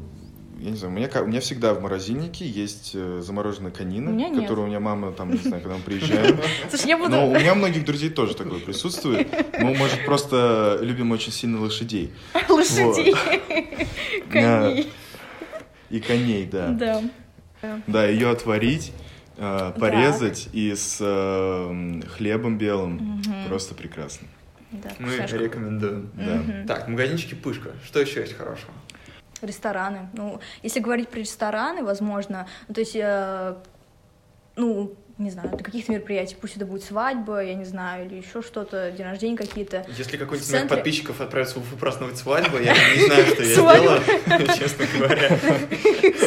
я 0.59 0.71
не 0.71 0.75
знаю, 0.75 0.93
у 0.93 0.97
меня, 0.97 1.09
у 1.21 1.25
меня 1.25 1.39
всегда 1.39 1.73
в 1.73 1.81
морозильнике 1.81 2.45
есть 2.45 2.91
э, 2.93 3.21
замороженная 3.23 3.71
конина, 3.71 4.11
у 4.11 4.41
которую 4.41 4.65
у 4.65 4.67
меня 4.67 4.79
мама 4.79 5.11
там, 5.11 5.31
не 5.31 5.37
знаю, 5.37 5.61
когда 5.61 5.77
мы 5.77 5.83
приезжаем. 5.83 6.37
Слушай, 6.69 6.87
я 6.87 6.97
буду... 6.97 7.11
Но 7.11 7.29
у 7.29 7.33
меня 7.33 7.53
у 7.53 7.55
многих 7.55 7.85
друзей 7.85 8.09
тоже 8.09 8.35
такое 8.35 8.59
присутствует. 8.59 9.27
Мы, 9.59 9.75
может, 9.75 10.03
просто 10.05 10.79
любим 10.81 11.11
очень 11.11 11.31
сильно 11.31 11.61
лошадей. 11.61 12.11
Лошадей. 12.49 13.15
Коней. 14.31 14.89
И 15.89 15.99
коней, 15.99 16.45
да. 16.45 16.69
Да. 16.69 17.01
Да, 17.87 18.05
ее 18.05 18.29
отварить, 18.29 18.93
э, 19.37 19.73
порезать 19.77 20.49
и 20.53 20.73
с 20.73 20.97
э, 21.01 22.01
хлебом 22.07 22.57
белым. 22.57 23.21
Просто 23.47 23.75
прекрасно. 23.75 24.27
Да, 24.71 24.89
Мы 24.99 25.15
рекомендуем. 25.15 26.11
Да. 26.13 26.35
Угу. 26.35 26.67
Так, 26.67 26.87
магазинчики 26.87 27.33
Пышка. 27.33 27.71
Что 27.83 27.99
еще 27.99 28.21
есть 28.21 28.37
хорошего? 28.37 28.71
Рестораны. 29.41 30.09
Ну, 30.13 30.39
если 30.61 30.79
говорить 30.79 31.09
про 31.09 31.19
рестораны, 31.19 31.83
возможно, 31.83 32.47
ну, 32.67 32.73
то 32.73 32.81
есть, 32.81 32.95
э, 32.95 33.55
ну, 34.55 34.93
не 35.19 35.29
знаю, 35.31 35.49
для 35.49 35.63
каких-то 35.63 35.91
мероприятий, 35.91 36.37
пусть 36.39 36.55
это 36.55 36.65
будет 36.65 36.81
свадьба, 36.81 37.43
я 37.43 37.53
не 37.53 37.65
знаю, 37.65 38.05
или 38.05 38.15
еще 38.15 38.41
что-то, 38.41 38.89
день 38.91 39.05
рождения 39.05 39.35
какие-то. 39.35 39.85
Если 39.89 40.15
какой-нибудь 40.15 40.47
из 40.47 40.53
моих 40.53 40.69
подписчиков 40.69 41.19
отправится 41.19 41.59
в 41.59 41.63
Уфу 41.63 41.75
праздновать 41.75 42.17
свадьбу, 42.17 42.57
я 42.57 42.73
не 42.73 43.05
знаю, 43.05 43.25
что 43.25 43.43
я 43.43 43.53
сделаю, 43.53 44.01
честно 44.57 44.85
говоря. 44.97 45.37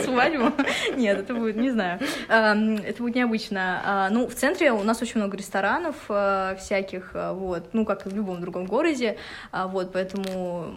Свадьбу? 0.04 0.52
Нет, 0.94 1.18
это 1.20 1.34
будет, 1.34 1.56
не 1.56 1.70
знаю, 1.70 2.00
это 2.28 2.94
будет 2.98 3.14
необычно. 3.14 3.80
А, 3.84 4.10
ну, 4.10 4.28
в 4.28 4.34
центре 4.34 4.72
у 4.72 4.82
нас 4.82 5.00
очень 5.00 5.20
много 5.20 5.38
ресторанов 5.38 5.96
а, 6.10 6.54
всяких, 6.56 7.12
а, 7.14 7.32
вот, 7.32 7.70
ну, 7.72 7.86
как 7.86 8.06
и 8.06 8.10
в 8.10 8.14
любом 8.14 8.42
другом 8.42 8.66
городе, 8.66 9.16
вот, 9.52 9.92
поэтому, 9.92 10.74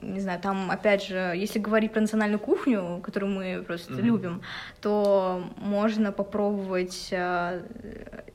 не 0.00 0.20
знаю, 0.20 0.40
там, 0.40 0.70
опять 0.70 1.04
же, 1.04 1.34
если 1.36 1.58
говорить 1.58 1.92
про 1.92 2.00
национальную 2.00 2.38
кухню, 2.38 3.00
которую 3.02 3.32
мы 3.32 3.62
просто 3.66 3.92
любим, 3.94 4.40
то 4.80 5.44
можно 5.58 6.10
попробовать 6.10 7.12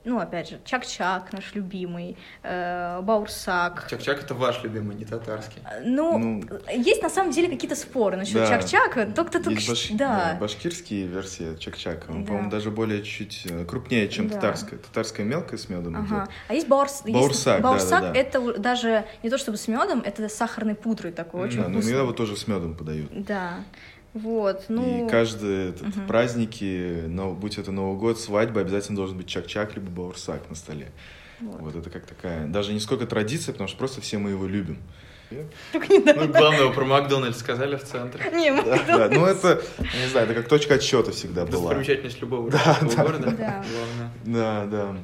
ну, 0.06 0.20
опять 0.20 0.48
же, 0.48 0.60
чак-чак 0.64 1.32
наш 1.32 1.54
любимый, 1.54 2.16
э, 2.44 3.00
баурсак. 3.02 3.86
Чак-чак 3.90 4.22
это 4.22 4.34
ваш 4.34 4.62
любимый, 4.62 4.94
не 4.94 5.04
татарский. 5.04 5.60
Э, 5.64 5.82
ну, 5.84 6.16
ну 6.18 6.42
есть 6.70 7.02
на 7.02 7.10
самом 7.10 7.32
деле 7.32 7.48
какие-то 7.48 7.74
споры 7.74 8.16
насчет 8.16 8.36
да. 8.36 8.46
чак-чака, 8.46 9.06
только 9.06 9.32
только 9.32 9.50
баш... 9.50 9.90
да. 9.90 9.96
да. 9.96 10.38
Башкирские 10.40 11.06
версии 11.06 11.56
чак-чака, 11.56 12.10
он, 12.10 12.22
да. 12.22 12.28
по-моему, 12.28 12.50
даже 12.50 12.70
более 12.70 13.02
чуть 13.02 13.46
э, 13.46 13.64
крупнее, 13.64 14.08
чем 14.08 14.28
да. 14.28 14.36
татарская. 14.36 14.78
Татарская 14.78 15.26
мелкая 15.26 15.58
с 15.58 15.68
медом 15.68 15.96
ага. 15.96 16.06
идет. 16.06 16.28
А 16.48 16.54
есть 16.54 16.68
баурс... 16.68 17.02
баурсак. 17.04 17.60
Баурсак 17.60 18.00
да, 18.02 18.08
да, 18.08 18.12
да. 18.12 18.20
это 18.20 18.58
даже 18.58 19.04
не 19.24 19.30
то 19.30 19.38
чтобы 19.38 19.58
с 19.58 19.66
медом, 19.66 20.02
это 20.04 20.28
с 20.28 20.34
сахарной 20.34 20.76
пудрой 20.76 21.12
такой, 21.12 21.42
очень 21.42 21.56
да, 21.56 21.62
вкусный. 21.64 21.80
но 21.80 21.88
иногда 21.88 22.02
его 22.02 22.12
тоже 22.12 22.36
с 22.36 22.46
медом 22.46 22.74
подают. 22.74 23.08
Да. 23.10 23.54
Вот, 24.16 24.64
ну... 24.68 25.06
И 25.06 25.10
каждый 25.10 25.70
этот, 25.70 25.88
угу. 25.88 26.06
праздники, 26.08 27.04
но, 27.06 27.32
будь 27.32 27.58
это 27.58 27.70
Новый 27.70 27.98
год, 27.98 28.18
свадьба, 28.18 28.62
обязательно 28.62 28.96
должен 28.96 29.18
быть 29.18 29.26
чак-чак 29.26 29.74
либо 29.74 29.90
баурсак 29.90 30.48
на 30.48 30.56
столе. 30.56 30.88
Вот. 31.40 31.60
вот 31.60 31.76
это 31.76 31.90
как 31.90 32.06
такая, 32.06 32.46
даже 32.46 32.72
не 32.72 32.80
сколько 32.80 33.04
традиция, 33.06 33.52
потому 33.52 33.68
что 33.68 33.76
просто 33.76 34.00
все 34.00 34.16
мы 34.16 34.30
его 34.30 34.46
любим. 34.46 34.78
Только 35.72 35.88
не 35.88 35.98
Ну, 35.98 36.28
главное, 36.28 36.70
про 36.70 36.84
Макдональдс 36.84 37.38
сказали 37.38 37.76
в 37.76 37.84
центре. 37.84 38.30
Не, 38.32 38.52
Макдональдс. 38.52 38.86
Да, 38.86 39.08
ну 39.10 39.26
это, 39.26 39.60
не 39.78 40.08
знаю, 40.08 40.30
это 40.30 40.34
как 40.34 40.48
точка 40.48 40.74
отсчета 40.74 41.10
всегда 41.10 41.44
была. 41.44 41.74
Достопримечательность 41.74 42.20
любого 42.20 42.50
да, 42.50 42.78
да, 42.80 43.04
города. 43.04 43.30
Да, 43.32 43.64
да. 43.98 44.12
Да, 44.24 44.66
да. 44.66 44.96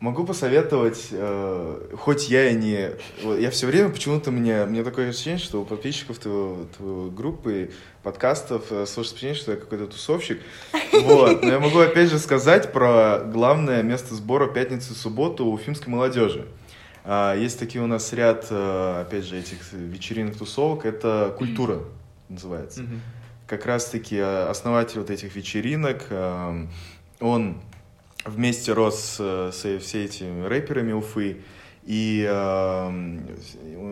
Могу 0.00 0.24
посоветовать, 0.24 1.08
э, 1.12 1.94
хоть 1.98 2.30
я 2.30 2.48
и 2.50 2.54
не... 2.54 2.92
вот 3.22 3.38
Я 3.38 3.50
все 3.50 3.66
время 3.66 3.90
почему-то 3.90 4.30
мне, 4.30 4.64
мне 4.64 4.82
такое 4.82 5.10
ощущение, 5.10 5.38
что 5.38 5.60
у 5.60 5.66
подписчиков 5.66 6.18
твоего, 6.18 6.64
твоего 6.74 7.10
группы 7.10 7.70
подкастов 8.02 8.72
э, 8.72 8.86
слышится 8.86 9.16
ощущение, 9.16 9.36
что 9.36 9.52
я 9.52 9.58
какой-то 9.58 9.86
тусовщик. 9.88 10.40
Вот. 10.92 11.42
Но 11.42 11.52
я 11.52 11.60
могу 11.60 11.78
опять 11.80 12.08
же 12.08 12.18
сказать 12.18 12.72
про 12.72 13.20
главное 13.26 13.82
место 13.82 14.14
сбора 14.14 14.48
пятницу 14.48 14.94
и 14.94 14.96
субботу 14.96 15.44
у 15.44 15.52
уфимской 15.52 15.92
молодежи. 15.92 16.48
А, 17.04 17.34
Есть 17.34 17.58
такие 17.58 17.84
у 17.84 17.86
нас 17.86 18.10
ряд, 18.14 18.46
э, 18.48 19.02
опять 19.06 19.24
же, 19.24 19.38
этих 19.38 19.72
вечеринок, 19.72 20.36
тусовок. 20.36 20.86
Это 20.86 21.34
культура 21.36 21.80
называется. 22.30 22.84
Как 23.46 23.66
раз-таки 23.66 24.16
э, 24.16 24.48
основатель 24.48 24.98
вот 24.98 25.10
этих 25.10 25.36
вечеринок, 25.36 26.06
э, 26.08 26.66
он 27.20 27.60
вместе 28.24 28.72
рос 28.72 29.16
э, 29.18 29.50
с 29.52 29.78
все 29.80 30.04
этими 30.04 30.46
рэперами 30.46 30.92
Уфы, 30.92 31.42
и 31.84 32.26
э, 32.28 32.90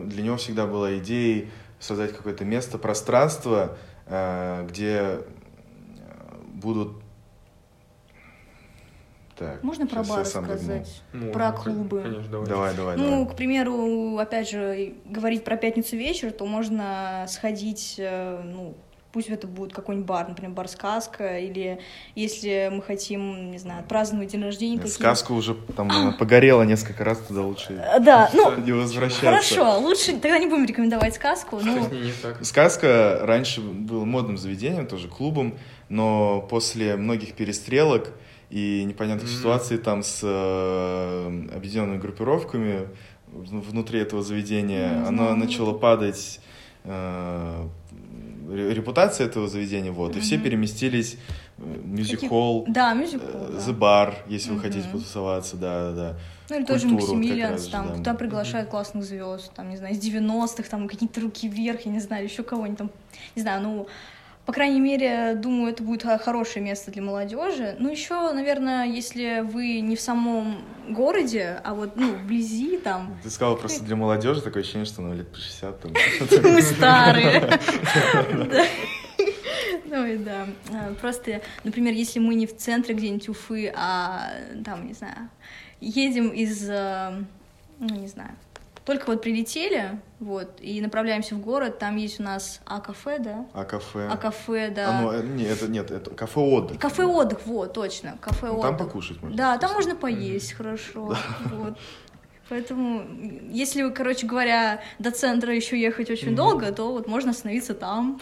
для 0.07 0.23
него 0.23 0.37
всегда 0.37 0.67
была 0.67 0.99
идеей 0.99 1.49
создать 1.81 2.13
какое-то 2.15 2.45
место, 2.45 2.79
пространство, 2.79 3.77
э, 4.07 4.67
где 4.69 4.97
э, 4.97 5.23
будут... 6.55 7.03
Так, 9.37 9.63
Можно 9.63 9.87
про 9.87 10.03
щас 10.03 10.09
я 10.09 10.15
бар 10.17 10.25
сам 10.27 10.43
загнул. 10.47 10.55
рассказать? 10.57 11.03
Можно, 11.13 11.33
Про 11.33 11.53
клубы. 11.53 12.03
Конечно, 12.03 12.29
давай. 12.29 12.49
Давай, 12.49 12.75
давай, 12.77 12.97
Ну, 12.97 13.11
давай. 13.11 13.27
к 13.33 13.37
примеру, 13.37 14.19
опять 14.19 14.51
же, 14.51 14.95
говорить 15.05 15.45
про 15.45 15.57
пятницу 15.57 15.97
вечер, 15.97 16.33
то 16.33 16.45
можно 16.45 17.25
сходить, 17.29 17.95
ну, 17.99 18.77
пусть 19.13 19.29
это 19.29 19.47
будет 19.47 19.73
какой-нибудь 19.73 20.07
бар, 20.07 20.29
например, 20.29 20.53
бар 20.53 20.69
«Сказка», 20.69 21.39
или 21.39 21.81
если 22.15 22.71
мы 22.73 22.83
хотим, 22.83 23.51
не 23.51 23.59
знаю, 23.59 23.85
праздновать 23.89 24.31
день 24.33 24.43
рождения 24.43 24.77
какие 24.79 24.93
Сказка 24.93 25.33
уже 25.33 25.55
там 25.77 26.15
погорела 26.19 26.63
несколько 26.63 27.05
раз, 27.05 27.19
туда 27.19 27.43
лучше 27.43 27.73
Э, 27.73 28.01
Да, 28.01 28.31
ну, 28.35 28.57
не 28.59 28.73
возвращаться. 28.73 29.25
хорошо, 29.25 29.79
лучше 29.81 30.13
тогда 30.13 30.39
не 30.39 30.47
будем 30.47 30.67
рекомендовать 30.67 31.15
сказку, 31.15 31.59
ну, 31.63 31.89
так? 32.23 32.45
Сказка 32.45 33.21
раньше 33.23 33.61
был 33.61 34.05
модным 34.05 34.37
заведением, 34.37 34.87
тоже 34.87 35.09
клубом, 35.09 35.55
но 35.89 36.43
после 36.43 36.97
многих 36.97 37.35
перестрелок 37.35 38.11
и 38.51 38.85
непонятных 38.85 39.29
Мгм. 39.31 39.37
ситуаций 39.39 39.79
там 39.79 40.03
с 40.03 40.21
э, 40.23 41.47
объединенными 41.55 41.99
группировками 41.99 42.89
внутри 43.27 44.01
этого 44.01 44.23
заведения, 44.23 44.89
Не 45.01 45.09
оно 45.09 45.35
начало 45.35 45.73
падать 45.77 46.41
э, 46.85 47.67
репутация 48.49 49.27
этого 49.27 49.49
заведения, 49.49 49.93
вот, 49.93 50.17
и 50.17 50.21
все 50.21 50.39
переместились 50.39 51.17
мюзик-холл, 51.59 52.65
да, 52.69 52.95
мюзикл, 52.95 53.25
э, 53.25 53.49
да. 53.53 53.59
The 53.59 53.79
Bar, 53.79 54.15
если 54.29 54.51
вы 54.51 54.55
Мгм. 54.57 54.63
хотите 54.63 54.89
потусоваться, 54.89 55.57
да, 55.57 55.91
да, 55.91 55.97
да. 55.97 56.17
Ну 56.51 56.57
или 56.57 56.65
тоже 56.65 56.89
вот 56.89 56.95
Максимилианс, 56.95 57.65
же, 57.65 57.71
там, 57.71 57.89
да. 57.89 57.95
туда 57.97 58.15
приглашают 58.15 58.71
классных 58.71 59.05
звезд, 59.05 59.53
там, 59.55 59.69
не 59.69 59.77
знаю, 59.77 59.95
из 59.95 59.99
90-х, 59.99 60.69
там, 60.71 60.89
какие-то 60.89 61.21
руки 61.21 61.49
вверх, 61.49 61.83
я 61.83 61.93
не 61.93 62.01
знаю, 62.01 62.25
еще 62.25 62.43
кого-нибудь 62.43 62.79
там, 62.79 62.91
не 63.37 63.43
знаю, 63.43 63.63
ну, 63.63 63.87
по 64.49 64.53
крайней 64.55 64.81
мере, 64.81 65.35
думаю, 65.35 65.73
это 65.73 65.83
будет 65.83 66.05
хорошее 66.23 66.65
место 66.65 66.91
для 66.91 67.03
молодежи. 67.03 67.77
Ну, 67.79 67.91
еще, 67.91 68.33
наверное, 68.33 68.87
если 68.87 69.41
вы 69.41 69.81
не 69.81 69.95
в 69.95 70.01
самом 70.01 70.63
городе, 70.89 71.61
а 71.65 71.75
вот, 71.75 71.97
ну, 71.97 72.15
вблизи 72.15 72.79
там, 72.79 73.15
Ты 73.23 73.29
сказала 73.29 73.57
просто 73.57 73.85
для 73.85 73.95
молодежи, 73.95 74.41
такое 74.41 74.63
ощущение, 74.63 74.87
что 74.87 75.03
ну 75.03 75.13
лет 75.13 75.31
по 75.31 75.37
60 75.37 75.81
там. 75.83 75.93
мы 76.45 76.63
старые. 76.63 77.61
Ну 79.85 80.07
и 80.07 80.17
да. 80.17 80.47
А, 80.73 80.95
Просто, 80.95 81.43
например, 81.65 81.93
если 81.93 82.19
мы 82.19 82.35
не 82.35 82.47
в 82.47 82.57
центре 82.57 82.95
где-нибудь 82.95 83.29
Уфы, 83.29 83.71
а 83.77 84.31
там, 84.65 84.87
не 84.87 84.95
знаю, 84.95 85.29
едем 85.83 86.31
из, 86.31 86.67
э, 86.71 87.23
ну, 87.81 87.95
не 87.95 88.09
знаю, 88.09 88.31
только 88.89 89.11
вот 89.11 89.21
прилетели, 89.21 90.01
вот, 90.19 90.49
и 90.63 90.81
направляемся 90.81 91.35
в 91.35 91.41
город, 91.41 91.79
там 91.79 91.97
есть 91.97 92.21
у 92.21 92.23
нас 92.23 92.63
А-кафе, 92.65 93.19
да? 93.19 93.45
А 93.53 93.67
кафе? 93.67 94.09
А-кафе, 94.11 94.71
да. 94.71 94.89
А, 94.89 95.03
ну, 95.03 95.13
э, 95.13 95.23
не, 95.25 95.45
это 95.45 95.69
нет, 95.69 95.91
это 95.91 96.11
кафе 96.11 96.41
отдых. 96.41 96.79
Кафе 96.79 97.05
отдых, 97.05 97.41
вот, 97.45 97.75
точно, 97.75 98.17
кафе 98.19 98.47
Ну, 98.47 98.53
отдых. 98.61 98.63
Там 98.63 98.79
покушать 98.79 99.21
можно. 99.21 99.37
Да, 99.37 99.59
там 99.59 99.75
можно 99.75 99.95
поесть 99.95 100.55
хорошо. 100.55 101.15
Вот. 101.51 101.77
Поэтому, 102.49 103.05
если 103.51 103.83
вы, 103.83 103.91
короче 103.91 104.27
говоря, 104.27 104.81
до 104.99 105.11
центра 105.11 105.55
еще 105.55 105.79
ехать 105.79 106.11
очень 106.11 106.29
Мгм. 106.29 106.37
долго, 106.37 106.73
то 106.73 106.91
вот 106.91 107.07
можно 107.07 107.33
остановиться 107.33 107.75
там. 107.75 108.19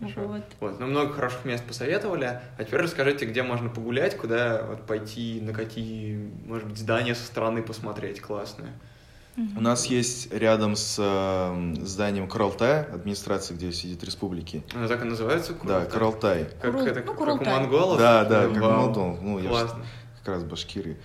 Вот. 0.00 0.44
Вот, 0.60 0.80
ну 0.80 0.86
много 0.86 1.12
хороших 1.12 1.44
мест 1.44 1.62
посоветовали. 1.62 2.40
А 2.56 2.64
теперь 2.64 2.80
расскажите, 2.80 3.26
где 3.26 3.42
можно 3.42 3.68
погулять, 3.68 4.16
куда 4.16 4.62
вот 4.62 4.86
пойти, 4.86 5.42
на 5.42 5.52
какие, 5.52 6.30
может 6.46 6.68
быть, 6.68 6.78
здания 6.78 7.14
со 7.14 7.26
стороны 7.26 7.62
посмотреть 7.62 8.22
классные. 8.22 8.72
У 9.36 9.60
нас 9.60 9.86
есть 9.86 10.32
рядом 10.32 10.76
с 10.76 10.96
э, 10.98 11.74
зданием 11.84 12.28
Королтай, 12.28 12.82
администрации, 12.84 13.54
где 13.54 13.72
сидит 13.72 14.04
республики. 14.04 14.62
Она 14.74 14.86
так 14.86 15.02
и 15.02 15.08
называется? 15.08 15.54
Да, 15.64 15.84
Курултай? 15.86 16.44
Королтай. 16.44 16.44
Как, 16.60 16.70
Курул- 16.72 16.86
это, 16.86 17.00
ну, 17.04 17.14
как 17.14 17.20
у 17.40 17.44
монголов? 17.44 17.98
Да, 17.98 18.24
да, 18.24 18.46
как 18.48 18.56
у. 18.56 18.60
Молдов. 18.60 19.18
Ну, 19.20 19.38
я 19.38 19.44
ж 19.44 19.48
Классно. 19.48 19.84
как 20.20 20.28
раз 20.34 20.44
башкиры. 20.44 20.98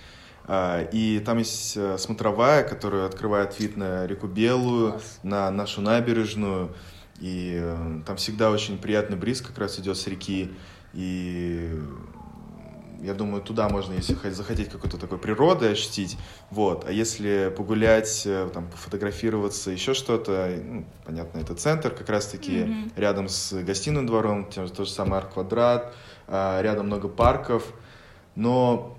А, 0.45 0.83
И 0.91 1.19
там 1.19 1.39
есть 1.39 1.75
э, 1.75 1.97
смотровая, 1.97 2.63
которая 2.63 3.07
открывает 3.07 3.59
вид 3.59 3.77
на 3.77 4.05
реку 4.05 4.27
Белую, 4.27 4.91
Класс. 4.91 5.19
на 5.23 5.49
нашу 5.49 5.81
набережную. 5.81 6.75
И 7.19 7.57
э, 7.59 8.01
там 8.05 8.15
всегда 8.17 8.51
очень 8.51 8.77
приятный 8.77 9.17
бриз 9.17 9.41
как 9.41 9.57
раз 9.57 9.79
идет 9.79 9.97
с 9.97 10.05
реки. 10.07 10.51
И 10.93 11.79
я 13.01 13.13
думаю, 13.13 13.41
туда 13.41 13.69
можно, 13.69 13.93
если 13.93 14.13
хо- 14.13 14.31
захотеть 14.31 14.69
какой-то 14.69 14.97
такой 14.97 15.17
природы 15.17 15.67
ощутить. 15.67 16.17
Вот. 16.51 16.85
А 16.88 16.91
если 16.91 17.53
погулять, 17.55 18.23
э, 18.25 18.49
там, 18.53 18.67
пофотографироваться, 18.67 19.71
еще 19.71 19.93
что-то, 19.93 20.59
ну, 20.63 20.85
понятно, 21.05 21.39
это 21.39 21.55
центр, 21.55 21.91
как 21.91 22.09
раз-таки 22.09 22.63
Мгм. 22.65 22.91
рядом 22.95 23.29
с 23.29 23.53
гостиным 23.63 24.05
двором, 24.05 24.49
тем, 24.49 24.67
то 24.69 24.85
же 24.85 24.91
самое 24.91 25.21
Арт-Квадрат, 25.21 25.93
а, 26.27 26.62
рядом 26.62 26.88
много 26.88 27.07
парков. 27.07 27.73
Но 28.35 28.97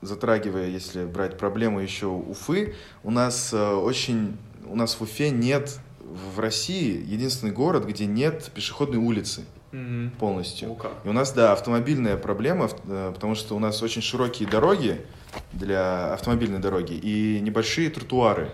затрагивая, 0.00 0.68
если 0.68 1.04
брать 1.04 1.38
проблему 1.38 1.80
еще 1.80 2.06
Уфы, 2.06 2.74
у 3.04 3.10
нас 3.10 3.52
э, 3.52 3.74
очень, 3.74 4.36
у 4.66 4.76
нас 4.76 4.94
в 4.94 5.02
Уфе 5.02 5.30
нет 5.30 5.78
в 6.00 6.40
России 6.40 7.02
единственный 7.06 7.52
город, 7.52 7.86
где 7.86 8.06
нет 8.06 8.50
пешеходной 8.54 8.98
улицы 8.98 9.44
Мгм. 9.72 10.10
полностью. 10.18 10.74
Как. 10.74 10.92
И 11.04 11.08
у 11.08 11.12
нас, 11.12 11.32
да, 11.32 11.52
автомобильная 11.52 12.16
проблема, 12.16 12.68
э, 12.84 13.12
потому 13.14 13.34
что 13.34 13.56
у 13.56 13.58
нас 13.58 13.82
очень 13.82 14.02
широкие 14.02 14.48
дороги 14.48 15.04
для 15.52 16.12
автомобильной 16.12 16.58
дороги 16.58 16.92
и 16.92 17.40
небольшие 17.40 17.88
тротуары, 17.90 18.50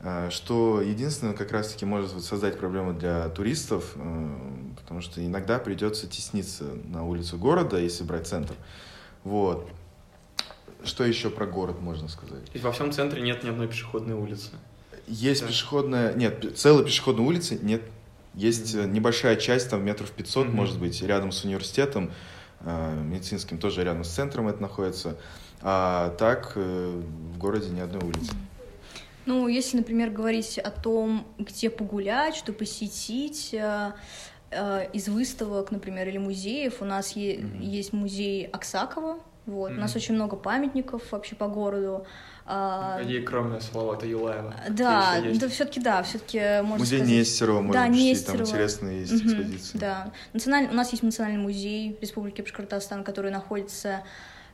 э, 0.00 0.28
что 0.30 0.80
единственное 0.80 1.34
как 1.34 1.50
раз-таки 1.52 1.84
может 1.84 2.22
создать 2.24 2.58
проблему 2.58 2.92
для 2.92 3.28
туристов, 3.30 3.92
э, 3.96 4.28
потому 4.80 5.00
что 5.00 5.24
иногда 5.24 5.58
придется 5.58 6.06
тесниться 6.06 6.64
на 6.84 7.04
улицу 7.04 7.38
города, 7.38 7.76
если 7.78 8.04
брать 8.04 8.26
центр. 8.28 8.54
Вот. 9.24 9.68
Что 10.84 11.04
еще 11.04 11.30
про 11.30 11.46
город 11.46 11.80
можно 11.80 12.08
сказать? 12.08 12.42
Есть 12.52 12.64
во 12.64 12.72
всем 12.72 12.92
центре 12.92 13.22
нет 13.22 13.44
ни 13.44 13.48
одной 13.48 13.68
пешеходной 13.68 14.14
улицы. 14.14 14.50
Есть 15.06 15.42
Да. 15.42 15.48
пешеходная... 15.48 16.14
Нет, 16.14 16.56
целой 16.56 16.84
пешеходной 16.84 17.24
улицы 17.24 17.58
нет. 17.62 17.82
Есть 18.34 18.74
э, 18.74 18.84
небольшая 18.86 19.36
часть, 19.36 19.70
там 19.70 19.84
метров 19.84 20.10
500, 20.10 20.46
Мгм. 20.48 20.56
может 20.56 20.78
быть, 20.78 21.02
рядом 21.02 21.32
с 21.32 21.44
университетом 21.44 22.10
э, 22.60 22.94
медицинским, 23.02 23.58
тоже 23.58 23.84
рядом 23.84 24.04
с 24.04 24.08
центром 24.10 24.48
это 24.48 24.60
находится. 24.62 25.16
А 25.60 26.10
так 26.18 26.52
э, 26.56 27.00
в 27.34 27.38
городе 27.38 27.68
ни 27.70 27.80
одной 27.80 28.02
улицы. 28.02 28.32
Ну, 29.26 29.46
если, 29.48 29.76
например, 29.76 30.10
говорить 30.10 30.58
о 30.58 30.70
том, 30.70 31.26
где 31.38 31.70
погулять, 31.70 32.34
что 32.34 32.52
посетить, 32.52 33.54
из 34.92 35.08
выставок, 35.08 35.70
например, 35.70 36.08
или 36.08 36.18
музеев, 36.18 36.82
у 36.82 36.84
нас 36.84 37.12
е- 37.16 37.38
Мгм. 37.38 37.60
есть 37.60 37.92
музей 37.94 38.44
Аксакова, 38.46 39.18
вот, 39.46 39.70
у 39.70 39.74
нас 39.80 39.96
очень 39.96 40.14
много 40.14 40.36
памятников 40.36 41.10
вообще 41.12 41.34
по 41.36 41.48
городу. 41.48 42.04
А, 42.44 43.00
И 43.06 43.20
кроме 43.20 43.60
Салавата 43.60 44.06
Юлаева. 44.06 44.54
да, 44.70 45.20
да, 45.34 45.48
все-таки 45.48 45.80
да, 45.80 46.02
все-таки 46.02 46.38
можно 46.62 46.78
Музей 46.78 46.98
сказать- 46.98 47.14
Нестерова 47.18 47.60
можно 47.60 47.72
Да, 47.82 47.88
посетить, 47.88 48.26
там 48.26 48.34
Нестерова. 48.36 48.50
интересные 48.50 49.00
есть 49.00 49.12
Мгм, 49.12 49.26
экспозиции. 49.26 49.78
Да. 49.78 50.12
Националь- 50.32 50.68
У 50.70 50.74
нас 50.74 50.90
есть 50.90 51.02
национальный 51.02 51.38
музей 51.40 51.96
Республики 52.00 52.40
Башкортостан, 52.42 53.04
который 53.04 53.30
находится 53.30 54.02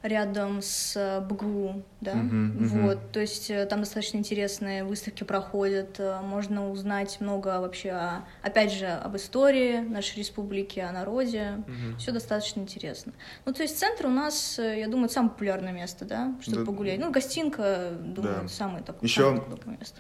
рядом 0.03 0.63
с 0.63 0.95
э, 0.97 1.21
БГУ, 1.21 1.83
да, 2.01 2.15
Мгм, 2.15 2.65
мгм. 2.65 2.83
вот, 2.87 3.11
то 3.13 3.21
есть 3.21 3.51
э, 3.51 3.67
там 3.67 3.81
достаточно 3.81 4.19
интересные 4.19 4.85
выставки 4.85 5.25
проходят, 5.25 5.97
э, 5.99 6.21
можно 6.21 6.71
узнать 6.71 7.21
много 7.21 7.61
вообще, 7.61 7.91
о- 7.91 8.25
опять 8.43 8.73
же, 8.73 8.87
об 8.87 9.17
истории 9.17 9.79
нашей 9.79 10.19
республики, 10.19 10.79
о 10.79 10.93
народе, 10.93 11.63
Мгм. 11.67 11.99
все 11.99 12.13
достаточно 12.13 12.61
интересно. 12.61 13.13
Ну, 13.45 13.53
то 13.53 13.63
есть 13.63 13.79
центр 13.79 14.07
у 14.07 14.11
нас, 14.11 14.59
я 14.59 14.87
думаю, 14.89 15.09
самое 15.09 15.33
популярное 15.33 15.73
место, 15.73 16.05
да, 16.05 16.33
чтобы 16.43 16.59
Да. 16.61 16.65
погулять. 16.67 16.99
Ну, 17.01 17.11
гостинка, 17.11 17.91
думаю, 18.01 18.43
Да. 18.43 18.49
самое 18.49 18.85
такое 18.85 19.03
Ещё- 19.09 19.25
самое 19.31 19.43
удобное 19.43 19.77
место. 19.79 19.97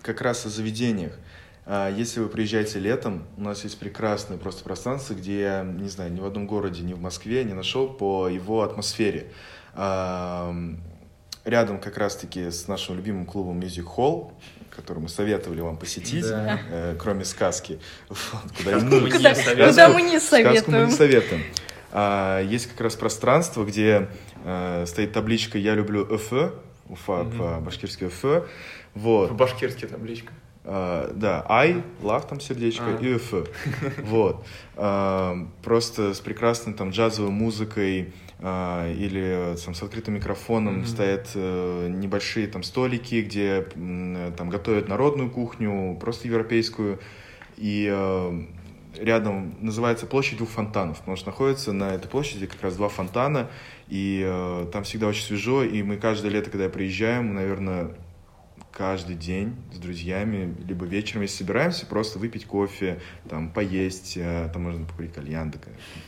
как 0.00 0.20
раз 0.20 0.44
о 0.46 0.48
заведениях. 0.48 1.12
А, 1.12 1.18
Если 1.66 2.18
вы 2.20 2.28
приезжаете 2.28 2.80
летом, 2.80 3.24
у 3.36 3.42
нас 3.42 3.62
есть 3.62 3.78
прекрасное 3.78 4.36
просто 4.36 4.64
пространство, 4.64 5.14
где 5.14 5.40
я, 5.40 5.62
не 5.62 5.88
знаю, 5.88 6.12
ни 6.12 6.18
в 6.18 6.24
одном 6.24 6.46
городе, 6.48 6.82
ни 6.82 6.92
в 6.92 7.00
Москве 7.00 7.44
не 7.44 7.54
нашел 7.54 7.88
по 7.88 8.28
его 8.28 8.62
атмосфере. 8.62 9.28
А, 9.74 10.52
рядом 11.44 11.78
как 11.80 11.98
раз-таки 11.98 12.50
с 12.50 12.66
нашим 12.66 12.96
любимым 12.96 13.26
клубом 13.26 13.60
Music 13.60 13.84
Hall, 13.96 14.32
который 14.70 14.98
мы 14.98 15.08
советовали 15.08 15.60
вам 15.60 15.76
посетить, 15.76 16.28
Да. 16.28 16.58
э, 16.68 16.96
кроме 16.98 17.24
сказки. 17.24 17.78
Вот, 18.08 18.18
куда 18.58 18.70
Сказку 18.80 18.94
мы 18.96 19.00
не 19.02 19.10
Куда, 19.10 19.34
советуем. 19.34 19.68
куда 19.68 19.88
мы 19.88 20.02
не 20.02 20.18
Сказку 20.20 20.42
мы 20.46 20.52
советуем. 20.56 20.86
не 20.88 20.92
советуем. 20.94 21.42
А, 21.92 22.40
есть 22.42 22.66
как 22.68 22.80
раз 22.80 22.96
пространство, 22.96 23.64
где 23.64 24.08
э, 24.44 24.84
стоит 24.88 25.12
табличка 25.12 25.58
«Я 25.58 25.74
люблю 25.74 26.02
Уфа», 26.02 26.52
Уфа 26.88 27.22
Мгм. 27.22 27.38
по-башкирски 27.38 28.04
Уфа. 28.04 28.46
Вот. 28.94 29.30
Башкирская 29.32 29.88
табличка. 29.88 30.32
А, 30.64 31.12
да, 31.14 31.44
I, 31.48 31.82
love 32.02 32.28
там 32.28 32.40
сердечко, 32.40 32.96
А. 32.98 33.02
и 33.02 33.14
Уфа. 33.14 33.44
Вот. 34.04 34.44
А, 34.76 35.36
просто 35.62 36.14
с 36.14 36.20
прекрасной 36.20 36.74
там 36.74 36.90
джазовой 36.90 37.30
музыкой 37.32 38.12
а, 38.38 38.88
или 38.92 39.56
там 39.64 39.74
с 39.74 39.82
открытым 39.82 40.14
микрофоном 40.14 40.78
Мгм. 40.78 40.86
стоят 40.86 41.30
э, 41.34 41.88
небольшие 41.90 42.46
там 42.46 42.62
столики, 42.62 43.22
где 43.22 43.62
там 44.36 44.50
готовят 44.50 44.88
народную 44.88 45.30
кухню, 45.30 45.96
просто 46.00 46.28
европейскую. 46.28 46.98
И 47.56 47.88
э, 47.92 48.42
рядом 48.98 49.54
называется 49.60 50.06
площадь 50.06 50.38
двух 50.38 50.50
фонтанов, 50.50 50.98
потому 50.98 51.16
что 51.16 51.26
находится 51.30 51.72
на 51.72 51.94
этой 51.94 52.08
площади 52.08 52.46
как 52.46 52.62
раз 52.62 52.76
два 52.76 52.88
фонтана, 52.88 53.48
и 53.88 54.22
э, 54.24 54.66
там 54.72 54.84
всегда 54.84 55.08
очень 55.08 55.24
свежо, 55.24 55.62
и 55.64 55.82
мы 55.82 55.96
каждое 55.96 56.30
лето, 56.30 56.50
когда 56.50 56.68
приезжаем, 56.68 57.34
наверное, 57.34 57.90
каждый 58.72 59.16
день 59.16 59.54
с 59.72 59.78
друзьями, 59.78 60.56
либо 60.66 60.86
вечером, 60.86 61.22
если 61.22 61.38
собираемся, 61.38 61.86
просто 61.86 62.18
выпить 62.18 62.46
кофе, 62.46 63.00
там, 63.28 63.50
поесть, 63.50 64.16
э, 64.16 64.48
там 64.52 64.62
можно 64.62 64.86
покурить 64.86 65.12
кальян, 65.12 65.52
так, 65.52 65.62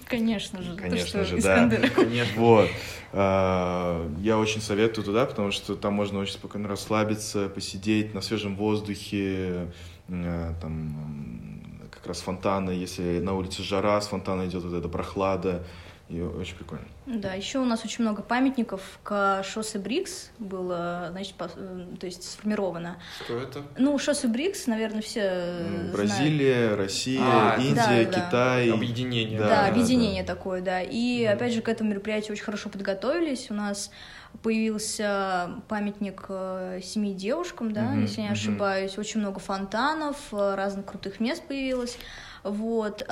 Конечно 0.07 0.63
же. 0.63 0.75
Конечно 0.75 1.25
что, 1.25 1.37
же, 1.37 1.43
да. 1.43 1.69
Конечно. 1.95 2.41
вот. 2.41 2.71
А, 3.13 4.11
Я 4.21 4.39
очень 4.39 4.61
советую 4.61 5.05
туда, 5.05 5.27
потому 5.27 5.51
что 5.51 5.77
там 5.77 5.93
можно 5.95 6.19
очень 6.19 6.35
спокойно 6.35 6.69
расслабиться, 6.69 7.49
посидеть 7.49 8.15
на 8.15 8.23
свежем 8.23 8.57
воздухе, 8.57 9.69
э, 10.09 10.55
там 10.61 11.61
как 11.91 12.07
раз 12.07 12.21
фонтаны, 12.21 12.71
если 12.71 13.21
на 13.21 13.35
улице 13.35 13.63
жара, 13.63 14.01
с 14.01 14.09
фонтана 14.09 14.47
идет 14.47 14.63
вот 14.63 14.75
эта 14.75 14.89
прохлада, 14.89 15.65
и 16.09 16.21
очень 16.21 16.57
прикольно. 16.57 16.85
Да, 17.07 17.33
еще 17.35 17.59
у 17.59 17.65
нас 17.65 17.85
очень 17.85 18.03
много 18.05 18.23
памятников 18.23 18.99
к 19.03 19.43
шоссе 19.43 19.79
Брикс 19.79 20.31
было, 20.39 21.09
значит, 21.11 21.35
по- 21.35 21.51
э, 21.55 21.87
то 22.01 22.07
есть 22.07 22.23
сформировано. 22.31 22.97
Что 23.23 23.39
это? 23.39 23.63
Ну, 23.79 23.99
шоссе 23.99 24.27
Брикс, 24.29 24.67
наверное, 24.67 25.03
все 25.03 25.21
э, 25.23 25.61
М, 25.61 25.71
знают. 25.75 25.93
Бразилия, 25.93 26.75
Россия, 26.75 27.21
А, 27.21 27.57
Индия, 27.59 28.05
да, 28.07 28.11
да. 28.21 28.27
Китай. 28.29 28.71
Объединение. 28.73 29.39
Да, 29.39 29.49
Да, 29.49 29.63
да, 29.63 29.69
объединение 29.69 30.25
такое, 30.25 30.61
да. 30.63 30.81
И 30.83 31.25
Мгм. 31.27 31.35
опять 31.35 31.53
же 31.55 31.61
к 31.63 31.69
этому 31.69 31.91
мероприятию 31.91 32.33
очень 32.33 32.45
хорошо 32.45 32.69
подготовились. 32.71 33.51
У 33.51 33.55
нас 33.55 33.91
появился 34.43 35.63
памятник 35.69 36.25
э, 36.29 36.81
семи 36.83 37.15
девушкам, 37.15 37.73
да, 37.73 37.83
Мгм, 37.93 38.03
если 38.03 38.17
я 38.21 38.29
не 38.29 38.33
мгм. 38.33 38.39
ошибаюсь. 38.41 38.99
Очень 38.99 39.21
много 39.21 39.41
фонтанов, 39.41 40.17
э, 40.33 40.55
разных 40.55 40.87
крутых 40.87 41.21
мест 41.21 41.43
появилось. 41.47 41.99
Вот. 42.43 43.05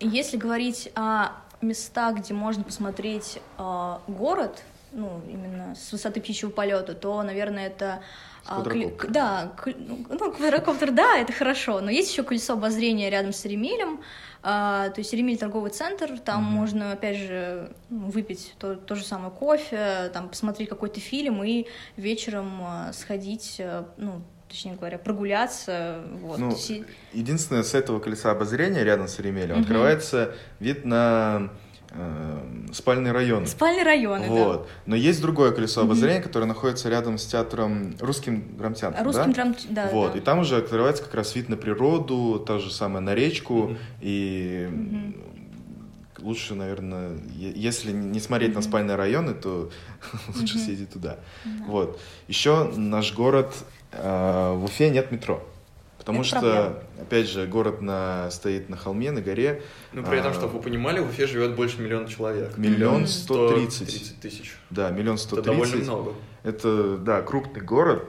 Если 0.00 0.36
говорить 0.36 0.90
о 0.94 1.30
местах, 1.60 2.16
где 2.16 2.34
можно 2.34 2.62
посмотреть 2.64 3.38
а, 3.58 4.00
город, 4.06 4.62
ну, 4.92 5.20
именно 5.28 5.74
с 5.74 5.90
высоты 5.92 6.20
птичьего 6.20 6.50
полета, 6.50 6.94
то, 6.94 7.22
наверное, 7.22 7.66
это... 7.66 8.02
а, 8.46 8.60
кли- 8.62 8.94
да, 9.08 9.52
к- 9.56 9.72
ну, 9.76 10.32
квадрокоптер, 10.32 10.92
да, 10.92 11.16
это 11.16 11.32
хорошо, 11.32 11.80
но 11.80 11.90
есть 11.90 12.12
еще 12.12 12.22
колесо 12.22 12.52
обозрения 12.52 13.10
рядом 13.10 13.32
с 13.32 13.44
Еремелем, 13.44 14.00
а, 14.42 14.90
то 14.90 15.00
есть 15.00 15.12
Еремель 15.12 15.38
торговый 15.38 15.70
центр, 15.70 16.18
там 16.18 16.42
Мгм. 16.44 16.52
можно, 16.52 16.92
опять 16.92 17.16
же, 17.16 17.72
ну, 17.88 18.10
выпить 18.10 18.54
то, 18.58 18.76
то 18.76 18.94
же 18.94 19.04
самое 19.04 19.30
кофе, 19.32 20.10
там 20.12 20.28
посмотреть 20.28 20.68
какой-то 20.68 21.00
фильм 21.00 21.42
и 21.42 21.66
вечером 21.96 22.60
а, 22.62 22.92
сходить, 22.92 23.56
а, 23.58 23.88
ну, 23.96 24.22
точнее 24.54 24.76
говоря, 24.76 24.98
прогуляться, 24.98 26.00
вот. 26.22 26.38
Ну, 26.38 26.56
Единственное, 27.12 27.64
с 27.64 27.74
этого 27.74 27.98
колеса 27.98 28.30
обозрения 28.30 28.84
рядом 28.84 29.08
с 29.08 29.18
Еремелем 29.18 29.56
Мгм. 29.56 29.62
открывается 29.62 30.36
вид 30.60 30.84
на 30.84 31.50
э, 31.90 32.66
спальные 32.72 33.12
районы. 33.12 33.46
Спальные 33.48 33.82
районы, 33.82 34.28
Вот. 34.28 34.68
Но 34.86 34.94
есть 34.94 35.20
другое 35.20 35.50
колесо 35.50 35.80
обозрения, 35.82 36.20
которое 36.20 36.46
находится 36.46 36.88
рядом 36.88 37.18
с 37.18 37.26
театром 37.26 37.96
русским 38.00 38.56
драмтеатром. 38.56 38.98
да. 38.98 39.04
Русским 39.04 39.32
да? 39.32 39.42
драм... 39.42 39.56
Да, 39.70 39.88
вот. 39.92 40.12
да. 40.12 40.18
И 40.18 40.20
там 40.20 40.38
уже 40.38 40.56
открывается 40.56 41.02
как 41.02 41.14
раз 41.14 41.34
вид 41.34 41.48
на 41.48 41.56
природу, 41.56 42.38
та 42.46 42.60
же 42.60 42.72
самая 42.72 43.00
на 43.00 43.14
речку. 43.14 43.54
Мгм. 43.54 43.78
И 44.02 44.68
Мгм. 44.70 45.16
лучше, 46.20 46.54
наверное, 46.54 47.18
если 47.36 47.90
не 47.92 48.20
смотреть 48.20 48.54
на 48.54 48.60
Мгм. 48.60 48.68
спальные 48.68 48.96
районы, 48.96 49.34
то 49.34 49.70
лучше 50.36 50.54
Мгм. 50.56 50.64
съездить 50.64 50.90
туда. 50.92 51.18
Да. 51.44 51.64
Вот. 51.66 52.00
Еще 52.28 52.72
наш 52.76 53.14
город, 53.14 53.54
в 54.02 54.64
Уфе 54.64 54.90
нет 54.90 55.10
метро. 55.12 55.42
Потому 55.98 56.20
Это 56.20 56.28
что, 56.28 56.40
проблема. 56.40 56.74
опять 57.00 57.28
же, 57.28 57.46
город 57.46 57.80
на, 57.80 58.30
стоит 58.30 58.68
на 58.68 58.76
холме, 58.76 59.10
на 59.10 59.22
горе. 59.22 59.62
Ну, 59.92 60.02
при 60.02 60.18
этом, 60.18 60.32
А. 60.32 60.34
чтобы 60.34 60.54
вы 60.58 60.62
понимали, 60.62 61.00
в 61.00 61.08
Уфе 61.08 61.26
живет 61.26 61.54
больше 61.54 61.80
миллиона 61.80 62.08
человек. 62.08 62.58
Миллион 62.58 63.06
сто 63.06 63.52
тридцать. 63.54 63.88
130 63.90 64.20
тысяч. 64.20 64.54
Да, 64.70 64.90
миллион 64.90 65.16
сто 65.16 65.36
Это 65.36 65.46
довольно 65.46 65.72
тридцать. 65.72 65.88
много. 65.88 66.12
Это, 66.42 66.98
да, 66.98 67.22
крупный 67.22 67.62
город, 67.62 68.06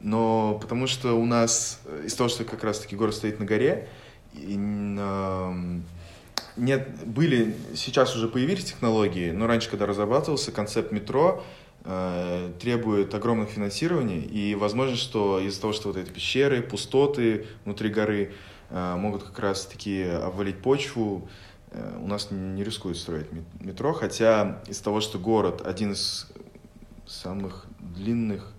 но 0.00 0.58
потому 0.60 0.86
что 0.86 1.14
у 1.14 1.24
нас, 1.24 1.80
э, 1.86 2.02
из 2.06 2.14
того, 2.14 2.28
что 2.28 2.44
как 2.44 2.62
раз-таки 2.64 2.94
город 2.96 3.14
стоит 3.14 3.38
на 3.40 3.46
горе, 3.46 3.88
и, 4.34 4.54
м, 4.54 5.82
нет, 6.56 6.88
были, 7.06 7.54
сейчас 7.74 8.14
уже 8.14 8.28
появились 8.28 8.64
технологии, 8.64 9.30
но 9.30 9.46
раньше, 9.46 9.70
когда 9.70 9.86
разрабатывался 9.86 10.52
концепт 10.52 10.92
метро, 10.92 11.42
э, 11.42 11.44
требует 12.58 13.14
огромных 13.14 13.48
финансирований, 13.48 14.20
и 14.20 14.54
возможно, 14.54 14.96
что 14.96 15.40
из-за 15.40 15.60
того, 15.60 15.72
что 15.72 15.88
вот 15.88 15.96
эти 15.96 16.10
пещеры, 16.10 16.60
пустоты 16.62 17.46
внутри 17.64 17.88
горы 17.88 18.32
э, 18.70 18.94
могут 18.96 19.22
как 19.22 19.38
раз-таки 19.38 20.02
обвалить 20.02 20.58
почву, 20.58 21.28
э, 21.70 21.98
у 22.02 22.06
нас 22.06 22.30
не 22.30 22.62
рискуют 22.62 22.98
строить 22.98 23.32
мет- 23.32 23.44
метро, 23.60 23.94
хотя 23.94 24.60
из 24.68 24.78
того, 24.80 25.00
что 25.00 25.18
город 25.18 25.62
один 25.64 25.92
из 25.92 26.26
самых 27.06 27.64
длинных. 27.80 28.52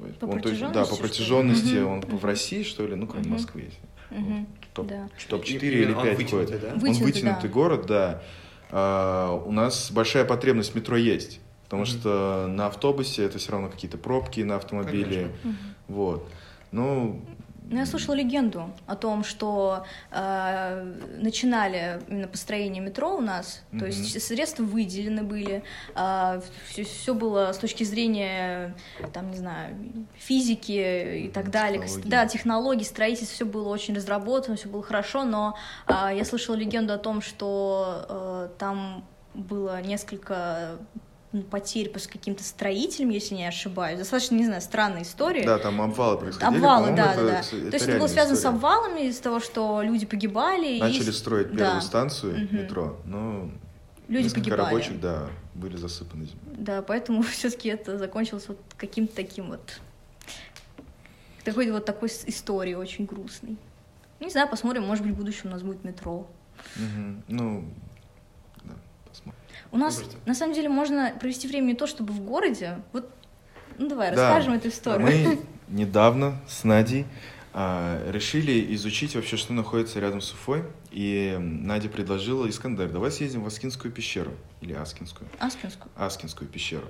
э, 0.00 0.12
По 0.20 0.26
он, 0.26 0.40
то 0.42 0.50
есть, 0.50 0.60
да, 0.60 0.68
протяженности, 0.68 0.90
по 0.90 0.94
что 0.94 0.94
ли? 0.94 1.08
протяженности 1.08 1.74
Мгм, 1.76 1.88
он 2.12 2.18
в 2.18 2.24
России, 2.26 2.62
что 2.62 2.86
ли, 2.86 2.94
ну, 2.94 3.06
кроме 3.06 3.24
Мгм. 3.24 3.32
Москвы 3.32 3.60
есть. 3.62 3.78
Мгм. 4.10 4.46
Топ, 4.74 4.86
Да. 4.86 5.08
топ-4 5.30 5.46
И- 5.54 5.66
или 5.68 5.82
именно 5.84 5.98
он 5.98 6.04
5 6.04 6.16
вытянутый, 6.18 6.58
да? 6.58 6.72
Он 6.74 6.78
Вытянутый, 6.78 7.22
да. 7.22 7.48
город, 7.48 7.86
да. 7.86 8.22
А, 8.70 9.32
у 9.46 9.50
нас 9.52 9.90
большая 9.90 10.24
потребность 10.26 10.72
в 10.72 10.74
метро 10.74 10.96
есть, 10.96 11.40
потому 11.68 11.82
Мгм. 11.82 11.90
что 11.92 12.46
на 12.48 12.66
автобусе 12.68 13.24
это 13.26 13.38
все 13.38 13.52
равно 13.52 13.68
какие-то 13.68 13.98
пробки 13.98 14.40
на 14.40 14.56
автомобиле. 14.56 15.32
Мгм. 15.44 15.56
Вот. 15.88 16.28
Ну, 16.72 17.20
Ну, 17.70 17.76
я 17.78 17.84
слышала 17.84 18.14
легенду 18.14 18.70
о 18.86 18.96
том, 18.96 19.22
что 19.22 19.84
э, 20.10 20.94
начинали 21.18 22.00
именно 22.08 22.26
построение 22.26 22.82
метро 22.82 23.14
у 23.14 23.20
нас, 23.20 23.60
то 23.72 23.76
Мгм. 23.76 23.86
есть 23.88 24.22
средства 24.22 24.62
выделены 24.62 25.22
были, 25.22 25.62
все, 26.82 27.12
было 27.14 27.52
с 27.52 27.58
точки 27.58 27.84
зрения, 27.84 28.74
там, 29.12 29.30
не 29.30 29.36
знаю, 29.36 29.76
физики 30.16 31.26
и 31.26 31.28
так 31.28 31.50
далее, 31.50 31.82
Технологий. 31.82 32.08
да, 32.08 32.26
технологий, 32.26 32.84
строительства, 32.84 33.34
все 33.34 33.44
было 33.44 33.68
очень 33.68 33.94
разработано, 33.94 34.56
все 34.56 34.68
было 34.68 34.82
хорошо, 34.82 35.24
но 35.24 35.54
э, 35.86 35.92
я 36.16 36.24
слышала 36.24 36.54
легенду 36.56 36.94
о 36.94 36.98
том, 36.98 37.20
что 37.20 38.06
э, 38.08 38.48
там 38.58 39.04
было 39.34 39.82
несколько 39.82 40.78
потерь 41.50 41.92
с 41.98 42.06
каким-то 42.06 42.42
строителем, 42.42 43.10
если 43.10 43.34
не 43.34 43.46
ошибаюсь. 43.46 43.98
Достаточно, 43.98 44.34
не 44.36 44.46
знаю, 44.46 44.62
странная 44.62 45.02
история. 45.02 45.44
да, 45.44 45.58
там 45.58 45.80
обвалы 45.82 46.16
происходили. 46.18 46.56
Обвалы, 46.56 46.96
да, 46.96 47.12
это- 47.12 47.22
да, 47.22 47.30
да. 47.32 47.38
это 47.40 47.50
То 47.70 47.76
есть 47.76 47.88
это 47.88 47.98
было 47.98 48.06
связано 48.06 48.36
с 48.36 48.38
история. 48.38 48.54
обвалами, 48.56 49.00
из-за 49.08 49.22
того, 49.22 49.40
что 49.40 49.82
люди 49.82 50.06
погибали. 50.06 50.76
и 50.76 50.80
Начали 50.80 51.10
с- 51.10 51.18
строить 51.18 51.50
да, 51.52 51.56
первую 51.56 51.82
станцию 51.82 52.44
Мгм. 52.44 52.56
метро, 52.56 52.96
но 53.04 53.50
Люди 54.08 54.30
погибали. 54.34 54.60
рабочих, 54.62 55.00
да, 55.00 55.28
были 55.54 55.76
засыпаны 55.76 56.24
землей. 56.24 56.56
Да, 56.56 56.80
поэтому 56.82 57.22
все-таки 57.22 57.68
это 57.68 57.98
закончилось 57.98 58.44
вот 58.48 58.58
каким-то 58.78 59.14
таким 59.14 59.48
вот 59.50 59.80
такой 61.44 61.70
вот 61.70 61.84
такой 61.84 62.08
с- 62.08 62.24
историей 62.26 62.74
очень 62.76 63.04
грустной. 63.06 63.56
Ну, 64.20 64.26
Не 64.26 64.30
знаю, 64.32 64.48
посмотрим, 64.48 64.84
может 64.86 65.04
быть, 65.04 65.14
в 65.14 65.18
будущем 65.18 65.48
у 65.48 65.50
нас 65.50 65.62
будет 65.62 65.84
метро. 65.84 66.26
Мгм. 66.76 67.22
Ну, 67.28 67.64
У 69.70 69.76
нас, 69.76 69.96
Слушайте. 69.96 70.18
на 70.26 70.34
самом 70.34 70.54
деле, 70.54 70.68
можно 70.68 71.12
провести 71.20 71.46
время 71.48 71.66
не 71.66 71.74
то, 71.74 71.86
чтобы 71.86 72.12
в 72.12 72.20
городе. 72.20 72.80
Вот, 72.92 73.10
ну 73.78 73.88
давай, 73.88 74.14
Да. 74.14 74.28
расскажем 74.30 74.54
эту 74.54 74.68
историю. 74.68 75.06
Мы 75.06 75.38
недавно 75.68 76.40
с 76.48 76.64
Надей 76.64 77.04
а, 77.52 78.10
решили 78.10 78.74
изучить 78.74 79.14
вообще, 79.16 79.36
что 79.36 79.52
находится 79.52 80.00
рядом 80.00 80.20
с 80.20 80.32
Уфой. 80.32 80.62
И 80.90 81.36
Надя 81.38 81.88
предложила 81.88 82.48
Искандер, 82.48 82.88
давай 82.90 83.10
съездим 83.10 83.42
в 83.42 83.46
Аскинскую 83.46 83.92
пещеру. 83.92 84.30
Или 84.60 84.72
Аскинскую. 84.74 85.28
Аспинскую. 85.38 85.90
Аскинскую 85.96 86.48
пещеру. 86.48 86.86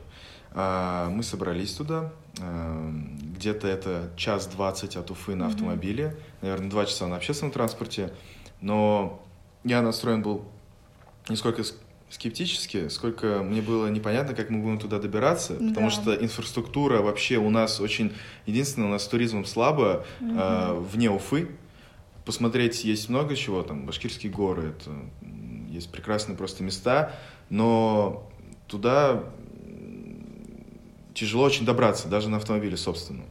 А, 0.53 1.09
Мы 1.11 1.23
собрались 1.25 1.73
туда. 1.75 2.13
а, 2.41 2.91
Где-то 3.37 3.67
это 3.67 4.11
час 4.17 4.47
двадцать 4.47 4.97
от 4.97 5.11
Уфы 5.11 5.35
на 5.35 5.47
автомобиле. 5.47 6.17
Наверное, 6.43 6.71
два 6.71 6.85
часа 6.87 7.07
на 7.09 7.17
общественном 7.17 7.53
транспорте. 7.53 8.13
Но 8.61 9.23
я 9.65 9.83
настроен 9.83 10.23
был 10.23 10.45
нисколько 11.29 11.65
с- 11.65 11.75
скептически, 12.11 12.89
сколько 12.89 13.43
мне 13.43 13.61
было 13.61 13.87
непонятно, 13.89 14.35
как 14.35 14.49
мы 14.51 14.61
будем 14.63 14.79
туда 14.79 14.99
добираться, 14.99 15.55
Да. 15.59 15.69
потому 15.69 15.91
что 15.91 16.15
инфраструктура 16.15 17.03
вообще 17.03 17.37
у 17.37 17.51
нас 17.51 17.81
очень... 17.81 18.13
Единственное, 18.47 18.89
у 18.89 18.91
нас 18.93 19.05
с 19.05 19.09
туризмом 19.09 19.45
слабо 19.45 20.05
э, 20.21 20.75
вне 20.93 21.11
Уфы. 21.11 21.49
Посмотреть 22.25 22.85
есть 22.85 23.09
много 23.09 23.37
чего, 23.37 23.63
там, 23.63 23.87
Башкирские 23.87 24.33
горы, 24.33 24.75
это, 24.79 24.91
есть 25.71 25.91
прекрасные 25.91 26.37
просто 26.37 26.63
места, 26.63 27.13
но 27.51 28.31
туда 28.67 29.25
тяжело 31.15 31.45
очень 31.45 31.65
добраться, 31.67 32.09
даже 32.09 32.29
на 32.29 32.37
автомобиле 32.37 32.77
собственном. 32.77 33.27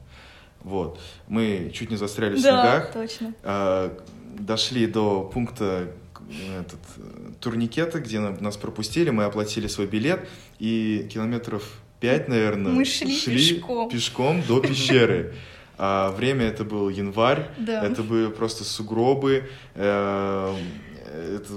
Вот. 0.62 1.00
Мы 1.28 1.72
чуть 1.74 1.90
не 1.90 1.96
застряли 1.96 2.36
в 2.38 2.44
Да, 2.44 2.62
снегах. 2.82 2.92
точно. 2.94 3.34
А, 3.44 3.98
дошли 4.38 4.86
до 4.88 5.22
пункта 5.22 5.88
э, 5.88 5.92
этот, 6.60 6.80
э, 6.98 7.32
турникета, 7.40 8.00
где 8.00 8.20
на- 8.20 8.38
нас 8.40 8.58
пропустили, 8.58 9.10
мы 9.10 9.24
оплатили 9.26 9.68
свой 9.68 9.88
билет, 9.88 10.28
и 10.60 11.08
километров 11.12 11.64
пять, 12.00 12.28
наверное, 12.28 12.72
Мы 12.72 12.86
шли 12.86 13.16
пешком. 13.20 13.90
пешком 13.90 14.44
до 14.48 14.60
пещеры. 14.62 15.34
А, 15.80 16.12
время 16.12 16.46
это 16.46 16.64
был 16.64 16.90
январь, 16.90 17.50
Да. 17.58 17.84
это 17.86 18.02
были 18.04 18.28
просто 18.30 18.64
сугробы, 18.64 19.50
э, 19.76 20.56
это 21.36 21.54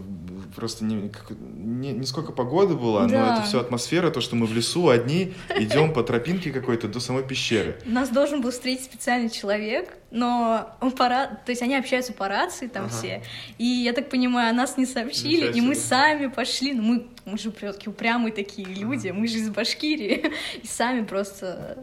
просто 0.54 0.84
не, 0.84 1.08
как- 1.08 1.30
не, 1.38 1.92
не 1.92 2.06
сколько 2.06 2.32
погоды 2.32 2.74
было, 2.74 3.00
но 3.02 3.08
Да. 3.08 3.34
это 3.38 3.46
все 3.46 3.60
атмосфера, 3.60 4.10
то, 4.10 4.20
что 4.20 4.36
мы 4.36 4.46
в 4.46 4.52
лесу 4.52 4.88
одни 4.88 5.34
идем 5.56 5.92
по 5.92 6.02
тропинке 6.02 6.50
какой-то 6.52 6.88
до 6.88 7.00
самой 7.00 7.22
пещеры. 7.22 7.78
Нас 7.84 8.08
должен 8.08 8.40
был 8.40 8.50
встретить 8.50 8.84
специальный 8.84 9.30
человек, 9.30 9.96
но 10.10 10.76
он 10.80 10.92
по 10.92 11.04
ра- 11.04 11.28
то 11.44 11.50
есть 11.50 11.62
они 11.62 11.76
общаются 11.76 12.12
по 12.12 12.28
рации 12.28 12.66
там 12.66 12.86
Ага. 12.86 12.92
все, 12.94 13.22
и 13.58 13.64
я 13.64 13.92
так 13.92 14.08
понимаю, 14.10 14.54
нас 14.54 14.76
не 14.76 14.86
сообщили, 14.86 15.52
и 15.52 15.60
мы 15.60 15.74
сами 15.74 16.26
пошли, 16.26 16.72
ну 16.74 16.82
мы, 16.82 17.06
мы 17.24 17.38
же 17.38 17.52
все-таки 17.52 17.88
упрямые 17.88 18.32
такие 18.32 18.66
люди, 18.66 19.08
мы 19.10 19.28
же 19.28 19.38
из 19.38 19.50
Башкирии, 19.50 20.32
и 20.62 20.66
сами 20.66 21.04
просто 21.04 21.78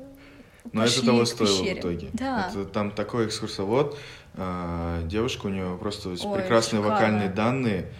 Но 0.74 0.84
это 0.84 1.06
того 1.06 1.24
стоило 1.26 1.64
в 1.64 1.74
итоге. 1.74 2.10
Да. 2.14 2.50
Это, 2.52 2.66
там 2.66 2.92
такой 2.92 3.28
экскурсовод, 3.28 3.98
а, 4.36 5.02
девушка, 5.04 5.46
у 5.48 5.50
нее 5.50 5.78
просто 5.80 6.10
Ой, 6.10 6.18
прекрасные 6.40 6.82
шикарно. 6.82 6.94
вокальные 6.96 7.30
данные. 7.30 7.92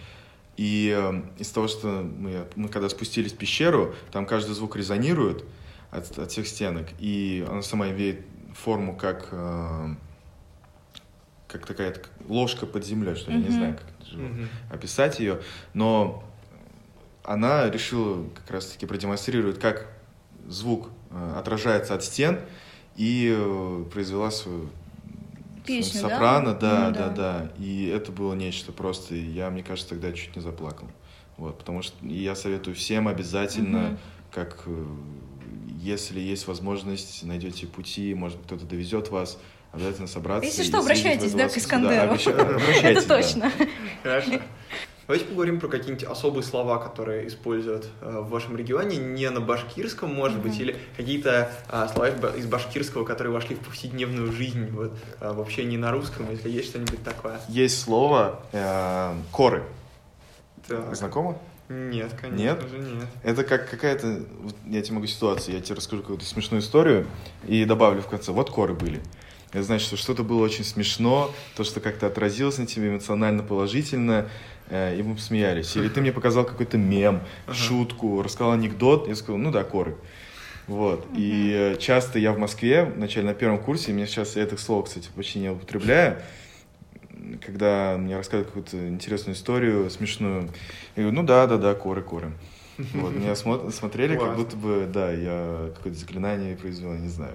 И 0.58 0.92
э, 0.94 1.22
из 1.38 1.48
того, 1.50 1.68
что 1.68 1.86
мы, 1.86 2.46
мы 2.56 2.68
когда 2.68 2.88
спустились 2.88 3.32
в 3.32 3.36
пещеру, 3.36 3.94
там 4.10 4.26
каждый 4.26 4.54
звук 4.56 4.74
резонирует 4.74 5.44
от, 5.92 6.18
от 6.18 6.32
всех 6.32 6.48
стенок, 6.48 6.88
и 6.98 7.46
она 7.48 7.62
сама 7.62 7.88
имеет 7.90 8.26
форму 8.54 8.96
как, 8.96 9.28
э, 9.30 9.94
как 11.46 11.64
такая 11.64 11.92
так, 11.92 12.10
ложка 12.26 12.66
под 12.66 12.84
землей, 12.84 13.14
что 13.14 13.30
ли, 13.30 13.38
я 13.40 13.46
не 13.46 13.54
знаю, 13.54 13.76
как 13.76 13.86
Мгм. 14.12 14.48
описать 14.70 15.20
ее, 15.20 15.40
но 15.74 16.24
она 17.22 17.70
решила 17.70 18.26
как 18.34 18.50
раз-таки 18.50 18.84
продемонстрировать, 18.86 19.60
как 19.60 19.86
звук 20.48 20.90
э, 21.10 21.34
отражается 21.38 21.94
от 21.94 22.02
стен, 22.02 22.40
и 22.96 23.32
э, 23.32 23.84
произвела 23.92 24.32
свою 24.32 24.70
Песню, 25.68 26.02
да? 26.02 26.08
сопрано, 26.10 26.54
да, 26.54 26.86
Ну 26.88 26.94
да, 26.94 27.08
да. 27.08 27.14
да, 27.14 27.52
И 27.58 27.86
это 27.86 28.10
было 28.10 28.34
нечто 28.34 28.72
просто. 28.72 29.14
И 29.14 29.20
я, 29.20 29.50
мне 29.50 29.62
кажется, 29.62 29.90
тогда 29.90 30.12
чуть 30.12 30.34
не 30.34 30.42
заплакал. 30.42 30.88
Вот, 31.36 31.56
потому 31.58 31.82
что 31.82 31.94
я 32.04 32.34
советую 32.34 32.74
всем 32.74 33.06
обязательно, 33.06 33.78
Мгм. 33.78 33.98
как 34.32 34.62
э, 34.66 34.84
если 35.80 36.18
есть 36.18 36.46
возможность, 36.48 37.22
найдете 37.24 37.66
пути, 37.66 38.12
может 38.14 38.38
быть, 38.38 38.46
кто-то 38.46 38.64
довезет 38.66 39.10
вас, 39.10 39.38
обязательно 39.70 40.08
собраться. 40.08 40.48
Если 40.48 40.62
и 40.62 40.66
что, 40.66 40.78
обращайтесь, 40.80 41.32
да, 41.34 41.48
к 41.48 41.56
Искандеру. 41.56 42.12
обеща- 42.14 42.32
обращайтесь, 42.56 43.04
Это 43.04 43.08
да. 43.08 43.16
точно. 43.16 43.52
Хорошо. 44.02 44.30
Давайте 45.08 45.24
поговорим 45.24 45.58
про 45.58 45.68
какие-нибудь 45.68 46.04
особые 46.04 46.44
слова, 46.44 46.76
которые 46.76 47.28
используют 47.28 47.88
э, 48.02 48.20
в 48.20 48.28
вашем 48.28 48.58
регионе, 48.58 48.98
не 48.98 49.30
на 49.30 49.40
башкирском, 49.40 50.14
может 50.14 50.38
быть, 50.38 50.60
или 50.60 50.76
какие-то 50.98 51.50
а, 51.70 51.88
слова 51.88 52.10
из 52.10 52.20
ба- 52.20 52.34
из 52.36 52.44
башкирского, 52.44 53.06
которые 53.06 53.32
вошли 53.32 53.56
в 53.56 53.60
повседневную 53.60 54.30
жизнь, 54.30 54.68
вот, 54.70 54.92
а, 55.18 55.32
вообще 55.32 55.64
не 55.64 55.78
на 55.78 55.92
русском, 55.92 56.30
если 56.30 56.50
есть 56.50 56.68
что-нибудь 56.68 57.02
такое. 57.02 57.40
Есть 57.48 57.80
слово 57.80 58.38
э, 58.52 59.14
коры. 59.32 59.62
Так. 60.66 60.94
Знакомо? 60.94 61.38
Нет, 61.70 62.12
конечно 62.20 62.36
Нет? 62.36 62.68
же 62.68 62.78
нет. 62.78 63.06
Это 63.22 63.44
как 63.44 63.70
какая-то... 63.70 64.24
вот 64.40 64.56
я 64.66 64.82
тебе 64.82 64.96
могу 64.96 65.06
ситуацию, 65.06 65.54
я 65.54 65.62
тебе 65.62 65.76
расскажу 65.76 66.02
какую-то 66.02 66.26
смешную 66.26 66.60
историю 66.60 67.06
и 67.46 67.64
добавлю 67.64 68.02
в 68.02 68.08
конце. 68.08 68.32
Вот 68.32 68.50
коры 68.50 68.74
были. 68.74 69.00
Это 69.52 69.62
значит, 69.62 69.86
что 69.86 69.96
что-то 69.96 70.22
было 70.22 70.42
очень 70.42 70.64
смешно, 70.64 71.30
то, 71.56 71.64
что 71.64 71.80
как-то 71.80 72.06
отразилось 72.06 72.58
на 72.58 72.66
тебе 72.66 72.90
эмоционально 72.90 73.42
положительно, 73.42 74.12
э, 74.26 74.28
и 74.70 75.02
мы 75.02 75.14
посмеялись. 75.14 75.74
Или 75.76 75.88
ты 75.88 76.00
мне 76.00 76.12
показал 76.12 76.44
какой-то 76.44 76.76
мем, 76.78 77.20
шутку, 77.52 78.22
рассказал 78.22 78.52
анекдот, 78.52 79.08
я 79.08 79.14
сказал, 79.14 79.38
ну 79.38 79.50
да, 79.50 79.64
коры. 79.64 79.96
Вот. 80.66 81.06
И 81.16 81.50
э, 81.54 81.76
часто 81.78 82.18
я 82.18 82.32
в 82.32 82.38
Москве, 82.38 82.84
вначале 82.84 83.26
на 83.26 83.34
первом 83.34 83.58
курсе, 83.58 83.92
мне 83.92 84.06
сейчас 84.06 84.36
я 84.36 84.42
это 84.42 84.58
слово, 84.58 84.82
кстати, 84.82 85.08
почти 85.16 85.38
не 85.38 85.48
употребляю, 85.48 86.20
когда 87.44 87.96
мне 87.98 88.16
рассказывают 88.16 88.48
какую-то 88.48 88.88
интересную 88.88 89.34
историю, 89.34 89.88
смешную, 89.90 90.42
я 90.94 91.02
говорю, 91.02 91.12
ну 91.12 91.22
да, 91.26 91.46
да, 91.46 91.56
да, 91.56 91.74
коры, 91.74 92.02
коры. 92.02 92.32
Вот, 92.76 93.14
меня 93.14 93.32
смо- 93.32 93.70
смотрели, 93.72 94.16
как 94.16 94.36
будто 94.36 94.56
бы, 94.56 94.88
да, 94.92 95.10
я 95.10 95.70
какое-то 95.74 95.98
заклинание 95.98 96.54
произвел, 96.56 96.92
я 96.92 97.00
не 97.00 97.08
знаю. 97.08 97.32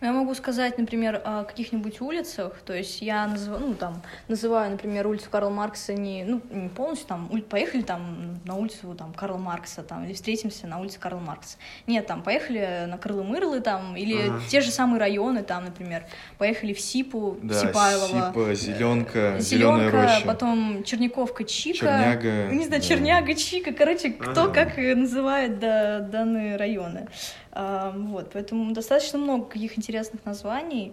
Ну, 0.00 0.06
Я 0.06 0.12
могу 0.12 0.32
сказать, 0.34 0.78
например, 0.78 1.20
о 1.24 1.42
каких-нибудь 1.42 2.00
улицах, 2.00 2.60
то 2.64 2.72
есть 2.72 3.02
я 3.02 3.26
называю, 3.26 3.66
ну, 3.66 3.74
там, 3.74 4.00
называю, 4.28 4.70
например, 4.70 5.08
улицу 5.08 5.28
Карла 5.28 5.50
Маркса 5.50 5.92
не, 5.92 6.22
ну, 6.24 6.40
не 6.50 6.68
полностью, 6.68 7.08
там, 7.08 7.28
поехали 7.50 7.82
там 7.82 8.38
на 8.44 8.54
улицу 8.54 8.94
там, 8.96 9.12
Карла 9.12 9.38
Маркса, 9.38 9.82
там, 9.82 10.04
или 10.04 10.12
встретимся 10.12 10.68
на 10.68 10.78
улице 10.78 11.00
Карла 11.00 11.18
Маркса. 11.18 11.56
Нет, 11.88 12.06
там, 12.06 12.22
поехали 12.22 12.86
на 12.86 12.94
Крылы-Мырлы, 12.96 13.60
там, 13.60 13.96
или 13.96 14.28
Ага. 14.28 14.40
те 14.48 14.60
же 14.60 14.70
самые 14.70 15.00
районы, 15.00 15.42
там, 15.42 15.64
например, 15.64 16.04
поехали 16.38 16.74
в 16.74 16.80
Сипу, 16.80 17.32
в 17.32 17.44
Да, 17.46 17.54
Сипайлово. 17.54 18.28
Сипа, 18.28 18.54
Зеленка, 18.54 19.36
Зеленая 19.40 19.90
Зеленка, 19.90 20.02
роща. 20.02 20.26
потом 20.26 20.84
Черниковка, 20.84 21.42
Чика. 21.42 21.78
Черняга, 21.78 22.46
Не 22.52 22.66
знаю, 22.66 22.80
да. 22.82 22.88
Черняга, 22.88 23.34
Чика. 23.34 23.72
Короче, 23.72 24.10
кто 24.10 24.44
Ага. 24.44 24.52
как 24.54 24.78
и 24.78 24.94
называет 24.94 25.58
да, 25.58 25.98
данные 26.00 26.56
районы. 26.56 27.08
Вот, 27.54 28.30
поэтому 28.32 28.72
достаточно 28.72 29.18
много 29.18 29.46
каких 29.46 29.78
интересных 29.78 30.24
названий. 30.24 30.92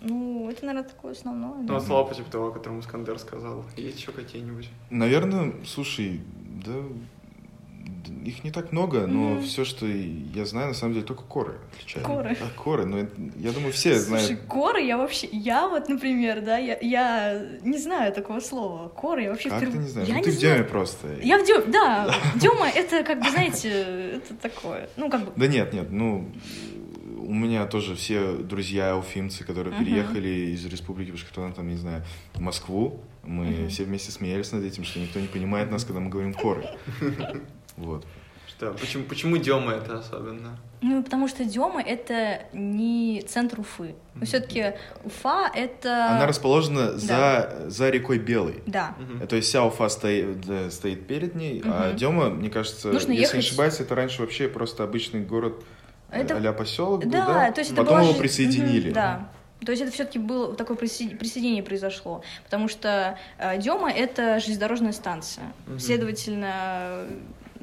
Ну, 0.00 0.48
это, 0.48 0.64
наверное, 0.64 0.88
такое 0.88 1.12
основное. 1.12 1.54
Ну, 1.56 1.66
да. 1.66 1.76
а 1.76 1.80
слова 1.80 2.04
по 2.04 2.14
типу 2.14 2.30
того, 2.30 2.48
о 2.48 2.50
котором 2.52 2.78
Искандер 2.80 3.18
сказал. 3.18 3.64
Есть 3.76 3.98
еще 3.98 4.12
какие-нибудь? 4.12 4.68
Наверное, 4.90 5.54
слушай, 5.66 6.20
да, 6.64 6.74
их 8.24 8.44
не 8.44 8.50
так 8.50 8.72
много, 8.72 9.06
но 9.06 9.34
Мгм. 9.34 9.42
все, 9.42 9.64
что 9.64 9.86
я 9.86 10.44
знаю, 10.44 10.68
на 10.68 10.74
самом 10.74 10.94
деле 10.94 11.06
только 11.06 11.22
коры 11.24 11.54
отличают. 11.72 12.06
Коры. 12.06 12.36
А, 12.40 12.58
коры, 12.60 12.84
но 12.86 12.98
это- 12.98 13.12
я 13.36 13.52
думаю, 13.52 13.72
все 13.72 13.98
Слушай, 13.98 14.24
знают. 14.24 14.40
коры 14.48 14.80
я 14.82 14.96
вообще... 14.98 15.28
Я 15.32 15.68
вот, 15.68 15.88
например, 15.88 16.40
да, 16.42 16.58
я, 16.58 16.78
я 16.80 17.46
не 17.62 17.78
знаю 17.78 18.12
такого 18.12 18.40
слова. 18.40 18.88
Коры 18.88 19.22
я 19.22 19.30
вообще 19.30 19.48
Как 19.48 19.58
впервые... 19.58 19.78
ты 19.80 19.84
не 19.84 19.88
знаешь? 19.90 20.08
Я 20.08 20.14
ну, 20.14 20.20
не 20.20 20.24
ты 20.24 20.30
в 20.30 20.34
знаю. 20.38 20.54
Деме 20.56 20.68
просто. 20.68 21.08
Я 21.22 21.38
в 21.38 21.46
Дёме, 21.46 21.66
да. 21.66 22.14
Дема 22.36 22.68
это, 22.68 23.02
как 23.04 23.20
бы, 23.22 23.30
знаете, 23.30 23.68
это 24.16 24.34
такое. 24.34 24.88
Ну, 24.96 25.10
как 25.10 25.24
бы... 25.24 25.32
Да 25.36 25.46
нет, 25.46 25.72
нет, 25.72 25.90
ну, 25.90 26.30
у 27.20 27.34
меня 27.34 27.66
тоже 27.66 27.94
все 27.94 28.32
друзья 28.36 28.96
уфимцы, 28.96 29.44
которые 29.44 29.74
Мгм. 29.74 29.84
переехали 29.84 30.28
из 30.54 30.64
республики 30.66 31.10
Башкортостан, 31.10 31.52
там, 31.52 31.68
не 31.68 31.76
знаю, 31.76 32.02
в 32.34 32.40
Москву. 32.40 33.00
Мы 33.24 33.44
Мгм. 33.44 33.68
все 33.68 33.84
вместе 33.84 34.10
смеялись 34.12 34.50
над 34.52 34.64
этим, 34.64 34.84
что 34.84 34.98
никто 35.00 35.20
не 35.20 35.26
понимает 35.26 35.70
нас, 35.70 35.84
когда 35.84 36.00
мы 36.00 36.08
говорим 36.08 36.32
коры. 36.32 36.64
Вот. 37.78 38.04
Что? 38.48 38.72
Почему, 38.72 39.04
почему 39.04 39.36
Дема 39.36 39.72
это 39.72 39.98
особенно? 39.98 40.58
Ну, 40.80 41.02
потому 41.02 41.28
что 41.28 41.44
Дема 41.44 41.80
это 41.82 42.42
не 42.52 43.22
центр 43.28 43.60
Уфы. 43.60 43.94
Но 44.14 44.26
все-таки 44.26 44.74
Уфа 45.04 45.50
это... 45.54 46.10
Она 46.16 46.26
расположена 46.26 46.96
за, 46.98 47.64
за 47.66 47.90
рекой 47.90 48.18
Белой. 48.18 48.62
Да. 48.66 48.94
Мгм. 48.98 49.26
То 49.26 49.36
есть 49.36 49.48
вся 49.48 49.64
Уфа 49.64 49.88
стоит, 49.88 50.40
да, 50.40 50.70
стоит 50.70 51.06
перед 51.06 51.34
ней, 51.34 51.62
а 51.64 51.88
Мгм. 51.88 51.96
Дема, 51.96 52.30
мне 52.30 52.48
кажется, 52.50 52.88
Нужно 52.88 53.12
если 53.12 53.36
не 53.36 53.42
ехать- 53.42 53.50
ошибаюсь, 53.50 53.80
это 53.80 53.94
раньше 53.94 54.22
вообще 54.22 54.48
просто 54.48 54.82
обычный 54.84 55.20
город 55.20 55.62
Это- 56.10 56.36
а-ля 56.36 56.52
поселок 56.52 57.04
был, 57.04 57.10
Да, 57.10 57.26
да? 57.26 57.52
то 57.52 57.60
есть 57.60 57.72
это 57.72 57.82
Потом 57.82 57.98
была 58.00 58.08
его 58.08 58.18
присоединили. 58.18 58.86
Мгм, 58.86 58.94
да. 58.94 59.28
То 59.66 59.72
есть 59.72 59.82
это 59.82 59.90
все-таки 59.90 60.20
было 60.20 60.54
такое 60.54 60.76
присо- 60.76 61.16
присоединение 61.16 61.64
произошло, 61.64 62.22
потому 62.44 62.68
что 62.68 63.18
э, 63.38 63.58
Дема 63.60 63.90
это 63.90 64.38
железнодорожная 64.38 64.92
станция, 64.92 65.52
Мгм. 65.66 65.80
следовательно, 65.80 67.06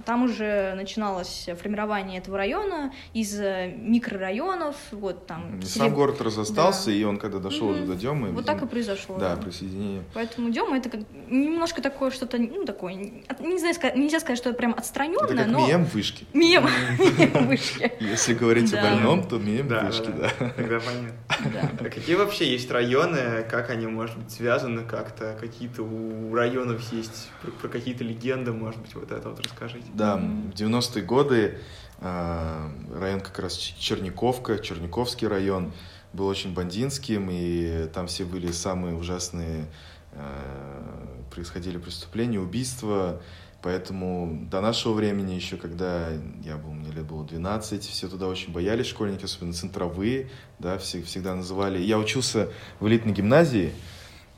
там 0.05 0.23
уже 0.23 0.73
начиналось 0.75 1.47
формирование 1.61 2.19
этого 2.19 2.37
района 2.37 2.93
из 3.13 3.37
э, 3.39 3.73
микрорайонов, 3.77 4.75
вот 4.91 5.27
там. 5.27 5.61
Сам 5.63 5.93
город 5.93 6.21
разостался, 6.21 6.87
Да. 6.87 6.91
и 6.93 7.03
он 7.03 7.17
когда 7.17 7.39
дошел 7.39 7.69
уже 7.69 7.83
до 7.85 7.95
Демы... 7.95 8.29
Вот 8.31 8.45
так 8.45 8.61
и 8.63 8.67
произошло. 8.67 9.17
Да, 9.17 9.35
присоединение. 9.35 10.03
Поэтому 10.13 10.49
Дема 10.49 10.77
это 10.77 10.89
как 10.89 11.01
немножко 11.29 11.81
такое 11.81 12.11
что-то, 12.11 12.37
ну 12.37 12.65
такое, 12.65 12.93
не 12.93 13.59
знаю, 13.59 13.75
нельзя 13.95 14.19
сказать, 14.19 14.37
что 14.37 14.49
это 14.49 14.57
прям 14.57 14.71
Это 14.71 14.81
отстраненное, 14.81 15.35
как 15.37 15.47
но 15.47 15.67
мем 15.67 15.85
вышки. 15.85 16.25
мем, 16.33 16.65
мем 17.17 17.47
вышки. 17.47 17.91
Если 17.99 18.33
говорить 18.33 18.71
о 18.73 18.77
Да. 18.77 18.81
больном, 18.83 19.23
то 19.27 19.37
мем 19.37 19.67
Да, 19.67 19.81
вышки, 19.85 20.07
да, 20.07 20.29
да. 20.39 20.49
Тогда 20.55 20.79
понятно. 20.79 21.51
Да. 21.53 21.71
А 21.79 21.83
какие 21.89 22.15
вообще 22.15 22.51
есть 22.51 22.69
районы, 22.71 23.43
как 23.49 23.69
они, 23.69 23.87
может 23.87 24.17
быть, 24.17 24.31
связаны 24.31 24.83
как-то, 24.83 25.35
какие-то 25.39 25.83
у 25.83 26.33
районов 26.35 26.81
есть, 26.93 27.29
про, 27.41 27.51
про 27.51 27.67
какие-то 27.69 28.03
легенды, 28.03 28.51
может 28.51 28.79
быть, 28.81 28.93
вот 28.95 29.11
это 29.11 29.29
вот 29.29 29.39
расскажите. 29.39 29.85
Да, 29.95 30.17
в 30.17 30.53
90-е 30.53 31.03
годы 31.05 31.57
э, 32.01 32.69
район 32.99 33.21
как 33.21 33.39
раз 33.39 33.55
Черниковка, 33.55 34.59
Черниковский 34.59 35.25
район 35.25 35.71
был 36.11 36.27
очень 36.27 36.53
бандитским, 36.53 37.29
и 37.31 37.87
там 37.93 38.07
все 38.07 38.25
были 38.25 38.51
самые 38.51 38.93
ужасные, 38.95 39.67
э, 40.11 41.27
происходили 41.33 41.77
преступления, 41.77 42.41
убийства, 42.41 43.21
поэтому 43.61 44.45
до 44.51 44.59
нашего 44.59 44.91
времени 44.91 45.31
еще, 45.31 45.55
когда 45.55 46.09
я 46.43 46.57
был, 46.57 46.73
мне 46.73 46.91
лет 46.91 47.05
было 47.05 47.23
12, 47.23 47.81
все 47.85 48.09
туда 48.09 48.27
очень 48.27 48.51
боялись, 48.51 48.87
школьники, 48.87 49.23
особенно 49.23 49.53
центровые, 49.53 50.29
да, 50.59 50.77
все, 50.77 51.01
всегда 51.03 51.35
называли. 51.35 51.79
Я 51.79 51.99
учился 51.99 52.49
в 52.81 52.87
элитной 52.89 53.13
гимназии, 53.13 53.71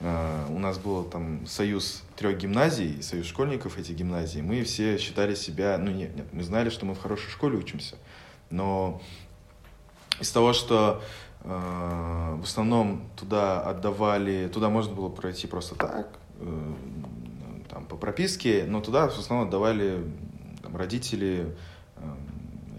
а, 0.01 0.45
У 0.51 0.59
нас 0.59 0.77
был 0.77 1.03
там 1.03 1.47
союз 1.47 2.03
трех 2.17 2.37
гимназий, 2.37 3.01
союз 3.03 3.27
школьников 3.27 3.77
этих 3.77 3.95
гимназий. 3.95 4.41
Мы 4.41 4.63
все 4.63 4.97
считали 4.97 5.35
себя, 5.35 5.77
ну 5.77 5.91
нет, 5.91 6.15
нет, 6.15 6.25
мы 6.33 6.43
знали, 6.43 6.69
что 6.69 6.85
мы 6.85 6.95
в 6.95 6.99
хорошей 6.99 7.29
школе 7.29 7.57
учимся, 7.57 7.95
но 8.49 9.01
из 10.19 10.31
того, 10.31 10.53
что 10.53 11.01
э, 11.41 11.47
в 12.39 12.43
основном 12.43 13.07
туда 13.15 13.61
отдавали, 13.61 14.49
туда 14.51 14.69
можно 14.69 14.93
было 14.95 15.09
пройти 15.09 15.45
просто 15.45 15.75
так, 15.75 16.09
э, 16.39 16.73
там 17.69 17.85
по 17.85 17.95
прописке, 17.95 18.65
но 18.67 18.81
туда 18.81 19.07
в 19.09 19.17
основном 19.17 19.47
отдавали 19.47 20.03
там, 20.63 20.75
родители, 20.75 21.55
э, 21.97 22.01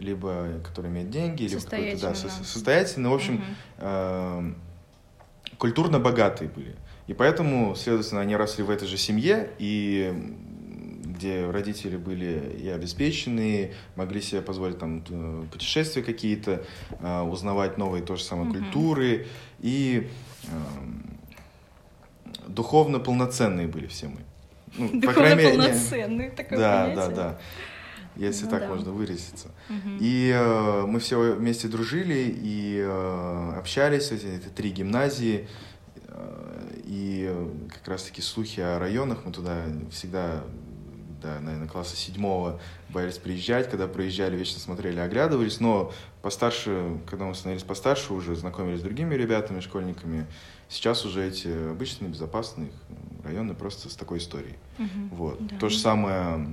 либо 0.00 0.60
которые 0.64 0.90
имеют 0.92 1.10
деньги, 1.10 1.44
либо 1.44 1.62
какой-то, 1.62 2.00
да, 2.00 2.14
со- 2.14 2.28
состоятельные, 2.44 3.10
в 3.10 3.14
общем, 3.14 3.34
Мгм. 3.34 3.44
э, 3.78 4.52
культурно 5.58 6.00
богатые 6.00 6.50
были. 6.50 6.74
И 7.08 7.14
поэтому, 7.14 7.74
следовательно, 7.74 8.20
они 8.20 8.36
росли 8.36 8.62
в 8.62 8.70
этой 8.70 8.86
же 8.86 8.96
семье, 8.96 9.50
и 9.58 10.14
где 11.04 11.50
родители 11.50 11.96
были 11.96 12.56
и 12.62 12.68
обеспеченные, 12.68 13.74
могли 13.96 14.20
себе 14.20 14.40
позволить 14.40 14.78
там 14.78 15.02
э, 15.08 15.44
путешествия 15.50 16.02
какие-то, 16.02 16.64
э, 17.00 17.20
узнавать 17.22 17.76
новые 17.76 18.04
тоже 18.04 18.22
самые 18.22 18.50
Мгм. 18.50 18.58
культуры, 18.58 19.26
и 19.58 20.08
эм, 20.44 21.18
духовно 22.46 23.00
полноценные 23.00 23.66
были 23.66 23.86
все 23.86 24.06
мы. 24.08 24.18
Ну, 24.76 24.88
по 24.88 24.94
Духовно 25.08 25.12
крайней 25.14 25.36
мере, 25.42 25.50
полноценный 25.56 26.30
такое 26.30 26.58
Да, 26.58 26.86
да, 26.88 26.94
понятие. 26.94 27.16
да. 27.16 27.38
Если 28.16 28.44
Ну 28.44 28.50
так 28.50 28.60
да. 28.62 28.68
можно 28.68 28.90
выразиться. 28.92 29.48
Мгм. 29.68 29.98
И 30.00 30.30
э, 30.34 30.84
мы 30.86 31.00
все 31.00 31.32
вместе 31.34 31.68
дружили 31.68 32.32
и 32.36 32.78
э, 32.80 33.54
общались, 33.56 34.12
эти, 34.12 34.26
это 34.26 34.50
три 34.50 34.70
гимназии, 34.70 35.46
э, 35.46 35.46
и 36.88 37.26
э, 37.28 37.48
как 37.70 37.86
раз-таки 37.86 38.22
слухи 38.22 38.60
о 38.60 38.78
районах, 38.78 39.26
мы 39.26 39.30
туда 39.30 39.64
всегда, 39.90 40.42
да, 41.22 41.38
наверное, 41.38 41.68
класса 41.68 41.96
седьмого 41.96 42.58
боялись 42.88 43.18
приезжать, 43.18 43.68
когда 43.68 43.86
проезжали, 43.86 44.36
вечно 44.38 44.58
смотрели, 44.58 44.98
оглядывались, 44.98 45.60
но 45.60 45.92
постарше, 46.22 46.98
когда 47.06 47.26
мы 47.26 47.34
становились 47.34 47.62
постарше, 47.62 48.14
уже 48.14 48.34
знакомились 48.34 48.80
с 48.80 48.82
другими 48.82 49.14
ребятами, 49.16 49.60
школьниками, 49.60 50.26
сейчас 50.70 51.04
уже 51.04 51.28
эти 51.28 51.48
обычные, 51.72 52.08
безопасные 52.10 52.70
районы 53.22 53.52
просто 53.52 53.90
с 53.90 53.94
такой 53.94 54.16
историей. 54.16 54.56
Мгм. 54.78 55.08
Вот. 55.10 55.46
Да. 55.46 55.58
То 55.58 55.68
же 55.68 55.78
самое 55.78 56.48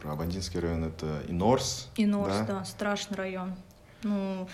про 0.00 0.12
Абандинский 0.12 0.60
район, 0.60 0.84
это 0.84 1.20
Инорс. 1.26 1.88
И 1.96 2.06
Норс, 2.06 2.32
да? 2.32 2.44
да? 2.46 2.64
страшный 2.64 3.16
район. 3.16 3.56
Ну, 4.04 4.46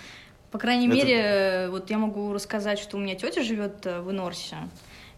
по 0.49 0.57
крайней 0.57 0.87
Это- 0.87 0.95
мере, 0.95 1.67
вот 1.69 1.91
я 1.91 1.99
могу 1.99 2.33
рассказать, 2.33 2.79
что 2.79 2.97
у 2.97 2.99
меня 2.99 3.13
тетя 3.13 3.43
живет 3.43 3.85
э, 3.85 4.01
в 4.01 4.09
Инорсе. 4.09 4.57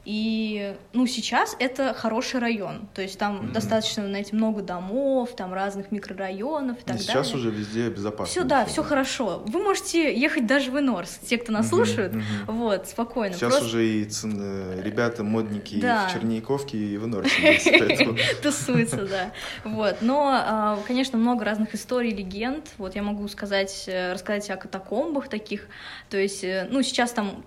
И, 0.05 0.75
ну, 0.91 1.07
сейчас 1.07 1.55
это 1.59 1.93
хороший 1.93 2.41
район. 2.41 2.87
То 2.93 3.01
есть 3.01 3.17
там 3.17 3.37
Мгм. 3.37 3.51
достаточно, 3.53 4.05
знаете, 4.05 4.35
много 4.35 4.61
домов, 4.61 5.33
там 5.35 5.53
разных 5.53 5.91
микрорайонов 5.91 6.77
и 6.77 6.81
И 6.81 6.83
так 6.83 6.99
сейчас 6.99 7.27
далее. 7.31 7.35
уже 7.35 7.51
везде 7.51 7.89
безопасно. 7.89 8.25
Все, 8.29 8.43
да, 8.43 8.65
все 8.65 8.83
хорошо. 8.83 9.43
Вы 9.47 9.63
можете 9.63 10.13
ехать 10.13 10.45
даже 10.45 10.71
в 10.71 10.77
Инорс, 10.79 11.19
те, 11.19 11.37
кто 11.37 11.53
нас 11.53 11.67
Мгм, 11.71 11.75
слушают. 11.85 12.13
мгм. 12.15 12.23
Вот, 12.47 12.87
спокойно. 12.89 13.33
Сейчас 13.35 13.49
Просто 13.51 13.65
уже 13.65 13.87
и 13.87 14.03
цен- 14.05 14.37
э, 14.39 14.81
ребята, 14.83 15.23
модники 15.23 15.79
Да. 15.79 16.07
в 16.09 16.13
Черниковке 16.13 16.77
и 16.77 16.97
в 16.97 17.05
Инорсе 17.05 17.31
тусуется, 18.41 19.05
да. 19.07 19.31
Вот. 19.63 19.97
Но, 20.01 20.29
а, 20.33 20.79
конечно, 20.85 21.17
много 21.17 21.45
разных 21.45 21.73
историй, 21.75 22.11
легенд. 22.13 22.65
Вот 22.77 22.95
я 22.95 23.03
могу 23.03 23.27
сказать, 23.29 23.85
э, 23.87 24.13
рассказать 24.13 24.49
о 24.49 24.57
катакомбах 24.57 25.29
таких. 25.29 25.67
То 26.09 26.17
есть, 26.17 26.43
э, 26.43 26.67
ну, 26.69 26.81
сейчас 26.83 27.11
там 27.11 27.43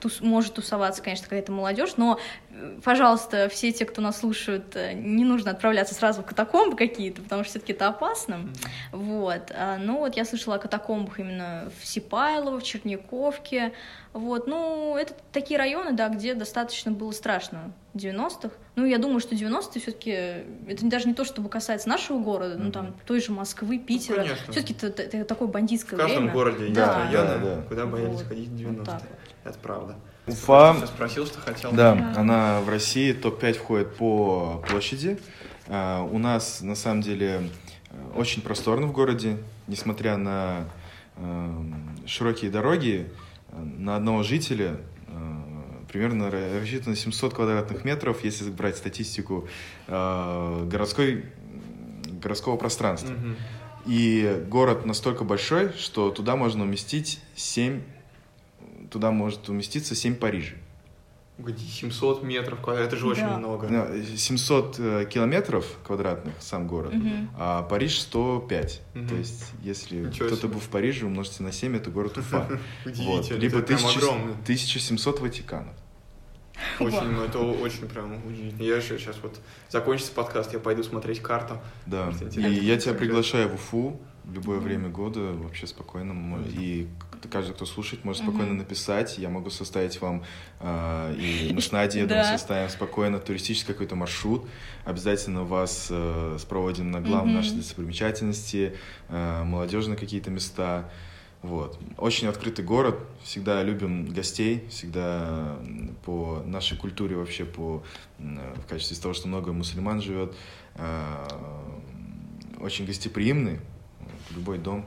тус- 0.00 0.22
может 0.22 0.54
тусоваться, 0.54 1.02
конечно, 1.02 1.24
какая-то 1.24 1.52
молодежь, 1.52 1.94
но, 1.96 2.18
пожалуйста, 2.84 3.48
все 3.48 3.72
те, 3.72 3.84
кто 3.84 4.00
нас 4.02 4.18
слушают, 4.20 4.74
э, 4.76 4.92
не 4.94 5.24
нужно 5.24 5.50
отправляться 5.50 5.94
сразу 5.94 6.22
в 6.22 6.26
катакомбы 6.26 6.76
какие-то, 6.76 7.22
потому 7.22 7.42
что 7.44 7.50
все-таки 7.52 7.72
это 7.72 7.88
опасно. 7.88 8.48
Вот. 8.92 9.50
А, 9.54 9.76
Ну, 9.78 9.98
вот 9.98 10.16
я 10.16 10.24
слышала 10.24 10.56
о 10.56 10.58
катакомбах 10.58 11.18
именно 11.20 11.70
в 11.80 11.86
Сипайлово, 11.86 12.58
в 12.60 12.62
Черниковке. 12.62 13.72
Вот. 14.12 14.46
Ну, 14.46 14.96
это 14.96 15.14
такие 15.32 15.58
районы, 15.58 15.92
да, 15.92 16.08
где 16.08 16.34
достаточно 16.34 16.90
было 16.92 17.10
страшно 17.12 17.72
в 17.92 17.98
90-х. 17.98 18.50
Ну, 18.74 18.84
я 18.86 18.98
думаю, 18.98 19.20
что 19.20 19.34
90-е 19.34 19.80
все-таки 19.80 20.10
это 20.10 20.84
даже 20.86 21.06
не 21.08 21.14
то, 21.14 21.24
чтобы 21.24 21.48
касается 21.48 21.88
нашего 21.88 22.18
города, 22.18 22.56
ну, 22.58 22.70
там, 22.72 22.94
той 23.06 23.20
же 23.20 23.32
Москвы, 23.32 23.78
Питера. 23.78 24.16
конечно. 24.22 24.52
все-таки 24.52 24.86
это, 24.86 25.02
это 25.02 25.24
такое 25.24 25.48
В 25.48 25.50
бандитское 25.50 25.98
каждом 25.98 26.18
время. 26.24 26.32
городе 26.32 26.62
есть 26.64 26.74
Да. 26.74 27.04
районы, 27.04 27.12
Да, 27.12 27.38
да, 27.38 27.56
да. 27.56 27.62
куда 27.62 27.86
боялись 27.86 28.16
Вот. 28.16 28.26
ходить 28.28 28.48
в 28.48 28.52
Вот 28.52 28.60
90-е. 28.60 28.84
так. 28.86 29.02
Это 29.44 29.58
правда. 29.58 29.94
Уфа, 30.26 30.74
Ты 30.80 30.86
спросил, 30.88 31.26
что 31.26 31.40
хотел? 31.40 31.72
да, 31.72 31.94
Да. 31.94 32.14
она 32.20 32.60
в 32.60 32.68
России 32.68 33.12
топ-5 33.12 33.52
входит 33.54 33.94
по 33.96 34.62
площади. 34.68 35.18
А, 35.68 36.02
У 36.02 36.18
нас, 36.18 36.60
на 36.62 36.74
самом 36.74 37.00
деле, 37.02 37.50
э, 37.90 37.94
очень 38.16 38.42
просторно 38.42 38.86
в 38.88 38.92
городе, 38.92 39.38
несмотря 39.68 40.16
на 40.16 40.68
эм, 41.16 41.96
широкие 42.06 42.50
дороги, 42.50 43.10
э, 43.50 43.56
на 43.58 43.96
одного 43.96 44.22
жителя 44.22 44.76
э, 45.08 45.42
примерно 45.90 46.24
ра- 46.24 46.60
рассчитано 46.60 46.94
700 46.96 47.32
квадратных 47.34 47.84
метров, 47.84 48.22
если 48.24 48.50
брать 48.50 48.76
статистику 48.76 49.48
городской, 49.88 51.24
городского 52.20 52.56
пространства. 52.56 53.12
Мгм. 53.12 53.36
И 53.86 54.44
город 54.48 54.84
настолько 54.84 55.22
большой, 55.24 55.72
что 55.74 56.10
туда 56.10 56.34
можно 56.36 56.64
уместить 56.64 57.20
7, 57.36 57.80
туда 58.96 59.10
может 59.10 59.46
уместиться 59.50 59.94
7 59.94 60.14
Парижей. 60.16 60.56
Где 61.36 61.62
700 61.62 62.22
метров 62.22 62.62
квадратных, 62.62 62.88
это 62.94 62.96
же 62.96 63.06
очень 63.06 63.24
Да. 63.26 63.36
много. 63.36 63.68
Ну, 63.68 64.16
700 64.16 64.76
э, 64.78 65.04
километров 65.10 65.66
квадратных 65.86 66.32
сам 66.40 66.66
город, 66.66 66.94
Мгм. 66.94 67.28
а 67.36 67.62
Париж 67.64 67.98
10005. 67.98 68.80
Мгм. 68.94 69.08
То 69.08 69.14
есть, 69.16 69.52
если 69.62 70.08
кто-то 70.08 70.48
был 70.48 70.60
в 70.60 70.68
Париже, 70.70 71.04
умножьте 71.04 71.42
на 71.42 71.52
7, 71.52 71.76
это 71.76 71.90
город 71.90 72.16
Уфа. 72.16 72.48
Вот. 72.86 73.30
Либо 73.32 73.58
это 73.58 73.66
прям 73.66 73.80
1000 73.80 73.98
огромно. 73.98 74.32
1700 74.44 75.20
Ватиканов. 75.20 75.74
Очень, 76.80 77.10
ну, 77.10 77.22
это 77.24 77.38
очень 77.38 77.86
прям 77.86 78.14
удивительно. 78.26 78.62
Я 78.62 78.76
еще 78.76 78.98
сейчас 78.98 79.16
вот 79.22 79.38
закончится 79.68 80.12
подкаст, 80.12 80.54
я 80.54 80.58
пойду 80.58 80.82
смотреть 80.82 81.20
карту. 81.20 81.58
Да. 81.84 82.10
И 82.34 82.40
я 82.64 82.78
тебя 82.78 82.94
приглашаю 82.94 83.50
в 83.50 83.54
Уфу 83.56 84.00
в 84.24 84.32
любое 84.32 84.58
время 84.58 84.88
года, 84.88 85.20
вообще 85.34 85.66
спокойно. 85.66 86.42
И 86.48 86.88
каждый, 87.30 87.54
кто 87.54 87.66
слушает, 87.66 88.04
может 88.04 88.22
спокойно 88.22 88.50
Мгм. 88.52 88.58
написать. 88.58 89.18
Я 89.18 89.28
могу 89.28 89.50
составить 89.50 90.00
вам, 90.00 90.22
а, 90.60 91.12
и 91.14 91.50
мы 91.54 91.60
с 91.60 91.72
Надей, 91.72 92.02
я 92.02 92.06
думаю, 92.06 92.24
составим 92.24 92.68
спокойно 92.68 93.18
туристический 93.18 93.72
какой-то 93.72 93.96
маршрут. 93.96 94.46
Обязательно 94.84 95.44
вас 95.44 95.88
э, 95.90 96.36
спроводим 96.38 96.90
на 96.90 97.00
главные 97.00 97.34
Мгм. 97.34 97.42
наши 97.44 97.54
достопримечательности, 97.54 98.76
э, 99.08 99.42
молодежные 99.44 99.96
какие-то 99.96 100.30
места. 100.30 100.90
Вот. 101.42 101.78
Очень 101.98 102.28
открытый 102.28 102.64
город, 102.64 102.98
всегда 103.22 103.62
любим 103.62 104.06
гостей, 104.06 104.64
всегда 104.68 105.56
по 106.04 106.42
нашей 106.44 106.76
культуре 106.76 107.14
вообще, 107.16 107.44
по, 107.44 107.82
э, 108.18 108.54
в 108.56 108.66
качестве 108.68 108.96
того, 108.96 109.14
что 109.14 109.28
много 109.28 109.52
мусульман 109.52 110.00
живет, 110.02 110.34
э, 110.74 111.26
очень 112.60 112.86
гостеприимный, 112.86 113.60
любой 114.34 114.58
дом. 114.58 114.84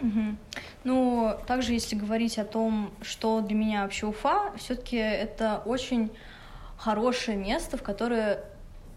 Мгм. 0.00 0.38
Ну, 0.84 1.36
также, 1.46 1.72
если 1.72 1.96
говорить 1.96 2.38
о 2.38 2.44
том, 2.44 2.90
что 3.02 3.40
для 3.40 3.56
меня 3.56 3.82
вообще 3.82 4.06
Уфа, 4.06 4.52
все-таки 4.56 4.96
это 4.96 5.62
очень 5.64 6.10
хорошее 6.76 7.36
место, 7.36 7.76
в 7.76 7.82
которое 7.82 8.44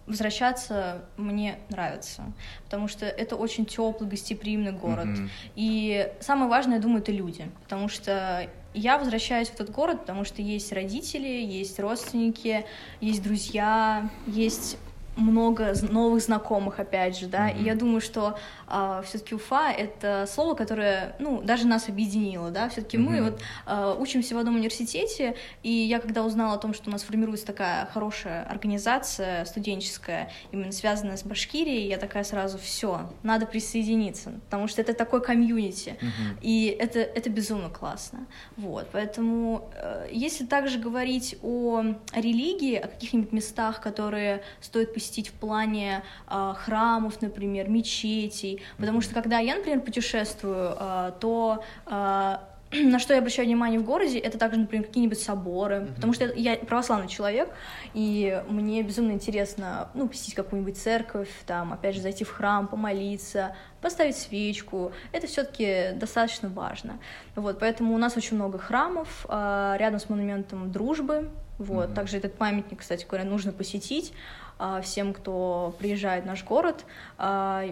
возвращаться 0.05 1.03
мне 1.17 1.59
нравится, 1.69 2.23
потому 2.65 2.87
что 2.87 3.05
это 3.05 3.35
очень 3.35 3.65
теплый, 3.65 4.09
гостеприимный 4.09 4.71
город. 4.71 5.05
Mm-hmm. 5.05 5.29
И 5.55 6.11
самое 6.19 6.49
важное, 6.49 6.77
я 6.77 6.81
думаю, 6.81 7.01
это 7.01 7.11
люди, 7.11 7.47
потому 7.63 7.89
что 7.89 8.49
я 8.73 8.97
возвращаюсь 8.97 9.49
в 9.49 9.53
этот 9.53 9.71
город, 9.71 10.01
потому 10.01 10.25
что 10.25 10.41
есть 10.41 10.71
родители, 10.73 11.27
есть 11.27 11.79
родственники, 11.79 12.65
есть 13.01 13.21
друзья, 13.21 14.09
есть 14.25 14.77
много 15.19 15.73
новых 15.89 16.21
знакомых, 16.21 16.79
опять 16.79 17.17
же, 17.17 17.27
да, 17.27 17.49
mm-hmm. 17.49 17.61
и 17.61 17.63
я 17.63 17.75
думаю, 17.75 18.01
что 18.01 18.29
э, 18.29 18.59
а, 18.67 19.01
все-таки 19.01 19.35
Уфа 19.35 19.71
это 19.71 20.25
слово, 20.27 20.55
которое, 20.55 21.15
ну, 21.19 21.41
даже 21.41 21.67
нас 21.67 21.89
объединило, 21.89 22.51
да, 22.51 22.69
все-таки 22.69 22.97
mm-hmm. 22.97 23.01
мы 23.01 23.23
вот 23.23 23.41
э, 23.67 23.95
учимся 23.99 24.35
в 24.35 24.37
одном 24.37 24.55
университете, 24.55 25.35
и 25.63 25.71
я 25.71 25.99
когда 25.99 26.23
узнала 26.23 26.55
о 26.55 26.57
том, 26.57 26.73
что 26.73 26.89
у 26.89 26.91
нас 26.91 27.03
формируется 27.03 27.45
такая 27.45 27.85
хорошая 27.87 28.43
организация 28.43 29.45
студенческая, 29.45 30.31
именно 30.51 30.71
связанная 30.71 31.17
с 31.17 31.23
Башкирией, 31.23 31.87
я 31.87 31.97
такая 31.97 32.23
сразу, 32.23 32.57
все, 32.57 33.11
надо 33.23 33.45
присоединиться, 33.45 34.31
потому 34.45 34.67
что 34.67 34.81
это 34.81 34.93
такой 34.93 35.21
комьюнити, 35.21 35.97
mm-hmm. 35.99 36.39
и 36.41 36.67
это, 36.79 36.99
это 36.99 37.29
безумно 37.29 37.69
классно, 37.69 38.27
вот, 38.55 38.87
поэтому 38.91 39.69
э, 39.75 40.07
если 40.11 40.45
также 40.45 40.79
говорить 40.79 41.37
о 41.43 41.83
религии, 42.13 42.75
о 42.75 42.87
каких-нибудь 42.87 43.31
местах, 43.31 43.81
которые 43.81 44.43
стоит 44.61 44.93
посетить, 44.93 45.08
посетить 45.09 45.29
в 45.29 45.33
плане 45.33 46.03
э, 46.27 46.53
храмов, 46.57 47.21
например, 47.21 47.67
мечетей, 47.67 48.61
потому 48.77 49.01
что 49.01 49.15
когда 49.15 49.39
я, 49.39 49.55
например, 49.55 49.81
путешествую, 49.81 50.75
э, 50.79 51.11
то 51.19 51.63
э, 51.87 52.37
на 52.71 52.99
что 52.99 53.13
я 53.13 53.19
обращаю 53.19 53.47
внимание 53.47 53.79
в 53.79 53.83
городе, 53.83 54.19
это 54.19 54.37
также, 54.37 54.59
например, 54.59 54.85
какие-нибудь 54.85 55.19
соборы, 55.19 55.75
mm-hmm. 55.75 55.95
потому 55.95 56.13
что 56.13 56.31
я 56.35 56.55
православный 56.57 57.07
человек, 57.07 57.49
и 57.95 58.43
мне 58.47 58.83
безумно 58.83 59.11
интересно, 59.11 59.89
ну, 59.95 60.07
посетить 60.07 60.35
какую-нибудь 60.35 60.77
церковь, 60.77 61.29
там, 61.47 61.73
опять 61.73 61.95
же, 61.95 62.01
зайти 62.01 62.23
в 62.23 62.31
храм, 62.31 62.67
помолиться, 62.67 63.55
поставить 63.81 64.17
свечку, 64.17 64.91
это 65.11 65.27
все-таки 65.27 65.91
достаточно 65.95 66.49
важно, 66.49 66.99
вот, 67.35 67.59
поэтому 67.59 67.93
у 67.93 67.97
нас 67.97 68.17
очень 68.17 68.35
много 68.35 68.57
храмов, 68.57 69.25
рядом 69.29 69.99
с 69.99 70.09
монументом 70.09 70.71
дружбы, 70.71 71.29
вот, 71.57 71.89
mm-hmm. 71.89 71.93
также 71.93 72.17
этот 72.17 72.35
памятник, 72.35 72.79
кстати 72.79 73.05
говоря, 73.05 73.25
нужно 73.25 73.51
посетить, 73.51 74.13
а, 74.59 74.81
всем, 74.81 75.13
кто 75.13 75.73
приезжает 75.79 76.25
в 76.25 76.27
наш 76.27 76.43
город. 76.43 76.85
А, 77.17 77.63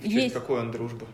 есть... 0.00 0.34
какой 0.34 0.60
он 0.60 0.70
дружба? 0.70 1.06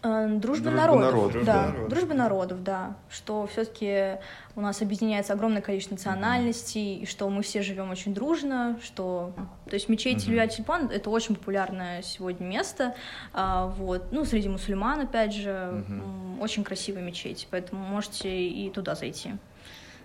Дружба, 0.00 0.38
дружба 0.38 0.70
народов, 0.70 1.02
народов, 1.02 1.44
да, 1.44 1.62
народов. 1.62 1.88
дружба 1.88 2.14
народов, 2.14 2.62
да, 2.62 2.96
что 3.10 3.48
все-таки 3.48 4.18
у 4.54 4.60
нас 4.60 4.80
объединяется 4.80 5.32
огромное 5.32 5.60
количество 5.60 5.96
национальностей, 5.96 6.98
и 6.98 7.06
что 7.06 7.28
мы 7.28 7.42
все 7.42 7.62
живем 7.62 7.90
очень 7.90 8.14
дружно, 8.14 8.78
что, 8.80 9.32
то 9.66 9.74
есть 9.74 9.88
мечеть 9.88 10.24
mm-hmm. 10.24 10.30
Илья 10.30 10.46
Тюльпан 10.46 10.90
это 10.92 11.10
очень 11.10 11.34
популярное 11.34 12.02
сегодня 12.02 12.46
место, 12.46 12.94
а, 13.32 13.66
вот, 13.66 14.12
ну 14.12 14.24
среди 14.24 14.48
мусульман 14.48 15.00
опять 15.00 15.34
же 15.34 15.50
mm-hmm. 15.50 16.40
очень 16.40 16.62
красивая 16.62 17.02
мечеть, 17.02 17.48
поэтому 17.50 17.84
можете 17.84 18.28
и 18.30 18.70
туда 18.70 18.94
зайти. 18.94 19.32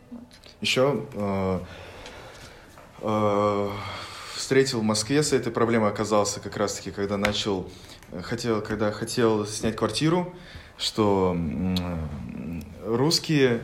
Вот. 0.10 0.22
Еще 0.62 1.06
э, 1.14 1.60
э, 3.02 3.70
встретил 4.36 4.80
в 4.80 4.84
Москве 4.84 5.22
с 5.22 5.34
этой 5.34 5.52
проблемой 5.52 5.90
оказался 5.90 6.40
как 6.40 6.58
раз-таки, 6.58 6.92
когда 6.92 7.18
начал, 7.18 7.62
э, 7.62 7.93
хотел, 8.22 8.62
когда 8.62 8.92
хотел 8.92 9.46
снять 9.46 9.76
квартиру, 9.76 10.34
что 10.78 11.36
русские, 12.86 13.64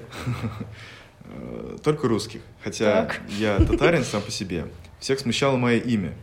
э, 1.25 1.77
только 1.83 2.07
русских, 2.07 2.41
хотя 2.63 3.05
так. 3.05 3.21
я 3.37 3.57
татарин 3.57 4.03
сам 4.03 4.21
по 4.21 4.31
себе, 4.31 4.67
всех 4.99 5.19
смущало 5.19 5.57
мое 5.57 5.77
имя. 5.77 6.13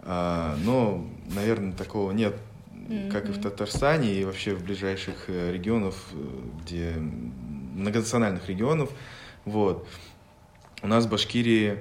А, 0.00 0.56
но, 0.64 1.06
наверное, 1.34 1.72
такого 1.72 2.12
нет, 2.12 2.36
как 3.12 3.28
и 3.28 3.32
в 3.32 3.40
Татарстане, 3.40 4.14
и 4.14 4.24
вообще 4.24 4.54
в 4.54 4.64
ближайших 4.64 5.24
э, 5.28 5.52
регионах, 5.52 5.94
где 6.62 6.94
многонациональных 6.94 8.48
регионов. 8.48 8.90
Вот. 9.44 9.86
У 10.82 10.86
нас 10.86 11.06
в 11.06 11.10
Башкирии 11.10 11.78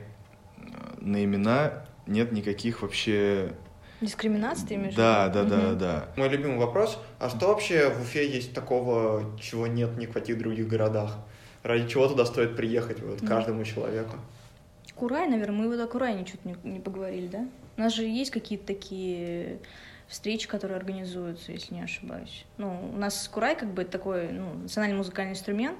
на 0.99 1.23
имена 1.23 1.85
нет 2.05 2.31
никаких 2.31 2.81
вообще... 2.81 3.53
Дискриминации, 4.01 4.67
ты 4.67 4.75
имеешь 4.75 4.95
Да, 4.95 5.27
да, 5.29 5.43
да, 5.43 5.73
да. 5.73 6.09
Мой 6.15 6.29
любимый 6.29 6.57
вопрос, 6.57 6.99
а 7.19 7.29
что 7.29 7.47
вообще 7.47 7.89
в 7.89 8.01
Уфе 8.01 8.29
есть 8.29 8.53
такого, 8.53 9.37
чего 9.39 9.65
нет 9.65 9.97
ни 9.97 10.05
в 10.05 10.11
каких 10.11 10.37
других 10.37 10.67
городах? 10.67 11.17
Ради 11.63 11.87
чего 11.87 12.07
туда 12.07 12.25
стоит 12.25 12.55
приехать 12.55 13.01
вот, 13.01 13.21
каждому 13.21 13.63
человеку? 13.63 14.17
Курай, 14.95 15.27
наверное, 15.27 15.55
мы 15.55 15.67
вот 15.67 15.79
о 15.79 15.87
Курае 15.87 16.15
ничего 16.15 16.39
не, 16.43 16.55
не 16.63 16.79
поговорили, 16.79 17.27
да? 17.27 17.47
У 17.77 17.81
нас 17.81 17.93
же 17.93 18.03
есть 18.03 18.31
какие-то 18.31 18.65
такие 18.65 19.59
встречи, 20.07 20.47
которые 20.47 20.77
организуются, 20.77 21.51
если 21.51 21.73
не 21.75 21.81
ошибаюсь. 21.81 22.45
Ну, 22.57 22.91
у 22.93 22.97
нас 22.97 23.27
Курай 23.27 23.55
как 23.55 23.73
бы 23.73 23.83
такой 23.83 24.29
ну, 24.29 24.53
национальный 24.53 24.97
музыкальный 24.97 25.33
инструмент, 25.33 25.77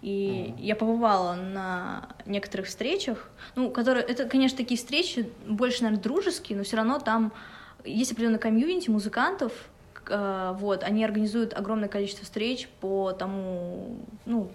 и 0.00 0.54
mm-hmm. 0.56 0.62
я 0.62 0.76
побывала 0.76 1.34
на 1.34 2.08
некоторых 2.26 2.66
встречах, 2.66 3.30
ну, 3.54 3.70
которые, 3.70 4.04
это, 4.04 4.26
конечно, 4.26 4.58
такие 4.58 4.78
встречи 4.78 5.28
больше, 5.46 5.82
наверное, 5.82 6.02
дружеские, 6.02 6.56
но 6.56 6.64
все 6.64 6.76
равно 6.76 6.98
там 6.98 7.32
есть 7.84 8.12
определенный 8.12 8.38
комьюнити 8.38 8.90
музыкантов, 8.90 9.52
э, 10.08 10.54
вот, 10.58 10.82
они 10.82 11.04
организуют 11.04 11.54
огромное 11.54 11.88
количество 11.88 12.24
встреч 12.24 12.68
по 12.80 13.12
тому, 13.12 13.98
ну, 14.26 14.50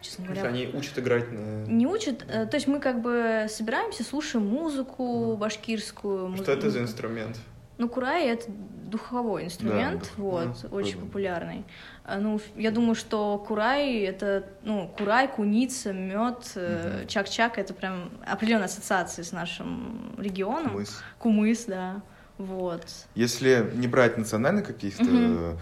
честно 0.00 0.24
говоря. 0.24 0.44
Они 0.44 0.68
учат 0.72 0.98
играть 0.98 1.30
на... 1.32 1.64
Не 1.66 1.86
учат, 1.86 2.24
э, 2.28 2.46
то 2.46 2.56
есть 2.56 2.66
мы 2.66 2.80
как 2.80 3.02
бы 3.02 3.46
собираемся, 3.48 4.04
слушаем 4.04 4.46
музыку 4.46 5.36
башкирскую. 5.36 6.34
Что 6.34 6.38
муз... 6.38 6.48
это 6.48 6.70
за 6.70 6.80
инструмент? 6.80 7.36
Ну, 7.78 7.88
курай— 7.88 8.26
это 8.28 8.46
духовой 8.50 9.44
инструмент, 9.44 10.12
да, 10.16 10.22
вот, 10.22 10.62
да, 10.62 10.68
очень 10.68 10.98
да. 10.98 11.04
популярный. 11.04 11.64
А, 12.04 12.18
ну, 12.18 12.40
я 12.56 12.70
думаю, 12.70 12.94
что 12.94 13.38
курай— 13.38 13.98
это, 14.02 14.46
ну, 14.62 14.90
курай, 14.96 15.28
куница, 15.28 15.92
мед, 15.92 16.52
угу. 16.56 17.06
чак-чак— 17.08 17.58
это 17.58 17.74
прям 17.74 18.10
определенная 18.24 18.66
ассоциация 18.66 19.24
с 19.24 19.32
нашим 19.32 20.14
регионом. 20.16 20.70
Кумыс. 20.70 21.02
Кумыс, 21.18 21.64
да, 21.66 22.02
вот. 22.38 22.86
Если 23.14 23.70
не 23.74 23.88
брать 23.88 24.16
национальных 24.16 24.66
каких-то 24.66 25.58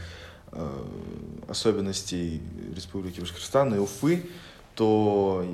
угу. 0.53 0.67
особенностей 1.49 2.43
Республики 2.75 3.21
Башкортостан 3.21 3.75
и 3.75 3.79
Уфы, 3.79 4.27
то 4.75 5.47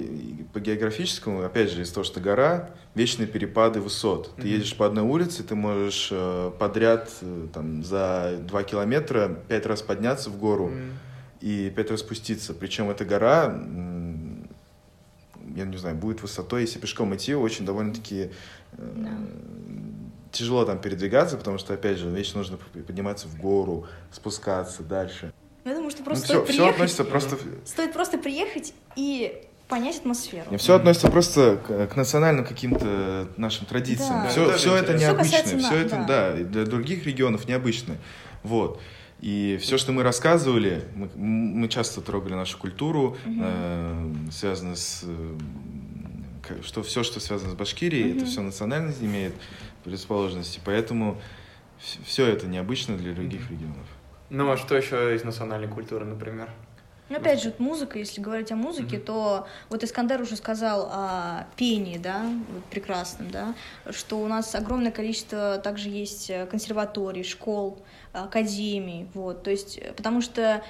по 0.52 0.60
географическому, 0.60 1.44
опять 1.44 1.70
же, 1.70 1.82
из-за 1.82 1.94
того, 1.94 2.04
что 2.04 2.20
гора, 2.20 2.70
вечные 2.94 3.26
перепады 3.26 3.80
высот. 3.80 4.34
Ты 4.36 4.42
mm-hmm. 4.42 4.48
едешь 4.48 4.76
по 4.76 4.86
одной 4.86 5.04
улице, 5.04 5.42
ты 5.42 5.54
можешь 5.54 6.08
э, 6.10 6.50
подряд 6.58 7.10
э, 7.20 7.48
там, 7.52 7.84
за 7.84 8.38
два 8.40 8.62
километра 8.62 9.28
пять 9.48 9.66
раз 9.66 9.82
подняться 9.82 10.30
в 10.30 10.38
гору 10.38 10.70
mm-hmm. 10.70 10.92
и 11.42 11.70
пять 11.70 11.90
раз 11.90 12.00
спуститься. 12.00 12.54
Причем 12.54 12.88
эта 12.88 13.04
гора, 13.04 13.54
я 15.54 15.64
не 15.64 15.76
знаю, 15.76 15.96
будет 15.96 16.22
высотой, 16.22 16.62
если 16.62 16.78
пешком 16.78 17.14
идти, 17.14 17.34
очень 17.34 17.66
довольно-таки 17.66 18.30
yeah. 18.72 20.30
тяжело 20.32 20.64
там 20.64 20.80
передвигаться, 20.80 21.36
потому 21.36 21.58
что, 21.58 21.74
опять 21.74 21.98
же, 21.98 22.08
вечно 22.08 22.38
нужно 22.38 22.56
подниматься 22.86 23.28
в 23.28 23.38
гору, 23.38 23.86
спускаться 24.10 24.82
дальше. 24.82 25.32
Я 25.64 25.74
думаю, 25.74 25.90
что 25.90 26.02
просто 26.02 26.34
ну, 26.34 26.44
все, 26.44 26.52
все 26.52 26.68
относится 26.68 27.04
просто... 27.04 27.38
Стоит 27.64 27.92
просто 27.92 28.18
приехать 28.18 28.72
и 28.96 29.42
понять 29.68 29.98
атмосферу. 29.98 30.56
Все 30.58 30.74
относится 30.74 31.10
просто 31.10 31.60
к, 31.66 31.86
к 31.86 31.96
национальным 31.96 32.44
каким-то 32.44 33.28
нашим 33.36 33.66
традициям. 33.66 34.22
Да. 34.24 34.28
Все, 34.28 34.46
да, 34.46 34.56
все 34.56 34.76
это 34.76 34.94
необычное, 34.94 35.42
все, 35.42 35.58
все 35.58 35.76
это, 35.76 35.96
да. 35.96 36.32
да, 36.32 36.32
для 36.32 36.64
других 36.64 37.06
регионов 37.06 37.46
необычное. 37.46 37.98
Вот. 38.42 38.80
И 39.20 39.58
все, 39.60 39.76
что 39.76 39.92
мы 39.92 40.02
рассказывали, 40.02 40.84
мы, 40.94 41.10
мы 41.14 41.68
часто 41.68 42.00
трогали 42.00 42.34
нашу 42.34 42.58
культуру, 42.58 43.18
угу. 43.24 43.40
э, 43.42 44.12
связано 44.32 44.76
с 44.76 45.04
что 46.64 46.82
все, 46.82 47.04
что 47.04 47.20
связано 47.20 47.52
с 47.52 47.54
Башкирией, 47.54 48.10
угу. 48.10 48.18
это 48.18 48.26
все 48.26 48.40
национальность 48.40 49.02
имеет 49.02 49.34
предрасположенности, 49.84 50.60
поэтому 50.64 51.20
все 52.04 52.26
это 52.26 52.46
необычно 52.46 52.96
для 52.96 53.12
других 53.12 53.42
угу. 53.42 53.54
регионов. 53.54 53.86
Ну, 54.30 54.50
а 54.50 54.56
что 54.56 54.76
еще 54.76 55.14
из 55.14 55.24
национальной 55.24 55.68
культуры, 55.68 56.04
например? 56.04 56.48
Ну, 57.08 57.16
опять 57.16 57.42
же, 57.42 57.52
музыка, 57.58 57.98
если 57.98 58.20
говорить 58.20 58.52
о 58.52 58.56
музыке, 58.56 58.96
mm-hmm. 58.96 59.04
то 59.04 59.46
вот 59.68 59.82
Искандер 59.82 60.20
уже 60.22 60.36
сказал 60.36 60.88
о 60.92 61.46
пении, 61.56 61.98
да, 61.98 62.22
вот 62.52 62.64
прекрасном, 62.66 63.32
да, 63.32 63.54
что 63.90 64.20
у 64.20 64.28
нас 64.28 64.54
огромное 64.54 64.92
количество 64.92 65.58
также 65.58 65.88
есть 65.88 66.30
консерваторий, 66.48 67.24
школ, 67.24 67.82
академий, 68.12 69.08
вот, 69.12 69.42
то 69.42 69.50
есть, 69.50 69.80
потому 69.96 70.20
что 70.20 70.62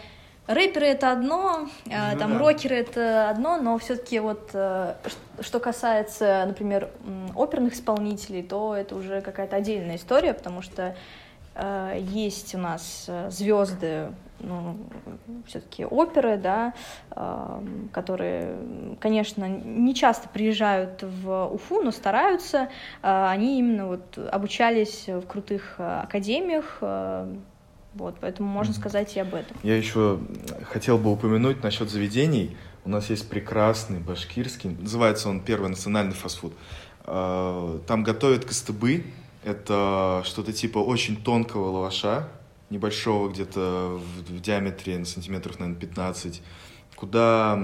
рэперы 0.46 0.86
это 0.86 1.12
одно, 1.12 1.68
ну, 1.84 2.18
там 2.18 2.32
да. 2.32 2.38
рокеры 2.38 2.76
это 2.76 3.28
одно, 3.28 3.58
но 3.60 3.76
все-таки 3.78 4.18
вот 4.18 4.50
э, 4.54 4.94
что 5.40 5.60
касается, 5.60 6.44
например, 6.46 6.88
оперных 7.36 7.74
исполнителей, 7.74 8.42
то 8.42 8.74
это 8.74 8.96
уже 8.96 9.20
какая-то 9.20 9.56
отдельная 9.56 9.96
история, 9.96 10.32
потому 10.34 10.62
что 10.62 10.82
э, 10.82 10.94
есть 11.56 12.54
у 12.54 12.58
нас 12.58 13.06
э, 13.08 13.30
звезды 13.30 14.12
ну, 14.38 14.78
все-таки 15.46 15.84
оперы, 15.84 16.38
да, 16.38 16.72
которые, 17.92 18.56
конечно, 18.98 19.46
не 19.46 19.94
часто 19.94 20.30
приезжают 20.30 21.02
в 21.02 21.52
Уфу, 21.52 21.82
но 21.82 21.90
стараются. 21.90 22.70
Они 23.02 23.58
именно 23.58 23.86
вот 23.86 24.16
обучались 24.16 25.08
в 25.08 25.26
крутых 25.26 25.74
академиях, 25.76 26.78
вот, 26.80 28.16
поэтому 28.18 28.48
можно 28.48 28.72
сказать 28.72 29.14
и 29.14 29.20
об 29.20 29.34
этом. 29.34 29.54
Я 29.62 29.76
еще 29.76 30.20
хотел 30.70 30.96
бы 30.96 31.12
упомянуть 31.12 31.62
насчет 31.62 31.90
заведений. 31.90 32.56
У 32.86 32.88
нас 32.88 33.10
есть 33.10 33.28
прекрасный 33.28 33.98
башкирский, 33.98 34.70
называется 34.70 35.28
он 35.28 35.40
первый 35.40 35.68
национальный 35.68 36.14
фастфуд. 36.14 36.54
Там 37.04 38.04
готовят 38.04 38.46
костыбы, 38.46 39.04
это 39.44 40.22
что-то 40.24 40.52
типа 40.52 40.78
очень 40.78 41.16
тонкого 41.16 41.70
лаваша, 41.70 42.28
небольшого, 42.70 43.28
где-то 43.28 43.98
в, 43.98 44.30
в 44.32 44.40
диаметре 44.40 44.98
на 44.98 45.04
сантиметров, 45.04 45.58
наверное, 45.58 45.80
15, 45.80 46.42
куда 46.94 47.58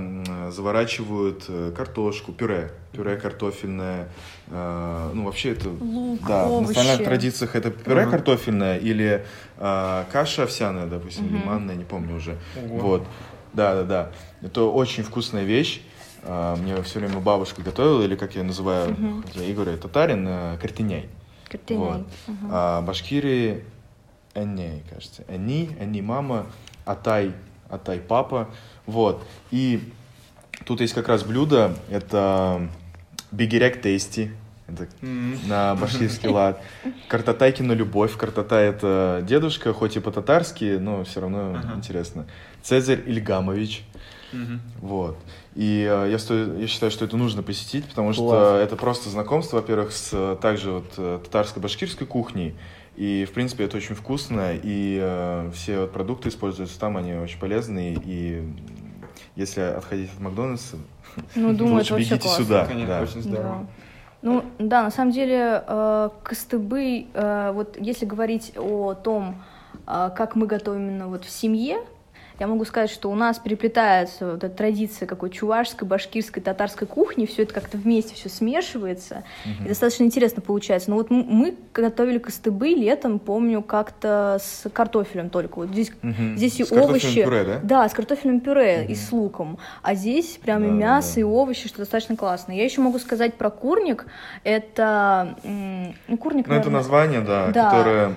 заворачивают 0.50 1.44
э, 1.48 1.72
картошку, 1.76 2.32
пюре, 2.32 2.72
пюре 2.92 3.16
картофельное. 3.16 4.08
Э, 4.48 5.10
ну, 5.12 5.24
вообще 5.24 5.52
это... 5.52 5.68
Лук, 5.68 6.20
да, 6.26 6.46
овощи. 6.46 6.64
в 6.64 6.68
национальных 6.68 7.04
традициях 7.06 7.54
это 7.54 7.70
пюре 7.70 8.02
Ага. 8.02 8.12
картофельное 8.12 8.78
или 8.78 9.26
э, 9.58 10.04
каша 10.10 10.44
овсяная, 10.44 10.86
допустим, 10.86 11.26
Мгм. 11.26 11.36
или 11.36 11.44
манная, 11.44 11.74
не 11.76 11.84
помню 11.84 12.16
уже. 12.16 12.38
Ого. 12.56 12.78
Вот. 12.78 13.06
Да, 13.52 13.74
да, 13.74 13.82
да. 13.84 14.10
Это 14.42 14.62
очень 14.64 15.02
вкусная 15.02 15.44
вещь. 15.44 15.82
А, 16.22 16.56
Мне 16.56 16.82
все 16.82 16.98
время 16.98 17.20
бабушка 17.20 17.62
готовила, 17.62 18.02
или 18.02 18.16
как 18.16 18.34
я 18.34 18.42
называю, 18.42 18.96
хотя 19.26 19.40
я 19.44 19.50
Игорь 19.50 19.76
татарин, 19.76 20.26
э, 20.26 20.58
Картиняй. 21.48 21.80
Вот. 21.80 22.06
Мгм. 22.26 22.48
А 22.50 22.82
башкиры 22.82 23.64
Энни, 24.34 24.82
кажется. 24.90 25.24
Энни, 25.28 25.74
Энни 25.80 26.00
мама, 26.00 26.46
Атай, 26.84 27.32
Атай 27.68 28.00
папа. 28.00 28.48
Вот. 28.84 29.24
И 29.50 29.92
тут 30.64 30.80
есть 30.80 30.94
как 30.94 31.08
раз 31.08 31.22
блюдо, 31.22 31.76
это 31.90 32.68
бигерек 33.32 33.80
тести. 33.80 34.32
Это 34.68 34.88
М. 35.02 35.38
на 35.48 35.74
башкирский 35.76 36.28
лад. 36.28 36.60
Картатайки 37.08 37.62
на 37.62 37.72
любовь. 37.72 38.16
Картатай 38.16 38.68
это 38.68 39.22
дедушка, 39.26 39.72
хоть 39.72 39.96
и 39.96 40.00
по-татарски, 40.00 40.76
но 40.80 41.04
все 41.04 41.20
равно 41.20 41.54
Ага. 41.56 41.74
интересно. 41.76 42.26
Цезарь 42.62 43.02
Ильгамович. 43.06 43.84
Мгм. 44.32 44.60
Вот. 44.80 45.16
И 45.54 45.86
э, 45.88 46.08
я, 46.10 46.18
сто- 46.18 46.34
я 46.58 46.66
считаю, 46.66 46.90
что 46.90 47.04
это 47.04 47.16
нужно 47.16 47.42
посетить, 47.44 47.84
потому 47.86 48.12
что 48.12 48.28
Класс. 48.28 48.60
это 48.64 48.74
просто 48.76 49.08
знакомство, 49.08 49.56
во-первых, 49.58 49.92
с 49.92 50.10
э, 50.12 50.36
также 50.42 50.72
вот 50.72 50.92
э, 50.98 51.20
татарско-башкирской 51.24 52.06
кухней. 52.06 52.54
И, 52.96 53.24
в 53.30 53.32
принципе, 53.32 53.64
это 53.64 53.76
очень 53.76 53.94
вкусно, 53.94 54.52
и 54.60 54.98
э, 55.00 55.50
все 55.54 55.82
вот 55.82 55.92
продукты 55.92 56.28
используются 56.30 56.78
там, 56.80 56.96
они 56.96 57.14
очень 57.14 57.38
полезные, 57.38 57.96
и 58.04 58.42
если 59.36 59.60
отходить 59.60 60.10
от 60.12 60.20
Макдональдса, 60.20 60.76
Ну, 61.36 61.54
думаю, 61.54 61.76
лучше 61.76 61.94
бегите 61.94 62.18
классно. 62.18 62.44
сюда. 62.44 62.66
Конечно, 62.66 62.88
да. 62.88 63.02
очень 63.02 63.22
здорово. 63.22 63.58
Да. 63.60 63.66
Ну, 64.26 64.42
да, 64.58 64.82
на 64.82 64.90
самом 64.90 65.12
деле, 65.12 65.62
э, 65.64 66.10
костыбы, 66.24 67.06
э, 67.14 67.52
вот 67.54 67.76
если 67.78 68.06
говорить 68.06 68.54
о 68.56 68.94
том, 68.94 69.40
э, 69.86 70.10
как 70.16 70.34
мы 70.34 70.48
готовим 70.48 70.88
именно 70.88 71.06
вот 71.06 71.24
в 71.24 71.30
семье, 71.30 71.78
я 72.38 72.46
могу 72.46 72.64
сказать, 72.64 72.90
что 72.90 73.10
у 73.10 73.14
нас 73.14 73.38
переплетается 73.38 74.32
вот 74.32 74.44
эта 74.44 74.54
традиция 74.54 75.06
какой 75.06 75.30
чувашской, 75.30 75.88
башкирской, 75.88 76.42
татарской 76.42 76.86
кухни, 76.86 77.24
все 77.24 77.44
это 77.44 77.54
как-то 77.54 77.78
вместе 77.78 78.14
все 78.14 78.28
смешивается, 78.28 79.24
и 79.64 79.68
достаточно 79.68 80.04
интересно 80.04 80.42
получается. 80.42 80.90
Но 80.90 80.96
вот 80.96 81.10
мы 81.10 81.56
готовили 81.72 82.18
костыбы 82.18 82.68
летом, 82.68 83.18
помню, 83.18 83.62
как-то 83.62 84.38
с 84.40 84.68
картофелем 84.70 85.30
только. 85.30 85.56
Вот 85.60 85.68
здесь, 85.70 85.90
Мгм. 86.02 86.36
здесь 86.36 86.60
и 86.60 86.64
С 86.64 86.68
картофельным 86.68 86.90
овощи. 86.90 87.22
пюре, 87.24 87.44
да? 87.44 87.60
Да, 87.62 87.88
с 87.88 87.92
картофельным 87.92 88.40
пюре 88.40 88.84
и 88.84 88.92
Мгм. 88.92 88.94
с 88.96 89.12
луком. 89.12 89.58
А 89.82 89.94
здесь 89.94 90.38
прям 90.42 90.62
и 90.64 90.68
Да, 90.68 90.72
мясо, 90.74 91.14
да. 91.14 91.20
и 91.22 91.24
овощи, 91.24 91.68
что 91.68 91.78
достаточно 91.78 92.16
классно. 92.16 92.52
Я 92.52 92.64
еще 92.64 92.80
могу 92.82 92.98
сказать 92.98 93.34
про 93.34 93.48
курник. 93.50 94.06
Это 94.44 95.36
ну, 95.42 96.16
курник, 96.18 96.46
Ну, 96.48 96.54
это 96.54 96.70
наверное, 96.70 96.70
название, 96.72 97.20
да, 97.20 97.48
Да. 97.48 97.70
которое... 97.70 98.14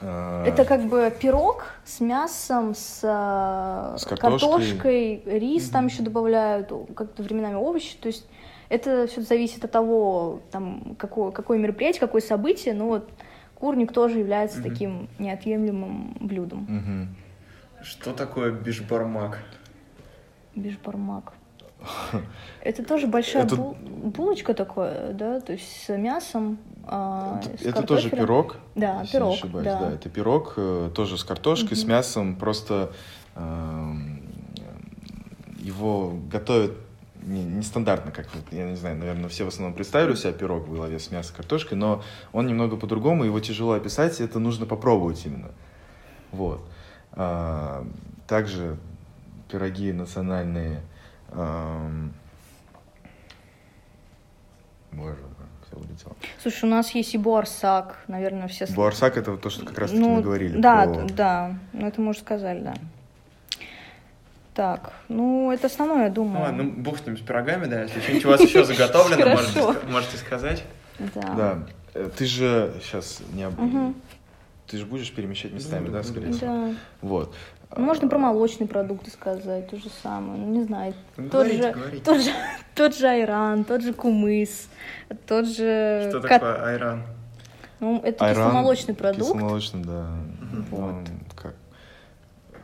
э, 0.00 0.44
это 0.46 0.64
как 0.64 0.82
бы 0.86 1.12
пирог 1.20 1.66
с 1.84 2.00
мясом, 2.00 2.74
с, 2.74 3.00
э, 3.02 3.96
С 3.98 4.04
картошкой. 4.04 4.18
картошкой, 4.18 5.22
рис 5.26 5.68
там 5.70 5.86
еще 5.86 6.02
добавляют, 6.02 6.72
как-то 6.94 7.22
временами 7.22 7.54
овощи. 7.54 7.96
То 7.96 8.08
есть 8.08 8.26
это 8.68 9.06
все 9.06 9.20
зависит 9.22 9.64
от 9.64 9.70
того, 9.70 10.40
там, 10.50 10.96
какое, 10.98 11.30
какое 11.30 11.58
мероприятие, 11.58 12.00
какое 12.00 12.20
событие. 12.22 12.74
Но 12.74 12.86
вот 12.86 13.08
курник 13.54 13.92
тоже 13.92 14.18
является 14.18 14.58
Мгм. 14.60 14.68
таким 14.70 15.08
неотъемлемым 15.18 16.16
блюдом. 16.20 16.66
мгм. 16.68 17.16
Что 17.82 18.12
такое 18.12 18.50
бишбармак? 18.52 19.38
Бишбармак. 20.54 21.32
Это 22.62 22.82
тоже 22.84 23.06
большая 23.06 23.44
Это- 23.44 23.56
бул- 23.56 23.76
булочка 23.78 24.54
такое, 24.54 25.12
да, 25.12 25.40
то 25.40 25.52
есть 25.52 25.84
с 25.84 25.96
мясом. 25.96 26.58
А, 26.86 27.40
с 27.58 27.62
Это 27.62 27.82
тоже 27.82 28.10
пирог. 28.10 28.56
Да, 28.74 29.00
если 29.02 29.16
пирог, 29.16 29.30
не 29.30 29.34
ошибаюсь, 29.36 29.64
да. 29.66 29.78
да. 29.80 29.92
Это 29.92 30.08
пирог 30.08 30.54
э, 30.56 30.90
тоже 30.94 31.18
с 31.18 31.24
картошкой, 31.24 31.76
с 31.76 31.82
Мгм. 31.82 31.90
мясом. 31.90 32.36
Просто 32.36 32.92
эм, 33.34 34.22
его 35.58 36.16
готовят 36.30 36.72
не- 37.22 37.44
нестандартно, 37.44 38.12
как 38.12 38.32
вот, 38.34 38.44
я 38.52 38.68
не 38.70 38.76
знаю, 38.76 38.96
наверное, 38.96 39.28
все 39.28 39.44
в 39.44 39.48
основном 39.48 39.74
представили 39.74 40.12
у 40.12 40.16
себя 40.16 40.32
пирог 40.32 40.68
в 40.68 40.72
голове 40.72 40.98
с 41.00 41.10
мясом, 41.10 41.34
картошкой, 41.36 41.76
но 41.76 42.02
он 42.32 42.46
немного 42.46 42.76
по-другому, 42.76 43.24
его 43.24 43.40
тяжело 43.40 43.72
описать, 43.72 44.20
это 44.20 44.38
нужно 44.38 44.64
попробовать 44.66 45.26
именно. 45.26 45.50
Вот. 46.30 46.60
А, 47.12 47.84
также 48.28 48.76
пироги 49.50 49.92
национальные. 49.92 50.82
эм, 51.32 52.12
Боже, 54.92 55.18
все 55.76 55.84
улетело. 55.88 56.16
Слушай, 56.42 56.64
у 56.64 56.68
нас 56.68 56.94
есть 56.94 57.14
и 57.14 57.18
буарсак, 57.18 57.98
наверное, 58.08 58.48
все... 58.48 58.66
Буарсак 58.66 59.16
это 59.16 59.32
вот 59.32 59.40
то, 59.40 59.50
что 59.50 59.64
как 59.64 59.78
раз 59.78 59.90
таки 59.90 60.02
ну, 60.02 60.16
мы 60.16 60.22
говорили. 60.22 60.58
Да, 60.58 60.84
про- 60.86 61.04
да, 61.04 61.58
ну 61.72 61.86
это 61.86 62.00
мы 62.00 62.10
уже 62.10 62.20
сказали, 62.20 62.60
да. 62.60 62.74
Так, 64.54 64.92
ну 65.08 65.52
это 65.52 65.66
основное, 65.66 66.04
я 66.04 66.08
Ну 66.08 66.14
думаю. 66.14 66.44
ладно, 66.44 66.62
ну 66.62 66.70
бог 66.70 66.98
с 66.98 67.06
ним, 67.06 67.18
с 67.18 67.20
пирогами, 67.20 67.66
да, 67.66 67.82
если 67.82 68.00
что-нибудь 68.00 68.24
у 68.24 68.28
вас 68.30 68.40
еще 68.40 68.64
заготовлено, 68.64 69.30
можете, 69.30 69.86
можете 69.90 70.16
сказать. 70.16 70.64
Да. 70.98 71.20
Да. 71.20 71.58
Э, 71.92 72.08
Ты 72.16 72.24
же 72.24 72.74
сейчас 72.82 73.20
не 73.32 73.48
Мгм. 73.48 73.94
Ты 74.66 74.78
же 74.78 74.86
будешь 74.86 75.12
перемещать 75.12 75.52
местами, 75.52 75.88
да, 75.90 76.02
скорее 76.02 76.32
всего? 76.32 76.46
Да. 76.46 76.74
Вот. 77.00 77.34
Можно 77.74 78.08
про 78.08 78.18
молочные 78.18 78.68
продукты 78.68 79.10
сказать, 79.10 79.68
то 79.68 79.76
же 79.76 79.88
самое. 80.02 80.38
Ну, 80.38 80.46
не 80.52 80.64
знаю. 80.64 80.94
Ну, 81.16 81.24
Тот 81.24 81.32
говорите, 81.46 81.62
же, 81.62 81.72
говорите. 81.72 82.04
тот, 82.04 82.20
же, 82.20 82.30
тот 82.74 82.96
же 82.96 83.06
айран, 83.08 83.64
тот 83.64 83.82
же 83.82 83.92
кумыс, 83.92 84.68
тот 85.26 85.46
же... 85.46 86.06
Что 86.08 86.20
кат- 86.20 86.40
такое 86.40 86.64
айран? 86.64 87.02
Ну, 87.80 88.00
это 88.02 88.24
Айран, 88.24 88.44
кисломолочный 88.46 88.94
продукт. 88.94 89.32
Кисломолочный, 89.32 89.84
да. 89.84 90.08
Вот. 90.70 90.80
Он 90.80 91.04
как, 91.34 91.54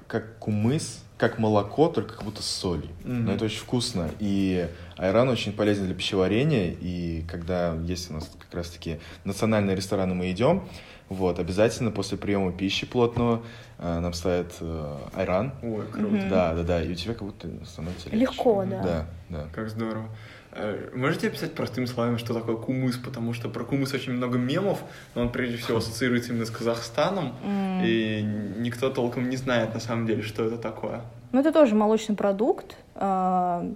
как 0.07 0.39
кумыс, 0.39 1.05
как 1.19 1.39
молоко, 1.39 1.89
только 1.89 2.15
как 2.15 2.25
будто 2.25 2.43
с 2.43 2.47
солью. 2.47 2.89
Мгм. 3.05 3.27
Но 3.27 3.33
это 3.35 3.45
очень 3.45 3.61
вкусно. 3.61 4.09
И 4.21 4.69
айран 4.97 5.29
очень 5.29 5.53
полезен 5.53 5.85
для 5.87 5.95
пищеварения. 5.95 6.75
И 6.81 7.25
когда 7.31 7.75
есть 7.75 8.11
у 8.11 8.15
нас 8.15 8.31
как 8.41 8.55
раз-таки 8.55 9.01
национальные 9.25 9.77
рестораны, 9.77 10.15
мы 10.15 10.31
идем, 10.31 10.67
вот, 11.11 11.39
обязательно 11.39 11.91
после 11.91 12.17
приема 12.17 12.51
пищи 12.53 12.87
плотного 12.87 13.43
нам 13.83 14.13
ставят 14.13 14.53
э, 14.61 14.97
айран. 15.15 15.53
Ой, 15.63 15.87
круто. 15.93 16.27
Да, 16.31 16.55
да, 16.55 16.63
да. 16.63 16.83
И 16.83 16.93
у 16.93 16.95
тебя 16.95 17.15
как 17.15 17.25
будто 17.25 17.49
становится 17.67 18.09
легче. 18.11 18.21
Легко, 18.21 18.65
да. 18.65 18.83
Да, 18.83 19.07
да. 19.29 19.45
Как 19.53 19.69
здорово. 19.69 20.07
Э, 20.53 20.91
Можете 20.95 21.29
описать 21.29 21.55
простыми 21.55 21.87
словами, 21.87 22.17
что 22.19 22.35
такое 22.35 22.57
кумыс? 22.57 22.97
Потому 22.97 23.33
что 23.33 23.49
про 23.49 23.65
кумыс 23.65 23.93
очень 23.95 24.13
много 24.13 24.39
мемов, 24.39 24.81
но 25.15 25.23
он 25.23 25.33
прежде 25.33 25.57
всего 25.57 25.79
ассоциируется 25.79 26.33
именно 26.33 26.45
с 26.47 26.51
Казахстаном, 26.51 27.33
М. 27.43 27.81
и 27.83 28.23
никто 28.59 28.91
толком 28.91 29.29
не 29.31 29.37
знает 29.37 29.75
на 29.75 29.81
самом 29.81 30.07
деле, 30.07 30.23
что 30.23 30.45
это 30.45 30.59
такое. 30.59 31.01
Ну, 31.33 31.41
это 31.41 31.53
тоже 31.53 31.75
молочный 31.75 32.15
продукт. 32.15 32.77
а, 32.95 33.67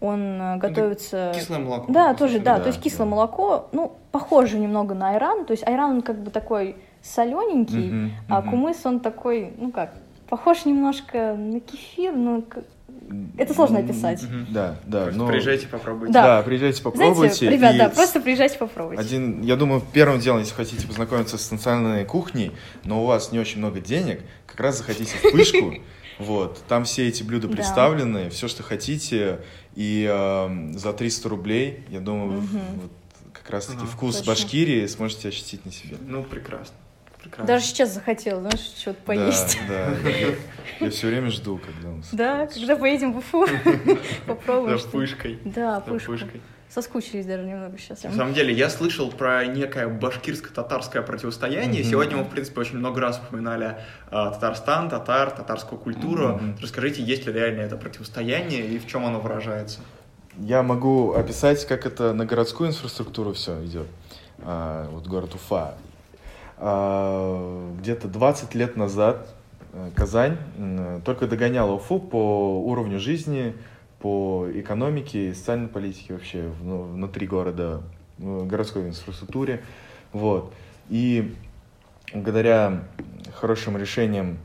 Он 0.00 0.40
э, 0.40 0.56
готовится... 0.58 1.32
Кислое 1.34 1.58
молоко. 1.60 1.92
Да, 1.92 2.14
тоже, 2.14 2.38
да, 2.38 2.58
Да, 2.58 2.60
то 2.64 2.68
есть 2.68 2.80
кислое 2.80 3.06
да. 3.08 3.14
молоко, 3.14 3.68
ну, 3.72 3.96
похоже 4.12 4.58
немного 4.58 4.94
на 4.94 5.10
айран, 5.10 5.44
то 5.44 5.52
есть 5.52 5.66
айран 5.66 5.90
он 5.90 6.02
как 6.02 6.18
бы 6.22 6.30
такой 6.30 6.76
солененький, 7.08 7.90
Мгм, 7.90 8.12
а 8.28 8.42
кумыс 8.42 8.78
он 8.84 9.00
такой, 9.00 9.52
ну 9.58 9.70
как, 9.72 9.94
похож 10.28 10.64
немножко 10.64 11.34
на 11.34 11.60
кефир, 11.60 12.12
но 12.14 12.42
это 13.38 13.54
сложно 13.54 13.78
описать. 13.78 14.22
Да, 14.50 14.76
да. 14.86 15.04
Просто 15.04 15.18
но- 15.18 15.28
Приезжайте, 15.28 15.66
попробуйте. 15.68 16.12
Да. 16.12 16.22
Да, 16.38 16.42
приезжайте, 16.42 16.82
попробуйте. 16.82 17.34
Знаете, 17.34 17.48
ребят, 17.50 17.74
И 17.74 17.78
да, 17.78 17.88
просто 17.88 18.20
приезжайте 18.20 18.58
попробуйте. 18.58 19.00
Один, 19.00 19.40
я 19.42 19.56
думаю, 19.56 19.82
первым 19.92 20.20
делом, 20.20 20.40
если 20.40 20.54
хотите 20.54 20.86
познакомиться 20.86 21.38
с 21.38 21.50
национальной 21.50 22.04
кухней, 22.04 22.52
но 22.84 23.02
у 23.02 23.06
вас 23.06 23.32
не 23.32 23.38
очень 23.38 23.58
много 23.58 23.80
денег, 23.80 24.20
как 24.46 24.60
раз 24.60 24.78
заходите 24.78 25.16
в 25.16 25.32
пышку. 25.32 25.74
Вот, 26.18 26.60
там 26.66 26.82
все 26.82 27.06
эти 27.06 27.22
блюда 27.22 27.46
Да. 27.46 27.54
представлены, 27.54 28.28
все, 28.30 28.48
что 28.48 28.64
хотите, 28.64 29.38
и 29.76 30.04
эм, 30.04 30.76
за 30.76 30.92
300 30.92 31.28
рублей, 31.28 31.84
я 31.90 32.00
думаю, 32.00 32.40
Мгм. 32.42 32.60
вот 32.82 32.90
как 33.32 33.48
раз-таки 33.50 33.82
Ага, 33.82 33.86
вкус 33.92 34.16
точно. 34.16 34.32
Башкирии 34.32 34.84
сможете 34.88 35.28
ощутить 35.28 35.64
на 35.64 35.70
себе. 35.70 35.96
Ну, 36.04 36.24
прекрасно. 36.24 36.74
Прекрасно. 37.28 37.46
Даже 37.46 37.64
сейчас 37.64 37.94
захотел, 37.94 38.40
знаешь, 38.40 38.60
что-то 38.60 39.00
поесть. 39.04 39.58
Да, 39.68 39.90
да. 40.02 40.10
Я 40.80 40.90
все 40.90 41.08
время 41.08 41.30
жду, 41.30 41.58
когда 41.58 41.88
он 41.90 42.02
Да, 42.12 42.46
когда 42.46 42.76
поедем 42.76 43.12
в 43.12 43.18
Уфу, 43.18 43.46
попробуем. 44.26 44.78
За 44.78 44.88
пышкой. 44.88 45.38
Да, 45.44 45.80
пышкой. 45.80 46.40
Соскучились 46.68 47.24
даже 47.24 47.44
немного 47.44 47.78
сейчас. 47.78 48.04
На 48.04 48.12
самом 48.12 48.34
деле, 48.34 48.52
я 48.52 48.68
слышал 48.68 49.10
про 49.10 49.46
некое 49.46 49.88
башкирско-татарское 49.88 51.00
противостояние. 51.00 51.82
Mm-hmm. 51.82 51.90
Сегодня 51.90 52.16
мы, 52.18 52.24
в 52.24 52.28
принципе, 52.28 52.60
очень 52.60 52.76
много 52.76 53.00
раз 53.00 53.18
упоминали 53.26 53.78
э, 54.10 54.10
Татарстан, 54.10 54.90
татар, 54.90 55.30
татарскую 55.30 55.80
культуру. 55.80 56.28
Mm-hmm. 56.28 56.58
Расскажите, 56.60 57.02
есть 57.02 57.26
ли 57.26 57.32
реально 57.32 57.62
это 57.62 57.78
противостояние 57.78 58.66
и 58.66 58.78
в 58.78 58.86
чем 58.86 59.06
оно 59.06 59.18
выражается? 59.18 59.80
Я 60.36 60.62
могу 60.62 61.14
описать, 61.14 61.66
как 61.66 61.86
это 61.86 62.12
на 62.12 62.26
городскую 62.26 62.68
инфраструктуру 62.68 63.32
все 63.32 63.64
идет. 63.64 63.86
А, 64.40 64.88
вот 64.90 65.06
город 65.06 65.34
Уфа. 65.34 65.74
А, 66.60 67.72
где-то 67.78 68.08
20 68.08 68.54
лет 68.54 68.76
назад 68.76 69.28
э, 69.72 69.90
Казань 69.94 70.36
только 71.04 71.28
догоняла 71.28 71.72
Уфу 71.72 72.00
по 72.00 72.60
уровню 72.64 72.98
жизни, 72.98 73.54
по 74.00 74.46
экономике 74.52 75.34
социальной 75.34 75.68
политике 75.68 76.14
вообще 76.14 76.50
ну, 76.62 76.82
внутри 76.82 77.26
города, 77.26 77.82
городской 78.18 78.88
инфраструктуре. 78.88 79.62
Вот. 80.12 80.52
И 80.88 81.34
благодаря 82.12 82.82
хорошим 83.34 83.76
решениям 83.76 84.38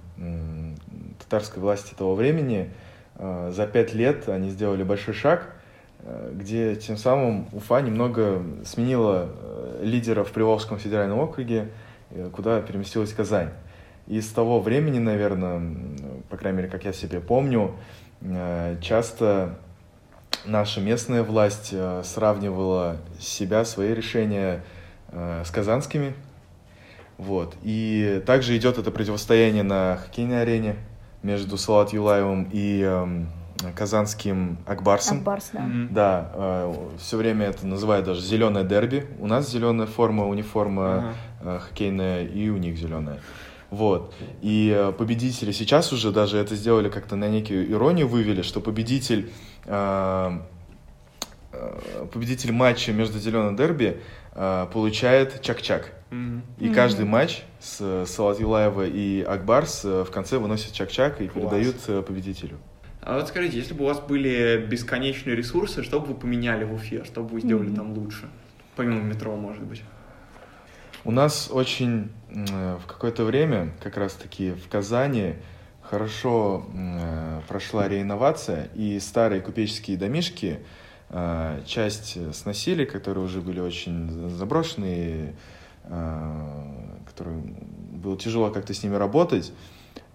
татарской 1.20 1.62
власти 1.62 1.96
того 1.96 2.14
времени 2.14 2.70
э, 3.16 3.52
за 3.56 3.66
пять 3.66 3.94
лет 3.94 4.30
они 4.30 4.50
сделали 4.50 4.84
большой 4.84 5.16
шаг, 5.16 5.56
э, 6.00 6.32
где 6.36 6.76
тем 6.76 6.98
самым 6.98 7.48
Уфа 7.54 7.82
немного 7.82 8.44
сменила 8.66 9.30
лидера 9.82 10.24
в 10.24 10.32
Приволжском 10.32 10.78
федеральном 10.78 11.20
округе, 11.20 11.70
куда 12.34 12.62
переместилась 12.62 13.14
Казань. 13.14 13.50
И 14.08 14.20
с 14.20 14.30
того 14.30 14.60
времени, 14.60 15.00
наверное, 15.00 15.62
по 16.30 16.38
крайней 16.38 16.58
мере, 16.58 16.70
как 16.70 16.84
я 16.84 16.94
себе 16.94 17.22
помню, 17.22 17.76
Э, 18.24 18.78
часто 18.82 19.56
наша 20.46 20.80
местная 20.80 21.24
власть 21.24 21.70
э, 21.72 22.02
сравнивала 22.04 22.98
себя, 23.20 23.66
свои 23.66 23.94
решения 23.94 24.64
э, 25.10 25.44
с 25.46 25.52
казанскими. 25.52 26.14
Вот. 27.18 27.56
И 27.64 28.24
также 28.26 28.58
идет 28.58 28.78
это 28.78 28.92
противостояние 28.92 29.64
на 29.64 29.98
хоккейной 29.98 30.42
арене 30.42 30.76
между 31.22 31.58
Салат 31.58 31.94
Юлаевым 31.94 32.50
и 32.52 32.82
эм, 32.82 33.30
казанским 33.76 34.58
Акбарсом. 34.66 35.20
Акбарс, 35.20 35.52
да. 35.54 35.60
Mm-hmm. 35.60 35.88
Да, 35.92 36.32
э, 36.34 36.74
все 37.00 37.18
время 37.18 37.48
это 37.48 37.68
называют 37.68 38.06
даже 38.06 38.22
зеленое 38.22 38.66
дерби. 38.66 39.06
У 39.20 39.28
нас 39.28 39.50
зеленая 39.50 39.88
форма, 39.88 40.28
униформа 40.28 40.82
uh-huh. 40.82 41.12
э, 41.12 41.14
хоккейная, 41.44 42.26
и 42.26 42.50
у 42.50 42.58
них 42.58 42.78
зеленая. 42.78 43.20
Вот. 43.74 44.14
И 44.44 44.72
э, 44.72 44.92
победители 44.92 45.52
сейчас 45.52 45.92
уже 45.92 46.12
даже 46.12 46.38
это 46.38 46.56
сделали 46.56 46.90
как-то 46.90 47.16
на 47.16 47.28
некую 47.28 47.72
иронию 47.72 48.08
вывели, 48.08 48.44
что 48.44 48.62
победитель, 48.62 49.32
э, 49.66 50.40
э, 51.52 52.06
победитель 52.14 52.52
матча 52.52 52.94
между 52.94 53.18
зеленым 53.18 53.56
дерби 53.56 54.00
получает 54.74 55.42
чак-чак. 55.42 55.92
Mm-hmm. 56.10 56.42
И 56.60 56.66
mm-hmm. 56.66 56.74
каждый 56.74 57.06
матч 57.06 57.44
с 57.60 58.06
Салат 58.08 58.40
Юлаева 58.40 58.86
и 58.86 59.22
Акбарс 59.22 59.84
в 59.84 60.08
конце 60.12 60.38
выносят 60.38 60.74
чак-чак 60.74 61.22
и 61.22 61.28
Класс. 61.28 61.44
передают 61.44 62.06
победителю. 62.06 62.58
А 63.02 63.18
вот 63.18 63.28
скажите, 63.28 63.58
если 63.58 63.74
бы 63.74 63.86
у 63.86 63.88
вас 63.88 64.00
были 64.00 64.66
бесконечные 64.68 65.36
ресурсы, 65.36 65.84
что 65.84 66.00
бы 66.00 66.08
вы 66.08 66.14
поменяли 66.16 66.64
в 66.64 66.74
Уфе, 66.74 67.04
что 67.06 67.22
бы 67.22 67.30
вы 67.30 67.42
сделали 67.42 67.70
mm-hmm. 67.70 67.76
там 67.76 67.94
лучше? 67.94 68.30
Помимо 68.76 69.02
метро, 69.02 69.36
может 69.36 69.64
быть. 69.64 69.84
У 71.06 71.12
нас 71.12 71.50
очень 71.52 72.12
э, 72.30 72.78
в 72.82 72.88
какое-то 72.88 73.26
время, 73.26 73.74
как 73.82 73.98
раз-таки 73.98 74.52
в 74.52 74.70
Казани, 74.70 75.34
хорошо 75.82 76.66
э, 76.74 77.42
прошла 77.50 77.90
реинновация, 77.90 78.70
и 78.74 79.02
старые 79.02 79.42
купеческие 79.42 79.98
домишки 79.98 80.60
э, 81.10 81.62
часть 81.66 82.34
сносили, 82.34 82.86
которые 82.86 83.26
уже 83.26 83.42
были 83.42 83.60
очень 83.60 84.30
заброшенные, 84.30 85.36
которые 85.84 87.42
было 87.42 88.18
тяжело 88.18 88.50
как-то 88.50 88.74
с 88.74 88.82
ними 88.82 88.96
работать, 88.96 89.52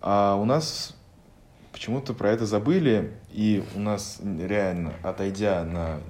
а 0.01 0.37
у 0.37 0.47
нас 0.47 0.97
почему-то 1.73 2.15
про 2.15 2.31
это 2.31 2.47
забыли, 2.47 3.13
и 3.31 3.63
у 3.77 3.81
нас 3.81 4.19
реально, 4.23 4.95
отойдя 5.03 5.63
на 5.65 6.01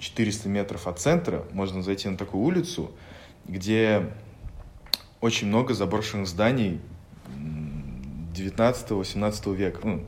400 0.00 0.48
метров 0.48 0.88
от 0.88 0.98
центра, 0.98 1.44
можно 1.52 1.82
зайти 1.84 2.08
на 2.08 2.16
такую 2.16 2.42
улицу, 2.42 2.90
где 3.48 4.10
очень 5.20 5.48
много 5.48 5.74
заброшенных 5.74 6.28
зданий 6.28 6.80
19-18 8.34 9.54
века, 9.54 9.80
ну, 9.82 10.04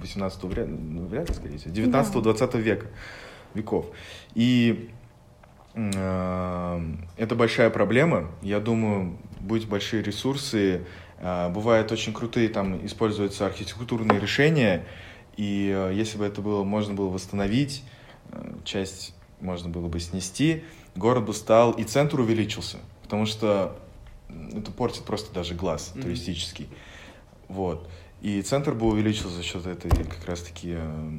18 0.00 0.44
вряд, 0.44 0.68
ну, 0.68 1.06
вряд 1.06 1.28
ли, 1.28 1.34
скорее 1.34 1.58
всего, 1.58 1.74
19-20 1.74 2.60
века, 2.60 2.86
веков. 3.54 3.86
И 4.34 4.90
э, 5.74 6.80
это 7.16 7.34
большая 7.36 7.70
проблема. 7.70 8.30
Я 8.42 8.60
думаю, 8.60 9.18
будут 9.40 9.68
большие 9.68 10.02
ресурсы. 10.02 10.84
Э, 11.18 11.48
бывают 11.50 11.92
очень 11.92 12.12
крутые, 12.12 12.48
там 12.48 12.84
используются 12.84 13.46
архитектурные 13.46 14.18
решения. 14.18 14.84
И 15.36 15.72
э, 15.74 15.92
если 15.94 16.18
бы 16.18 16.24
это 16.24 16.40
было, 16.40 16.64
можно 16.64 16.94
было 16.94 17.08
восстановить, 17.08 17.84
э, 18.32 18.54
часть 18.64 19.14
можно 19.40 19.68
было 19.68 19.88
бы 19.88 20.00
снести, 20.00 20.64
город 20.94 21.26
бы 21.26 21.34
стал, 21.34 21.72
и 21.72 21.84
центр 21.84 22.20
увеличился. 22.20 22.78
Потому 23.02 23.26
что 23.26 23.76
это 24.52 24.70
портит 24.70 25.04
просто 25.04 25.32
даже 25.32 25.54
глаз 25.54 25.92
mm-hmm. 25.94 26.02
туристический. 26.02 26.68
Вот. 27.48 27.88
И 28.20 28.42
центр 28.42 28.74
бы 28.74 28.86
увеличился 28.86 29.30
за 29.30 29.42
счет 29.42 29.66
этой 29.66 29.90
как 29.90 30.24
раз-таки 30.26 30.74
э, 30.76 31.10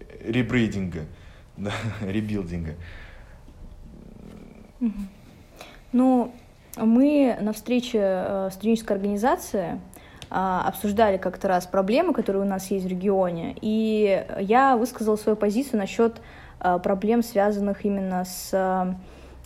э, 0.00 0.30
ребрейдинга, 0.32 1.04
да, 1.56 1.72
ребилдинга. 2.00 2.74
Mm-hmm. 4.80 5.06
Ну, 5.92 6.34
мы 6.76 7.36
на 7.40 7.52
встрече 7.52 8.00
э, 8.02 8.50
студенческой 8.52 8.94
организации 8.94 9.80
э, 10.30 10.34
обсуждали 10.34 11.16
как-то 11.16 11.48
раз 11.48 11.66
проблемы, 11.66 12.12
которые 12.12 12.42
у 12.42 12.46
нас 12.46 12.70
есть 12.70 12.84
в 12.84 12.88
регионе, 12.88 13.56
и 13.60 14.26
я 14.40 14.76
высказала 14.76 15.16
свою 15.16 15.36
позицию 15.36 15.78
насчет 15.78 16.20
проблем, 16.58 17.22
связанных 17.22 17.84
именно 17.84 18.24
с 18.24 18.52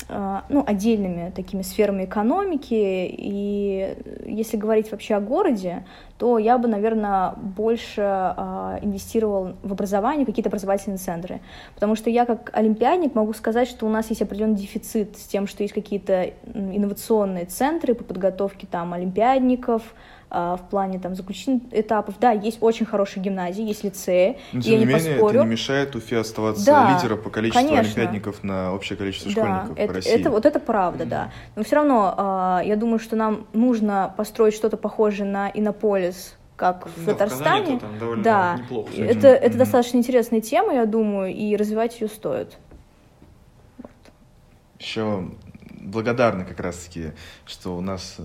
а, 0.09 0.45
ну, 0.49 0.65
отдельными 0.67 1.31
такими 1.31 1.63
сферами 1.63 2.05
экономики. 2.05 2.75
И 2.75 3.97
если 4.27 4.57
говорить 4.57 4.91
вообще 4.91 5.15
о 5.15 5.21
городе, 5.21 5.85
то 6.19 6.39
я 6.39 6.59
бы, 6.59 6.69
наверное, 6.69 7.35
больше 7.37 8.03
э, 8.03 8.79
инвестировал 8.83 9.53
в 9.63 9.73
образование, 9.73 10.27
какие-то 10.27 10.49
образовательные 10.49 10.99
центры. 10.99 11.41
Потому 11.75 11.95
что 11.95 12.11
я 12.11 12.27
как 12.27 12.51
олимпиадник 12.53 13.15
могу 13.15 13.33
сказать, 13.35 13.69
что 13.69 13.87
у 13.87 13.89
нас 13.89 14.09
есть 14.11 14.23
определенный 14.23 14.57
дефицит 14.57 15.17
с 15.17 15.27
тем, 15.27 15.47
что 15.47 15.63
есть 15.63 15.75
какие-то 15.75 16.31
инновационные 16.55 17.45
центры 17.45 17.95
по 17.95 18.03
подготовке 18.05 18.67
там 18.67 18.93
олимпиадников, 18.93 19.95
в 20.31 20.61
плане 20.71 20.99
там 20.99 21.15
заключительных 21.15 21.63
этапов. 21.73 22.15
Да, 22.21 22.31
есть 22.31 22.59
очень 22.61 22.87
хорошие 22.87 23.23
гимназии, 23.23 23.63
есть 23.63 23.83
лицеи. 23.83 24.39
Но, 24.53 24.61
тем 24.61 24.79
не 24.79 24.85
менее, 24.85 25.15
поспорю. 25.15 25.41
это 25.41 25.45
не 25.45 25.51
мешает 25.51 25.97
Уфе 25.97 26.19
оставаться 26.19 26.65
да, 26.65 26.95
лидером 26.95 27.21
по 27.23 27.31
количеству 27.31 27.61
конечно. 27.61 27.81
олимпиадников 27.81 28.45
на 28.45 28.73
общее 28.73 28.97
количество 28.97 29.33
да, 29.33 29.43
школьников 29.43 29.79
это, 29.79 29.93
России. 29.93 30.13
Это, 30.13 30.31
вот 30.31 30.47
это 30.47 30.61
правда, 30.61 31.05
mm-hmm. 31.05 31.09
да. 31.09 31.33
Но 31.57 31.65
все 31.65 31.77
равно 31.77 32.15
а, 32.17 32.63
я 32.65 32.77
думаю, 32.77 33.01
что 33.01 33.17
нам 33.17 33.47
нужно 33.53 34.15
построить 34.17 34.55
что-то 34.55 34.77
похожее 34.77 35.29
на 35.29 35.51
Иннополис, 35.51 36.37
как 36.57 36.87
в 36.87 37.05
да, 37.05 37.13
Татарстане. 37.13 37.77
В 37.77 37.81
там 37.81 38.23
да, 38.23 38.57
неплохо. 38.59 38.91
Это, 38.97 39.29
это 39.29 39.55
mm-hmm. 39.55 39.59
достаточно 39.59 39.97
интересная 39.97 40.41
тема, 40.41 40.75
я 40.75 40.87
думаю, 40.87 41.35
и 41.35 41.57
развивать 41.57 42.01
ее 42.01 42.09
стоит. 42.09 42.57
Вот. 43.79 43.91
Еще 44.79 45.29
благодарны 45.81 46.45
как 46.45 46.61
раз-таки, 46.61 47.13
что 47.47 47.77
у 47.77 47.81
нас 47.81 48.17
э, 48.19 48.23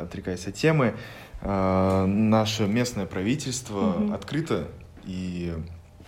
отрекаясь 0.00 0.46
от 0.46 0.54
темы, 0.54 0.94
э, 1.40 2.04
наше 2.06 2.66
местное 2.66 3.06
правительство 3.06 3.90
угу. 3.90 4.14
открыто, 4.14 4.68
и 5.04 5.54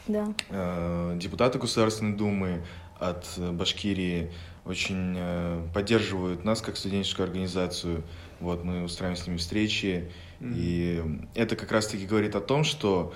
да. 0.06 0.32
э, 0.50 1.16
депутаты 1.20 1.58
Государственной 1.58 2.16
Думы 2.16 2.62
от 2.98 3.26
Башкирии 3.38 4.30
очень 4.64 5.14
э, 5.16 5.66
поддерживают 5.72 6.44
нас 6.44 6.60
как 6.60 6.76
студенческую 6.76 7.24
организацию. 7.24 8.04
Вот 8.40 8.64
мы 8.64 8.82
устраиваем 8.84 9.16
с 9.16 9.26
ними 9.26 9.36
встречи, 9.36 10.10
mm 10.40 10.54
и 10.54 11.20
это 11.34 11.54
как 11.54 11.70
раз-таки 11.70 12.06
говорит 12.06 12.34
о 12.34 12.40
том, 12.40 12.64
что 12.64 13.12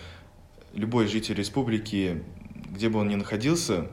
любой 0.75 1.07
житель 1.07 1.35
республики, 1.35 2.22
где 2.70 2.91
бы 2.91 2.99
он 2.99 3.09
ни 3.09 3.14
находился, 3.14 3.87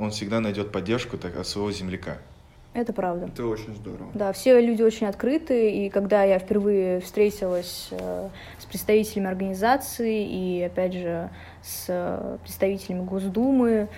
он 0.00 0.10
всегда 0.10 0.40
найдет 0.40 0.72
поддержку 0.72 1.18
так, 1.18 1.36
от 1.36 1.46
своего 1.46 1.70
земляка. 1.72 2.20
Это 2.72 2.92
правда. 2.92 3.26
Это 3.26 3.46
очень 3.46 3.74
здорово. 3.74 4.10
Да, 4.14 4.32
все 4.32 4.60
люди 4.60 4.82
очень 4.82 5.08
открыты, 5.08 5.72
и 5.72 5.90
когда 5.90 6.22
я 6.22 6.38
впервые 6.38 7.00
встретилась 7.00 7.88
э, 7.90 8.28
с 8.58 8.64
представителями 8.64 9.26
организации 9.26 10.24
и, 10.24 10.62
опять 10.62 10.92
же, 10.92 11.30
с 11.62 12.38
представителями 12.42 13.04
Госдумы, 13.04 13.88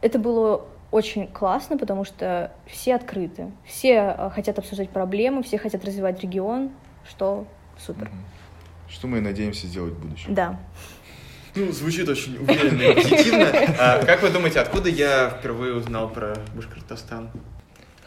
это 0.00 0.18
было 0.18 0.66
очень 0.90 1.28
классно, 1.28 1.78
потому 1.78 2.04
что 2.04 2.50
все 2.66 2.96
открыты, 2.96 3.52
все 3.64 4.16
э, 4.18 4.30
хотят 4.30 4.58
обсуждать 4.58 4.90
проблемы, 4.90 5.42
все 5.42 5.58
хотят 5.58 5.84
развивать 5.84 6.20
регион, 6.20 6.70
что 7.08 7.46
супер. 7.78 8.10
Что 8.88 9.06
мы 9.06 9.20
надеемся 9.20 9.66
сделать 9.66 9.92
в 9.92 10.00
будущем. 10.00 10.34
Да. 10.34 10.58
Ну, 11.54 11.70
звучит 11.72 12.08
очень 12.08 12.36
уверенно 12.36 12.82
и 12.82 12.94
позитивно. 12.94 13.46
А, 13.78 14.04
как 14.04 14.22
вы 14.22 14.30
думаете, 14.30 14.60
откуда 14.60 14.88
я 14.88 15.30
впервые 15.30 15.74
узнал 15.74 16.08
про 16.08 16.36
Башкортостан? 16.54 17.30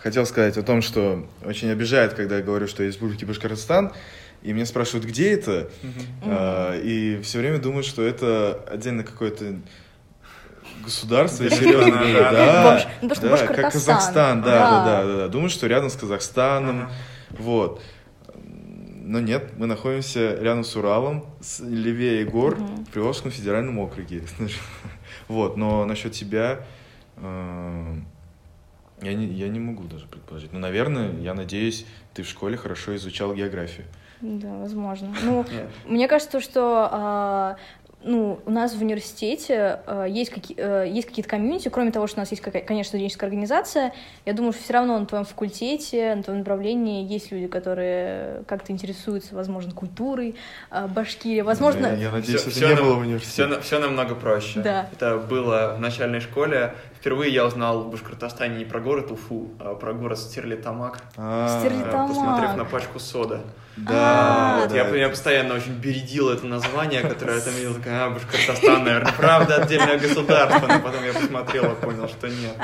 Хотел 0.03 0.25
сказать 0.25 0.57
о 0.57 0.63
том, 0.63 0.81
что 0.81 1.27
очень 1.45 1.69
обижает, 1.69 2.13
когда 2.13 2.37
я 2.37 2.41
говорю, 2.43 2.67
что 2.67 2.81
я 2.83 2.89
из 2.89 2.93
Республики 2.95 3.23
Башкортостан, 3.23 3.91
и 4.41 4.51
меня 4.51 4.65
спрашивают, 4.65 5.05
где 5.05 5.31
это, 5.33 5.69
А, 6.23 6.75
и 6.79 7.21
все 7.21 7.37
время 7.39 7.59
думают, 7.59 7.85
что 7.85 8.01
это 8.01 8.59
отдельно 8.71 9.03
какое-то 9.03 9.59
государство, 10.83 11.47
Да, 11.47 11.55
серьезное, 11.55 12.13
да, 12.31 12.87
да, 13.01 13.47
как. 13.47 13.73
Казахстан, 13.73 14.41
да, 14.41 14.51
Да. 14.51 14.85
да, 14.85 15.03
да, 15.03 15.17
да. 15.17 15.27
Думают, 15.27 15.51
что 15.53 15.67
рядом 15.67 15.91
с 15.91 15.95
Казахстаном, 15.95 16.89
вот. 17.29 17.81
Но 19.03 19.19
нет, 19.19 19.51
мы 19.57 19.67
находимся 19.67 20.35
рядом 20.39 20.63
с 20.63 20.75
Уралом, 20.75 21.25
с 21.41 21.59
левее 21.59 22.25
гор, 22.25 22.55
в 22.55 22.85
Приволжском 22.91 23.29
федеральном 23.31 23.77
округе. 23.79 24.23
Вот, 25.27 25.55
но 25.55 25.85
насчет 25.85 26.13
тебя 26.13 26.61
э, 27.17 27.95
я 29.01 29.13
не, 29.13 29.25
я 29.27 29.47
не 29.47 29.59
могу 29.59 29.83
даже 29.83 30.07
предположить. 30.07 30.53
Но, 30.53 30.59
наверное, 30.59 31.11
я 31.19 31.33
надеюсь, 31.33 31.85
ты 32.13 32.23
в 32.23 32.27
школе 32.27 32.57
хорошо 32.57 32.95
изучал 32.95 33.33
географию. 33.33 33.85
Да, 34.21 34.55
возможно. 34.57 35.13
Ну, 35.23 35.45
мне 35.85 36.07
кажется, 36.07 36.39
что 36.39 36.89
а, 36.91 37.57
ну, 38.03 38.39
у 38.45 38.49
нас 38.51 38.73
в 38.73 38.81
университете 38.81 39.79
а, 39.85 40.05
есть, 40.05 40.31
какие, 40.31 40.57
э, 40.59 40.87
есть 40.89 41.07
какие-то 41.07 41.29
комьюнити, 41.29 41.69
кроме 41.69 41.91
того, 41.91 42.07
что 42.07 42.17
у 42.17 42.21
нас 42.21 42.31
есть, 42.31 42.41
какая- 42.41 42.63
конечно, 42.63 42.89
студенческая 42.89 43.27
организация, 43.27 43.93
я 44.25 44.33
думаю, 44.33 44.53
что 44.53 44.63
все 44.63 44.73
равно 44.73 44.97
на 44.99 45.05
твоем 45.05 45.25
факультете, 45.25 46.15
на 46.15 46.23
твоем 46.23 46.39
направлении 46.39 47.05
есть 47.05 47.31
люди, 47.31 47.47
которые 47.47 48.43
как-то 48.47 48.71
интересуются, 48.71 49.35
возможно, 49.35 49.71
культурой 49.73 50.35
а, 50.69 50.87
Башкирии, 50.87 51.41
возможно... 51.41 51.87
Я, 51.87 51.93
я 51.93 52.11
надеюсь, 52.11 52.41
Всё- 52.41 52.49
это 52.49 52.57
всё 52.57 52.67
не 52.69 52.73
нам- 52.75 52.83
было 52.83 52.93
в 52.93 52.97
Все, 52.97 53.01
университете. 53.05 53.61
все 53.61 53.79
намного 53.79 54.15
проще. 54.15 54.59
Да. 54.61 54.87
Это 54.91 55.17
было 55.17 55.75
в 55.77 55.79
начальной 55.79 56.19
школе. 56.21 56.75
Впервые 56.99 57.33
я 57.33 57.45
узнал 57.45 57.81
в 57.81 57.91
Башкортостане 57.91 58.57
не 58.57 58.65
про 58.65 58.79
город 58.79 59.11
Уфу, 59.11 59.49
а 59.59 59.73
про 59.75 59.93
город 59.93 60.19
Стерлитамак, 60.19 60.99
Стерлитамак. 61.13 62.09
посмотрев 62.09 62.55
на 62.55 62.65
пачку 62.65 62.99
сода. 62.99 63.41
Да, 63.87 64.57
А, 64.57 64.61
Вот, 64.61 64.73
я, 64.75 64.87
я 64.95 65.09
постоянно 65.09 65.55
очень 65.55 65.73
бередил 65.73 66.29
это 66.29 66.45
название, 66.45 67.01
которое 67.01 67.37
я 67.37 67.41
там 67.43 67.53
видел, 67.53 67.75
такая, 67.75 68.05
а, 68.05 68.09
Башкортостан, 68.11 68.83
наверное, 68.83 69.13
правда, 69.13 69.55
отдельное 69.63 69.97
государство, 69.97 70.67
но 70.67 70.79
потом 70.79 71.03
я 71.03 71.13
посмотрел 71.13 71.71
и 71.71 71.75
понял, 71.75 72.07
что 72.07 72.27
нет. 72.27 72.55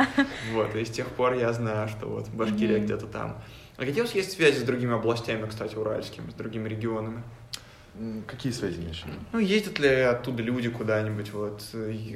Вот, 0.54 0.76
и 0.76 0.86
с 0.86 0.90
тех 0.90 1.08
пор 1.08 1.34
я 1.34 1.52
знаю, 1.54 1.88
что 1.90 2.08
вот 2.08 2.28
Башкирия 2.30 2.80
где-то 2.80 3.08
там. 3.08 3.42
А 3.78 3.82
какие 3.82 4.02
у 4.02 4.06
вас 4.06 4.16
есть 4.16 4.32
связи 4.32 4.60
с 4.60 4.64
другими 4.64 4.94
областями, 4.96 5.48
кстати, 5.48 5.76
уральскими, 5.76 6.30
с 6.32 6.34
другими 6.34 6.68
регионами? 6.68 7.24
Какие 8.28 8.52
связи, 8.54 8.80
Миша? 8.80 9.08
Ну, 9.34 9.40
ездят 9.40 9.80
ли 9.80 9.88
оттуда 9.90 10.44
люди 10.44 10.70
куда-нибудь, 10.70 11.32
вот, 11.34 11.64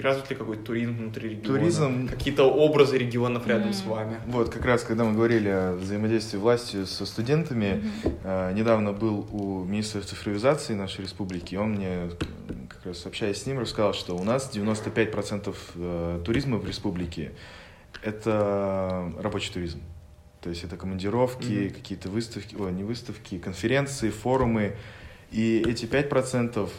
развит 0.02 0.30
ли 0.30 0.36
какой-то 0.36 0.64
туризм 0.64 0.96
внутри 0.98 1.30
региона? 1.30 1.58
Туризм- 1.60 2.08
Какие-то 2.10 2.44
образы 2.44 2.98
регионов 2.98 3.48
рядом 3.48 3.70
Мгм. 3.70 3.74
с 3.74 3.84
вами? 3.86 4.18
Вот, 4.28 4.50
как 4.50 4.64
раз, 4.66 4.84
когда 4.84 5.04
мы 5.06 5.14
говорили 5.14 5.50
о 5.50 5.74
взаимодействии 5.76 6.38
власти 6.38 6.86
со 6.86 7.06
студентами, 7.06 7.84
э, 8.24 8.54
недавно 8.54 8.94
был 8.94 9.28
у 9.32 9.64
министра 9.64 10.02
цифровизации 10.02 10.74
нашей 10.76 11.02
республики, 11.02 11.56
и 11.56 11.58
он 11.58 11.72
мне, 11.72 12.12
как 12.70 12.86
раз 12.86 13.06
общаясь 13.06 13.42
с 13.42 13.46
ним, 13.48 13.60
рассказал, 13.60 13.94
что 13.94 14.16
у 14.16 14.24
нас 14.24 14.52
95% 14.54 15.56
э, 15.76 16.22
туризма 16.24 16.58
в 16.58 16.68
республике— 16.68 17.32
это 18.04 19.12
рабочий 19.20 19.52
туризм. 19.54 19.82
То 20.42 20.50
есть 20.50 20.64
это 20.64 20.76
командировки, 20.76 21.66
Мгм. 21.66 21.70
какие-то 21.74 22.10
выставки, 22.10 22.56
ой, 22.56 22.72
не 22.72 22.84
выставки, 22.84 23.38
конференции, 23.38 24.10
форумы. 24.10 24.76
И 25.32 25.64
эти 25.66 25.86
5% 25.86 26.70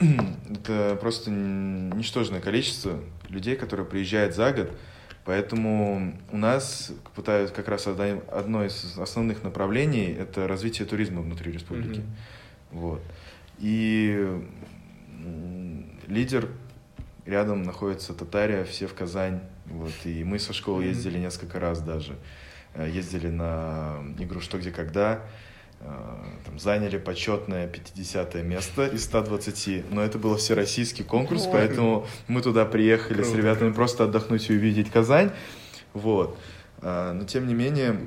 это 0.00 0.98
просто 1.00 1.30
ничтожное 1.30 2.40
количество 2.40 3.00
людей, 3.28 3.56
которые 3.56 3.86
приезжают 3.86 4.34
за 4.34 4.52
год. 4.52 4.70
Поэтому 5.24 6.18
у 6.32 6.36
нас 6.36 6.92
пытаются 7.14 7.54
как 7.54 7.68
раз 7.68 7.86
одно 7.86 8.64
из 8.64 8.98
основных 8.98 9.44
направлений 9.44 10.06
это 10.06 10.48
развитие 10.48 10.88
туризма 10.88 11.20
внутри 11.20 11.52
республики. 11.52 12.00
Мгм. 12.00 12.16
Вот. 12.72 13.02
И 13.58 14.42
лидер 16.08 16.48
рядом 17.26 17.62
находится 17.62 18.14
Татария, 18.14 18.64
все 18.64 18.86
в 18.86 18.94
Казань. 18.94 19.40
Вот. 19.66 19.92
И 20.04 20.24
мы 20.24 20.38
со 20.38 20.52
школы 20.52 20.84
ездили 20.84 21.18
несколько 21.18 21.60
раз 21.60 21.80
даже. 21.80 22.16
Э, 22.74 22.88
Ездили 22.88 23.28
на 23.28 23.98
игру 24.18 24.40
«Что, 24.40 24.58
где, 24.58 24.70
когда». 24.70 25.22
Э, 25.80 25.86
Там 26.44 26.58
заняли 26.58 26.98
почетное 26.98 27.66
50 27.66 28.34
место 28.44 28.86
из 28.86 29.04
120, 29.04 29.90
но 29.90 30.02
это 30.02 30.18
был 30.18 30.36
всероссийский 30.36 31.04
конкурс, 31.04 31.46
Ой. 31.46 31.52
поэтому 31.52 32.06
мы 32.28 32.42
туда 32.42 32.64
приехали 32.64 33.22
с 33.22 33.26
Круто, 33.26 33.38
ребятами 33.38 33.68
круто. 33.68 33.76
просто 33.76 34.04
отдохнуть 34.04 34.50
и 34.50 34.54
увидеть 34.54 34.90
Казань. 34.90 35.30
Вот. 35.94 36.36
А, 36.82 37.12
Но 37.12 37.24
тем 37.24 37.46
не 37.46 37.54
менее, 37.54 38.00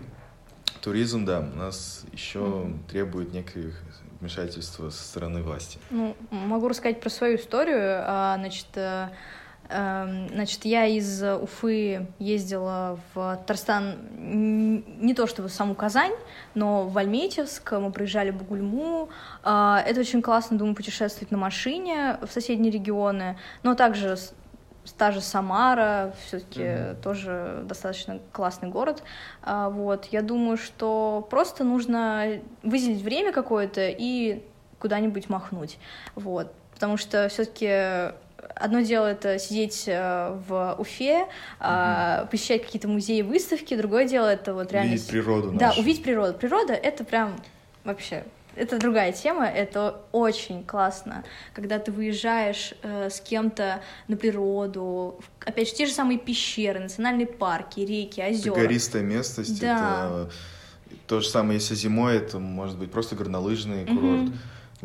туризм, 0.81 1.25
да, 1.25 1.39
у 1.39 1.57
нас 1.57 2.05
еще 2.11 2.39
Мгм. 2.39 2.83
требует 2.89 3.33
неких 3.33 3.81
вмешательства 4.19 4.89
со 4.89 5.03
стороны 5.03 5.41
власти. 5.41 5.79
Ну, 5.89 6.15
могу 6.31 6.67
рассказать 6.67 7.01
про 7.01 7.09
свою 7.09 7.37
историю. 7.37 8.01
А, 8.05 8.35
Значит, 8.37 8.67
э, 8.75 9.09
значит, 9.73 10.65
я 10.65 10.85
из 10.85 11.23
Уфы 11.23 12.07
ездила 12.19 12.99
в 13.13 13.37
Татарстан 13.37 13.95
не 15.01 15.13
то 15.13 15.27
чтобы 15.27 15.49
в 15.49 15.53
саму 15.53 15.75
Казань, 15.75 16.13
но 16.53 16.87
в 16.87 16.97
Альметьевск, 16.97 17.71
мы 17.73 17.91
проезжали 17.91 18.31
Бугульму. 18.31 19.09
А, 19.43 19.81
Это 19.85 19.99
очень 19.99 20.21
классно, 20.21 20.57
думаю, 20.57 20.75
путешествовать 20.75 21.31
на 21.31 21.37
машине 21.37 22.17
в 22.21 22.31
соседние 22.31 22.71
регионы, 22.71 23.37
но 23.63 23.75
также 23.75 24.17
та 24.97 25.11
же 25.11 25.21
Самара, 25.21 26.13
все-таки 26.25 26.61
Мгм. 26.63 26.95
тоже 27.01 27.61
достаточно 27.65 28.19
классный 28.31 28.69
город. 28.69 29.01
А, 29.41 29.69
Вот, 29.69 30.05
я 30.11 30.21
думаю, 30.21 30.57
что 30.57 31.25
просто 31.29 31.63
нужно 31.63 32.39
выделить 32.63 33.01
время 33.01 33.31
какое-то 33.31 33.87
и 33.87 34.43
куда-нибудь 34.79 35.29
махнуть. 35.29 35.77
Вот. 36.15 36.51
Потому 36.73 36.97
что 36.97 37.29
все-таки 37.29 38.13
одно 38.55 38.81
дело 38.81 39.05
это 39.07 39.39
сидеть 39.39 39.83
э, 39.87 40.37
в 40.47 40.75
Уфе, 40.79 41.27
а, 41.59 42.25
посещать 42.31 42.63
какие-то 42.65 42.87
музеи, 42.87 43.21
выставки, 43.21 43.75
другое 43.75 44.05
дело 44.07 44.27
это 44.27 44.53
вот 44.53 44.71
реально... 44.71 44.91
Видеть 44.91 45.07
природу 45.07 45.51
Да, 45.53 45.67
нашу. 45.67 45.81
увидеть 45.81 46.03
природу. 46.03 46.37
Природа— 46.37 46.73
это 46.73 47.03
прям 47.03 47.35
вообще... 47.83 48.23
Это 48.55 48.77
другая 48.77 49.11
тема, 49.13 49.47
это 49.47 50.01
очень 50.11 50.63
классно, 50.63 51.23
когда 51.55 51.79
ты 51.79 51.91
выезжаешь 51.91 52.75
э, 52.83 53.09
с 53.09 53.19
кем-то 53.19 53.81
на 54.07 54.15
природу, 54.15 55.19
в- 55.19 55.47
опять 55.47 55.69
же, 55.69 55.73
те 55.73 55.85
же 55.87 55.91
самые 55.91 56.19
пещеры, 56.19 56.79
национальные 56.79 57.25
парки, 57.25 57.79
реки, 57.79 58.21
Это 58.21 58.29
озера. 58.35 58.53
гористая 58.53 59.01
местность, 59.01 59.59
Да. 59.59 60.27
это 60.27 60.31
то 61.07 61.19
же 61.21 61.29
самое, 61.29 61.59
если 61.59 61.73
зимой, 61.73 62.17
это 62.17 62.37
может 62.37 62.77
быть 62.77 62.91
просто 62.91 63.15
горнолыжный 63.15 63.87
курорт. 63.87 64.29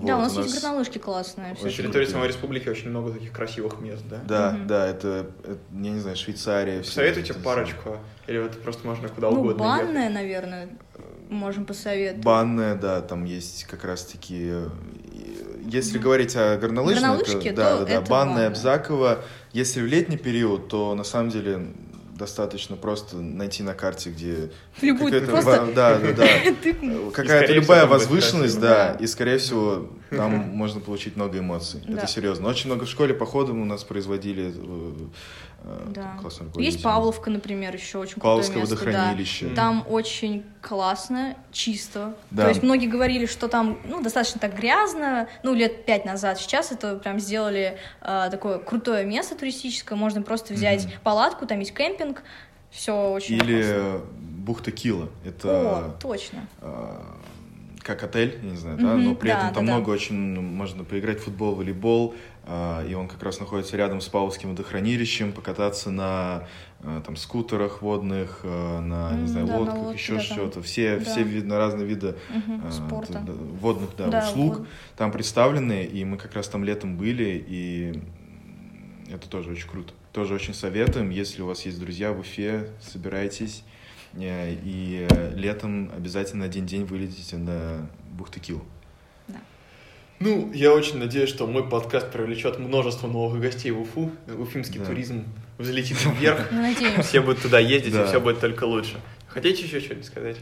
Да, 0.07 0.17
у 0.17 0.21
Вот, 0.21 0.35
нас, 0.37 0.37
есть 0.45 0.55
горнолыжки 0.63 0.99
классные. 0.99 1.57
На 1.61 1.71
территории 1.71 2.07
самой 2.07 2.29
республики 2.29 2.69
очень 2.69 2.91
много 2.91 3.13
таких 3.13 3.33
красивых 3.33 3.81
мест, 3.81 4.03
да? 4.09 4.21
Да, 4.27 4.51
Мгм. 4.53 4.67
да, 4.67 4.87
это, 4.87 5.27
это, 5.45 5.59
я 5.73 5.91
не 5.91 5.99
знаю, 6.01 6.17
Швейцария. 6.17 6.83
это- 6.83 7.35
парочку, 7.35 7.99
или 8.27 8.39
вот 8.39 8.61
просто 8.63 8.87
можно 8.87 9.09
куда 9.09 9.31
Ну, 9.31 9.41
угодно 9.41 9.63
ехать? 9.65 9.87
банная, 9.87 10.09
наверное, 10.11 10.69
можем 11.29 11.65
посоветовать. 11.67 12.25
Банная, 12.25 12.75
да, 12.75 13.01
там 13.01 13.25
есть 13.25 13.65
как 13.65 13.85
раз-таки... 13.85 14.49
э, 14.51 14.69
Если 15.67 15.99
говорить 15.99 16.35
о 16.37 16.57
горнолыжной, 16.57 17.19
Горнолыжке, 17.19 17.51
то, 17.51 17.57
да, 17.57 17.77
то 17.79 17.85
да, 17.85 17.87
да, 17.87 18.01
банная, 18.01 18.09
банная. 18.09 18.47
Абзакова. 18.49 19.19
Если 19.53 19.83
в 19.83 19.87
летний 19.87 20.17
период, 20.17 20.69
то 20.69 20.95
на 20.95 21.05
самом 21.05 21.29
деле 21.31 21.67
достаточно 22.19 22.77
просто 22.77 23.17
найти 23.17 23.63
на 23.63 23.75
карте, 23.75 24.11
где... 24.11 24.51
Какая-то 24.81 25.27
просто- 25.31 25.67
ба- 25.67 25.73
Да, 25.75 25.99
да, 25.99 26.13
да. 26.13 26.27
Какая-то 27.13 27.13
скорее 27.13 27.55
любая 27.55 27.87
возвышенность, 27.87 28.61
да, 28.61 28.97
и, 29.01 29.07
скорее 29.07 29.39
всего, 29.39 29.89
там 30.11 30.33
можно 30.35 30.81
получить 30.81 31.17
много 31.17 31.39
эмоций. 31.39 31.81
Это 31.89 32.07
серьезно. 32.07 32.49
Очень 32.49 32.67
много 32.67 32.85
в 32.85 32.89
школе 32.91 33.15
по 33.15 33.25
ходам 33.25 33.63
у 33.63 33.65
нас 33.65 33.85
производили 33.85 34.49
э, 34.49 34.53
э, 34.55 34.93
Да. 35.89 36.17
классные 36.21 36.47
Есть 36.47 36.49
руководители. 36.55 36.83
Павловка, 36.83 37.31
например, 37.31 37.75
еще 37.75 37.99
очень 37.99 38.21
Павловское 38.21 38.59
крутое 38.61 38.71
место. 38.71 38.85
да. 38.87 38.91
водохранилище. 38.93 39.49
Там 39.55 39.85
очень 39.89 40.45
классно, 40.63 41.37
чисто. 41.53 42.15
Да. 42.31 42.45
То 42.45 42.49
есть 42.51 42.63
многие 42.63 42.87
говорили, 42.87 43.27
что 43.27 43.49
там 43.49 43.79
ну, 43.85 44.01
достаточно 44.01 44.41
так 44.41 44.55
грязно, 44.57 45.29
ну, 45.43 45.55
лет 45.55 45.85
пять 45.85 46.05
назад. 46.05 46.39
Сейчас 46.39 46.73
это 46.73 46.97
прям 46.97 47.19
сделали 47.21 47.77
э, 48.01 48.29
такое 48.31 48.59
крутое 48.59 49.05
место 49.05 49.35
туристическое. 49.37 49.99
Можно 49.99 50.23
просто 50.23 50.55
взять 50.55 50.85
Мгм. 50.87 50.93
палатку, 51.03 51.45
там 51.47 51.59
есть 51.59 51.75
кемпинг. 51.75 52.23
Все 52.71 53.11
очень 53.11 53.35
Или 53.37 53.63
классно. 53.63 53.75
э, 53.77 54.01
бухта 54.21 54.71
Кила. 54.71 55.09
Это 55.25 55.49
О, 55.49 55.97
точно. 56.01 56.47
э, 56.61 57.01
как 57.81 58.03
отель, 58.03 58.39
я 58.43 58.51
не 58.51 58.57
знаю, 58.57 58.77
да, 58.79 58.89
Мгм, 58.89 59.05
но 59.05 59.15
при 59.15 59.29
да, 59.29 59.39
этом 59.39 59.55
там 59.55 59.67
да, 59.67 59.73
да. 59.73 59.79
много 59.79 59.91
очень, 59.91 60.15
ну, 60.15 60.43
можно 60.43 60.85
поиграть 60.85 61.21
в 61.21 61.25
футбол, 61.25 61.55
волейбол, 61.55 62.15
и 62.89 62.95
он 62.95 63.09
как 63.09 63.23
раз 63.23 63.41
находится 63.41 63.77
рядом 63.77 64.01
с 64.01 64.09
Павловским 64.09 64.51
водохранилищем, 64.51 65.33
покататься 65.33 65.91
на 65.91 66.47
а, 66.81 67.01
там 67.01 67.17
скутерах 67.17 67.83
водных, 67.83 68.41
а, 68.45 68.81
на, 68.81 69.13
не 69.17 69.27
знаю, 69.27 69.47
да, 69.47 69.53
на 69.53 69.59
лодках, 69.59 69.79
лодке, 69.79 69.99
еще 69.99 70.15
да, 70.15 70.21
что-то. 70.21 70.63
Все, 70.63 70.99
Да. 70.99 71.05
все 71.05 71.23
видно 71.23 71.59
разные 71.59 71.87
виды 71.87 72.15
а, 72.31 72.71
спорта. 72.71 73.25
водных 73.61 73.91
да, 73.97 74.07
Да, 74.07 74.29
услуг 74.29 74.59
вот. 74.59 74.69
там 74.97 75.11
представлены, 75.11 75.85
и 75.85 76.05
мы 76.05 76.19
как 76.19 76.35
раз 76.35 76.49
там 76.49 76.63
летом 76.63 76.97
были, 76.97 77.45
и 77.49 78.01
это 79.11 79.29
тоже 79.29 79.51
очень 79.51 79.69
круто. 79.69 79.93
Тоже 80.13 80.35
очень 80.35 80.55
советуем, 80.55 81.11
если 81.11 81.43
у 81.43 81.47
вас 81.47 81.67
есть 81.67 81.81
друзья 81.81 82.13
в 82.13 82.21
Уфе, 82.21 82.71
собирайтесь, 82.81 83.65
э, 84.15 84.55
и 84.65 85.07
э, 85.11 85.35
летом 85.35 85.91
обязательно 85.97 86.45
один 86.45 86.65
день 86.65 86.85
вылетите 86.85 87.37
на 87.37 87.91
Бухты-Кил. 88.17 88.63
Ну, 90.21 90.51
я 90.53 90.73
очень 90.73 90.99
надеюсь, 90.99 91.29
что 91.29 91.47
мой 91.47 91.69
подкаст 91.69 92.11
привлечет 92.11 92.59
множество 92.59 93.07
новых 93.07 93.41
гостей 93.41 93.71
в 93.71 93.81
Уфу. 93.81 94.11
Уфимский 94.37 94.81
Да. 94.81 94.87
туризм 94.87 95.25
взлетит 95.59 95.97
вверх. 96.05 96.51
Мы 96.51 96.63
надеемся. 96.63 97.03
Все 97.03 97.21
будут 97.21 97.43
туда 97.43 97.59
ездить, 97.61 97.95
и 97.95 97.97
Да. 97.97 98.07
все 98.07 98.21
будет 98.21 98.41
только 98.41 98.65
лучше. 98.65 98.97
Хотите 99.29 99.63
еще 99.63 99.79
что-нибудь 99.81 100.07
сказать? 100.07 100.37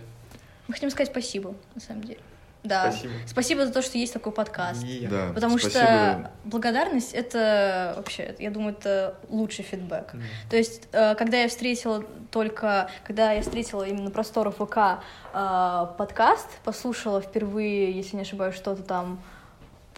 Мы 0.69 0.75
хотим 0.75 0.91
сказать 0.91 1.11
спасибо, 1.11 1.55
на 1.75 1.81
самом 1.81 2.05
деле. 2.05 2.19
Да. 2.65 2.91
Спасибо. 2.91 3.13
Спасибо 3.27 3.67
за 3.67 3.73
то, 3.73 3.83
что 3.83 3.97
есть 3.99 4.13
такой 4.13 4.33
подкаст. 4.33 4.83
И- 4.83 5.07
Да, 5.07 5.31
Потому 5.35 5.59
спасибо. 5.59 5.85
что 5.85 6.31
благодарность 6.45 7.13
это 7.13 7.93
вообще, 7.97 8.35
я 8.41 8.51
думаю, 8.51 8.75
это 8.75 9.15
лучший 9.29 9.65
фидбэк. 9.65 10.15
Мгм. 10.15 10.23
То 10.51 10.57
есть, 10.57 10.89
э, 10.93 11.15
когда 11.15 11.37
я 11.43 11.49
встретила 11.49 12.03
только, 12.33 12.91
когда 13.07 13.31
я 13.33 13.43
встретила 13.43 13.85
именно 13.85 14.11
просторов 14.11 14.57
ВК 14.57 15.01
э, 15.33 15.87
подкаст, 15.99 16.49
послушала 16.65 17.21
впервые, 17.21 17.93
если 17.93 18.17
не 18.17 18.23
ошибаюсь, 18.23 18.57
что-то 18.57 18.83
там 18.83 19.23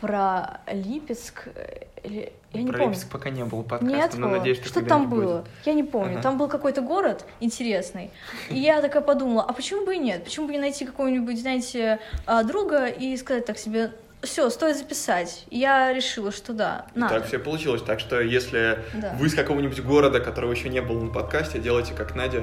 про 0.00 0.60
Липецк, 0.72 1.48
э, 1.54 1.84
или- 2.04 2.32
я 2.52 2.62
не 2.62 2.68
Про 2.68 2.78
помню. 2.78 2.92
Липецк 2.94 3.10
пока 3.10 3.30
не 3.30 3.44
было 3.44 3.62
подкаста, 3.62 3.86
Нет, 3.96 4.14
но 4.16 4.28
надеюсь, 4.28 4.58
что 4.58 4.68
что 4.68 4.84
там 4.84 5.08
было? 5.10 5.38
будет. 5.40 5.46
Я 5.64 5.74
не 5.74 5.82
помню. 5.82 6.12
Ага. 6.14 6.22
Там 6.22 6.38
был 6.38 6.48
какой-то 6.48 6.80
город 6.80 7.24
интересный. 7.40 8.10
И 8.48 8.58
я 8.58 8.80
такая 8.80 9.02
подумала, 9.02 9.42
а 9.42 9.52
почему 9.52 9.84
бы 9.84 9.94
и 9.96 9.98
нет? 9.98 10.24
Почему 10.24 10.46
бы 10.46 10.52
не 10.52 10.58
найти 10.58 10.84
какого-нибудь, 10.86 11.38
знаете, 11.40 11.98
а, 12.26 12.42
друга 12.44 12.86
и 12.86 13.16
сказать 13.16 13.44
так 13.44 13.58
себе, 13.58 13.92
все, 14.22 14.50
стоит 14.50 14.76
записать. 14.76 15.44
Я 15.50 15.92
решила, 15.92 16.32
что 16.32 16.52
да, 16.52 16.86
И 16.94 16.98
надо. 16.98 17.14
Так 17.20 17.26
все 17.28 17.38
получилось. 17.38 17.82
Так 17.82 18.00
что, 18.00 18.20
если 18.20 18.78
Да. 18.94 19.14
вы 19.18 19.26
из 19.28 19.34
какого-нибудь 19.34 19.80
города, 19.82 20.18
которого 20.20 20.50
еще 20.52 20.68
не 20.70 20.80
было 20.80 21.00
на 21.04 21.12
подкасте, 21.12 21.58
делайте 21.60 21.94
как 21.94 22.14
Надя, 22.16 22.42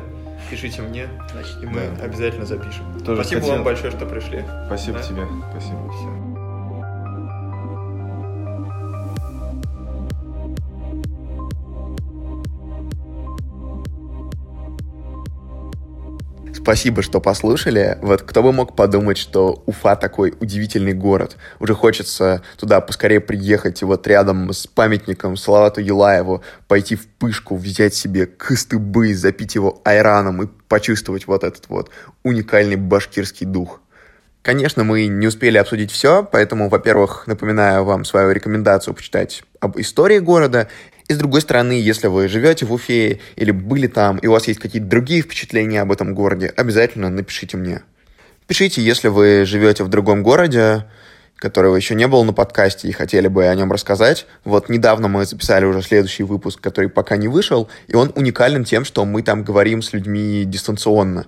пишите 0.49 0.82
мне, 0.82 1.07
и 1.61 1.65
мы 1.65 1.90
Да. 1.98 2.03
обязательно 2.06 2.45
запишем. 2.45 2.99
Тоже 3.03 3.22
Спасибо 3.22 3.41
хотел. 3.41 3.56
вам 3.56 3.64
большое, 3.65 3.91
что 3.91 4.06
пришли. 4.06 4.45
Спасибо 4.68 4.99
Да? 4.99 5.03
тебе. 5.03 5.27
Спасибо. 5.52 5.91
Всё. 5.91 6.35
Спасибо, 16.66 17.04
что 17.04 17.22
послушали. 17.22 18.00
Вот 18.02 18.24
кто 18.24 18.42
бы 18.42 18.52
мог 18.52 18.76
подумать, 18.76 19.20
что 19.20 19.62
Уфа 19.68 19.96
такой 19.96 20.34
удивительный 20.40 20.94
город. 20.94 21.38
Уже 21.60 21.76
хочется 21.76 22.42
туда 22.58 22.82
поскорее 22.82 23.20
приехать 23.20 23.84
и 23.84 23.86
вот 23.86 24.08
рядом 24.08 24.52
с 24.52 24.66
памятником 24.66 25.38
Салавату 25.38 25.80
Юлаеву 25.80 26.42
пойти 26.68 26.96
в 26.96 27.06
пышку, 27.06 27.56
взять 27.56 27.94
себе 27.94 28.26
кыстыбы, 28.26 29.14
запить 29.14 29.54
его 29.54 29.80
айраном 29.86 30.42
и 30.42 30.48
почувствовать 30.68 31.28
вот 31.28 31.44
этот 31.44 31.70
вот 31.70 31.92
уникальный 32.24 32.78
башкирский 32.78 33.46
дух. 33.46 33.80
Конечно, 34.42 34.84
мы 34.84 35.06
не 35.06 35.28
успели 35.28 35.60
обсудить 35.60 35.92
все, 35.92 36.24
поэтому, 36.24 36.70
во-первых, 36.70 37.28
напоминаю 37.28 37.84
вам 37.84 38.06
свою 38.06 38.32
рекомендацию 38.32 38.96
почитать 38.96 39.44
об 39.60 39.80
истории 39.80 40.18
города. 40.18 40.68
И 41.07 41.14
с 41.14 41.18
другой 41.18 41.41
стороны, 41.41 41.73
если 41.73 42.07
вы 42.07 42.27
живете 42.27 42.65
в 42.65 42.73
Уфе 42.73 43.19
или 43.36 43.52
были 43.52 43.88
там, 43.88 44.18
и 44.18 44.27
у 44.27 44.32
вас 44.32 44.48
есть 44.48 44.60
какие-то 44.60 44.88
другие 44.88 45.22
впечатления 45.22 45.82
об 45.82 45.91
этом 45.91 46.15
городе, 46.15 46.52
обязательно 46.56 47.10
напишите 47.10 47.57
мне. 47.57 47.82
Пишите, 48.48 48.82
если 48.82 49.07
вы 49.07 49.45
живете 49.45 49.84
в 49.84 49.88
другом 49.88 50.23
городе, 50.23 50.86
которого 51.36 51.76
еще 51.76 51.95
не 51.95 52.07
было 52.07 52.23
на 52.23 52.34
подкасте 52.34 52.88
и 52.88 52.91
хотели 52.91 53.27
бы 53.27 53.45
о 53.45 53.56
нем 53.56 53.72
рассказать. 53.72 54.26
Вот 54.45 54.69
недавно 54.69 55.07
мы 55.07 55.26
записали 55.26 55.65
уже 55.65 55.82
следующий 55.82 56.23
выпуск, 56.23 56.61
который 56.61 56.90
пока 56.90 57.18
не 57.18 57.27
вышел, 57.27 57.69
и 57.88 57.95
он 57.95 58.11
уникален 58.15 58.64
тем, 58.64 58.86
что 58.86 59.06
мы 59.06 59.22
там 59.22 59.44
говорим 59.44 59.82
с 59.82 59.94
людьми 59.94 60.44
дистанционно. 60.45 61.27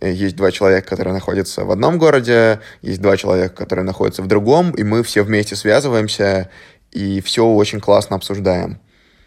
Есть 0.00 0.34
два 0.36 0.50
человека, 0.50 0.88
которые 0.88 1.14
находятся 1.14 1.64
в 1.64 1.70
одном 1.70 1.98
городе, 1.98 2.60
есть 2.82 3.00
два 3.00 3.16
человека, 3.16 3.54
которые 3.54 3.84
находятся 3.84 4.22
в 4.22 4.26
другом, 4.26 4.72
и 4.72 4.82
мы 4.82 5.04
все 5.04 5.22
вместе 5.22 5.54
связываемся 5.54 6.50
и 6.90 7.20
все 7.20 7.46
очень 7.46 7.80
классно 7.80 8.16
обсуждаем. 8.16 8.80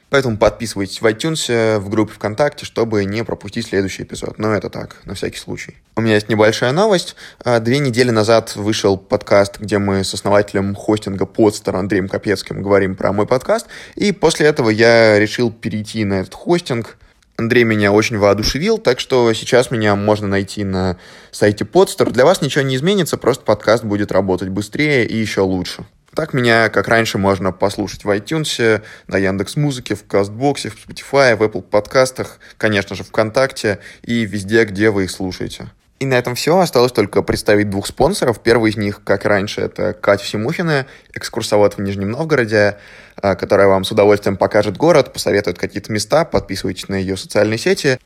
Поэтому 0.09 0.37
подписывайтесь 0.37 1.01
в 1.01 1.05
iTunes, 1.05 1.79
в 1.79 1.89
группе 1.89 2.13
ВКонтакте, 2.13 2.65
чтобы 2.65 3.03
не 3.03 3.23
пропустить 3.25 3.67
следующий 3.67 4.03
эпизод. 4.03 4.39
Но 4.39 4.53
это 4.53 4.69
так, 4.69 4.97
на 5.05 5.15
всякий 5.15 5.37
случай. 5.37 5.75
У 5.97 6.01
меня 6.01 6.15
есть 6.15 6.29
небольшая 6.29 6.71
новость. 6.71 7.15
А, 7.43 7.59
Две 7.59 7.79
недели 7.79 8.11
назад 8.11 8.55
вышел 8.55 8.97
подкаст, 8.97 9.59
где 9.59 9.79
мы 9.79 10.05
с 10.05 10.13
основателем 10.13 10.75
хостинга 10.75 11.25
Podster 11.25 11.75
Андреем 11.75 12.07
Капецким 12.07 12.61
говорим 12.61 12.95
про 12.95 13.11
мой 13.11 13.27
подкаст. 13.27 13.67
И 13.95 14.13
после 14.13 14.47
этого 14.47 14.69
я 14.69 15.19
решил 15.19 15.51
перейти 15.51 16.05
на 16.05 16.21
этот 16.21 16.33
хостинг. 16.33 16.97
Андрей 17.35 17.65
меня 17.65 17.91
очень 17.91 18.17
воодушевил, 18.17 18.77
так 18.79 18.99
что 18.99 19.31
сейчас 19.33 19.69
меня 19.71 19.95
можно 19.95 20.27
найти 20.27 20.63
на 20.63 20.97
сайте 21.31 21.65
Podster. 21.65 22.09
Для 22.11 22.25
вас 22.25 22.41
ничего 22.41 22.63
не 22.63 22.75
изменится, 22.75 23.17
просто 23.17 23.43
подкаст 23.43 23.83
будет 23.83 24.11
работать 24.11 24.49
быстрее 24.49 25.05
и 25.05 25.15
еще 25.17 25.41
лучше. 25.41 25.85
Так 26.17 26.33
меня, 26.33 26.69
как 26.69 26.87
раньше, 26.87 27.19
можно 27.19 27.51
послушать 27.51 28.03
в 28.03 28.09
iTunes, 28.09 28.81
на 29.05 29.17
Яндекс 29.19 29.55
Музыке, 29.55 29.93
в 29.93 30.03
Кастбоксе, 30.07 30.71
в 30.71 30.73
Spotify, 30.73 31.35
в 31.35 31.43
Apple 31.43 31.61
подкастах, 31.61 32.39
конечно 32.57 32.95
же, 32.95 33.03
ВКонтакте 33.03 33.77
и 34.01 34.25
везде, 34.25 34.65
где 34.65 34.89
вы 34.89 35.03
их 35.03 35.11
слушаете. 35.11 35.67
И 35.99 36.07
на 36.07 36.15
этом 36.15 36.33
все. 36.33 36.57
Осталось 36.57 36.91
только 36.91 37.21
представить 37.21 37.69
двух 37.69 37.85
спонсоров. 37.85 38.41
Первый 38.41 38.71
из 38.71 38.77
них, 38.77 39.03
как 39.03 39.25
раньше, 39.25 39.61
это 39.61 39.93
Катя 39.93 40.23
Всемухина, 40.23 40.87
экскурсовод 41.13 41.77
в 41.77 41.81
Нижнем 41.81 42.09
Новгороде, 42.09 42.79
а, 43.21 43.35
которая 43.35 43.67
вам 43.67 43.83
с 43.83 43.91
удовольствием 43.91 44.37
покажет 44.37 44.75
город, 44.75 45.13
посоветует 45.13 45.59
какие-то 45.59 45.91
места, 45.93 46.25
подписывайтесь 46.25 46.87
на 46.87 46.95
ее 46.95 47.15
социальные 47.15 47.59
сети. 47.59 47.99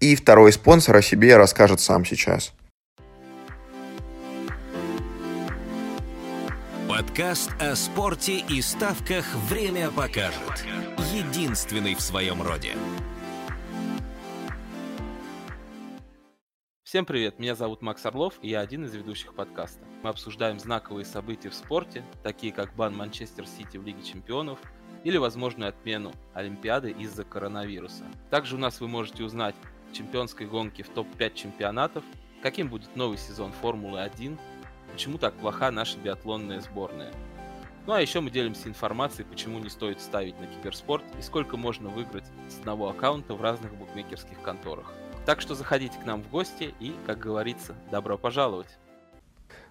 И 0.00 0.16
второй 0.16 0.52
спонсор 0.52 0.96
о 0.96 1.02
себе 1.02 1.36
расскажет 1.36 1.80
сам 1.80 2.04
сейчас. 2.04 2.52
Подкаст 6.92 7.50
о 7.58 7.74
спорте 7.74 8.44
и 8.50 8.60
ставках 8.60 9.24
«Время 9.48 9.90
покажет». 9.90 10.66
Единственный 11.14 11.94
в 11.94 12.02
своем 12.02 12.42
роде. 12.42 12.74
Всем 16.82 17.06
привет, 17.06 17.38
меня 17.38 17.54
зовут 17.54 17.80
Макс 17.80 18.04
Орлов, 18.04 18.34
и 18.42 18.50
я 18.50 18.60
один 18.60 18.84
из 18.84 18.94
ведущих 18.94 19.32
подкаста. 19.32 19.80
Мы 20.02 20.10
обсуждаем 20.10 20.58
знаковые 20.58 21.06
события 21.06 21.48
в 21.48 21.54
спорте, 21.54 22.04
такие 22.22 22.52
как 22.52 22.76
бан 22.76 22.94
Манчестер 22.94 23.46
Сити 23.46 23.78
в 23.78 23.86
Лиге 23.86 24.02
Чемпионов 24.02 24.58
или 25.02 25.16
возможную 25.16 25.70
отмену 25.70 26.12
Олимпиады 26.34 26.90
из-за 26.90 27.24
коронавируса. 27.24 28.04
Также 28.28 28.56
у 28.56 28.58
нас 28.58 28.82
вы 28.82 28.88
можете 28.88 29.24
узнать 29.24 29.54
чемпионской 29.94 30.46
гонки 30.46 30.82
в 30.82 30.90
топ-5 30.90 31.32
чемпионатов, 31.32 32.04
каким 32.42 32.68
будет 32.68 32.94
новый 32.96 33.16
сезон 33.16 33.50
Формулы-1, 33.62 34.38
почему 34.92 35.18
так 35.18 35.34
плоха 35.34 35.70
наша 35.70 35.98
биатлонная 35.98 36.60
сборная. 36.60 37.12
Ну 37.86 37.94
а 37.94 38.00
еще 38.00 38.20
мы 38.20 38.30
делимся 38.30 38.68
информацией, 38.68 39.26
почему 39.28 39.58
не 39.58 39.68
стоит 39.68 40.00
ставить 40.00 40.38
на 40.38 40.46
киберспорт 40.46 41.02
и 41.18 41.22
сколько 41.22 41.56
можно 41.56 41.88
выиграть 41.88 42.24
с 42.48 42.58
одного 42.58 42.88
аккаунта 42.88 43.34
в 43.34 43.42
разных 43.42 43.74
букмекерских 43.74 44.40
конторах. 44.42 44.92
Так 45.26 45.40
что 45.40 45.54
заходите 45.54 45.98
к 45.98 46.06
нам 46.06 46.22
в 46.22 46.30
гости 46.30 46.74
и, 46.78 46.94
как 47.06 47.18
говорится, 47.18 47.74
добро 47.90 48.16
пожаловать. 48.18 48.68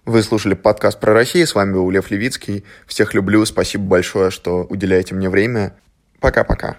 Вы 0.04 0.22
слушали 0.22 0.54
подкаст 0.54 0.98
про 1.00 1.14
Россию. 1.14 1.46
С 1.46 1.54
вами 1.54 1.74
был 1.74 1.90
Лев 1.90 2.10
Левицкий. 2.10 2.64
Всех 2.86 3.14
люблю. 3.14 3.44
Спасибо 3.46 3.84
большое, 3.84 4.30
что 4.30 4.64
уделяете 4.64 5.14
мне 5.14 5.30
время. 5.30 5.76
Пока-пока. 6.20 6.78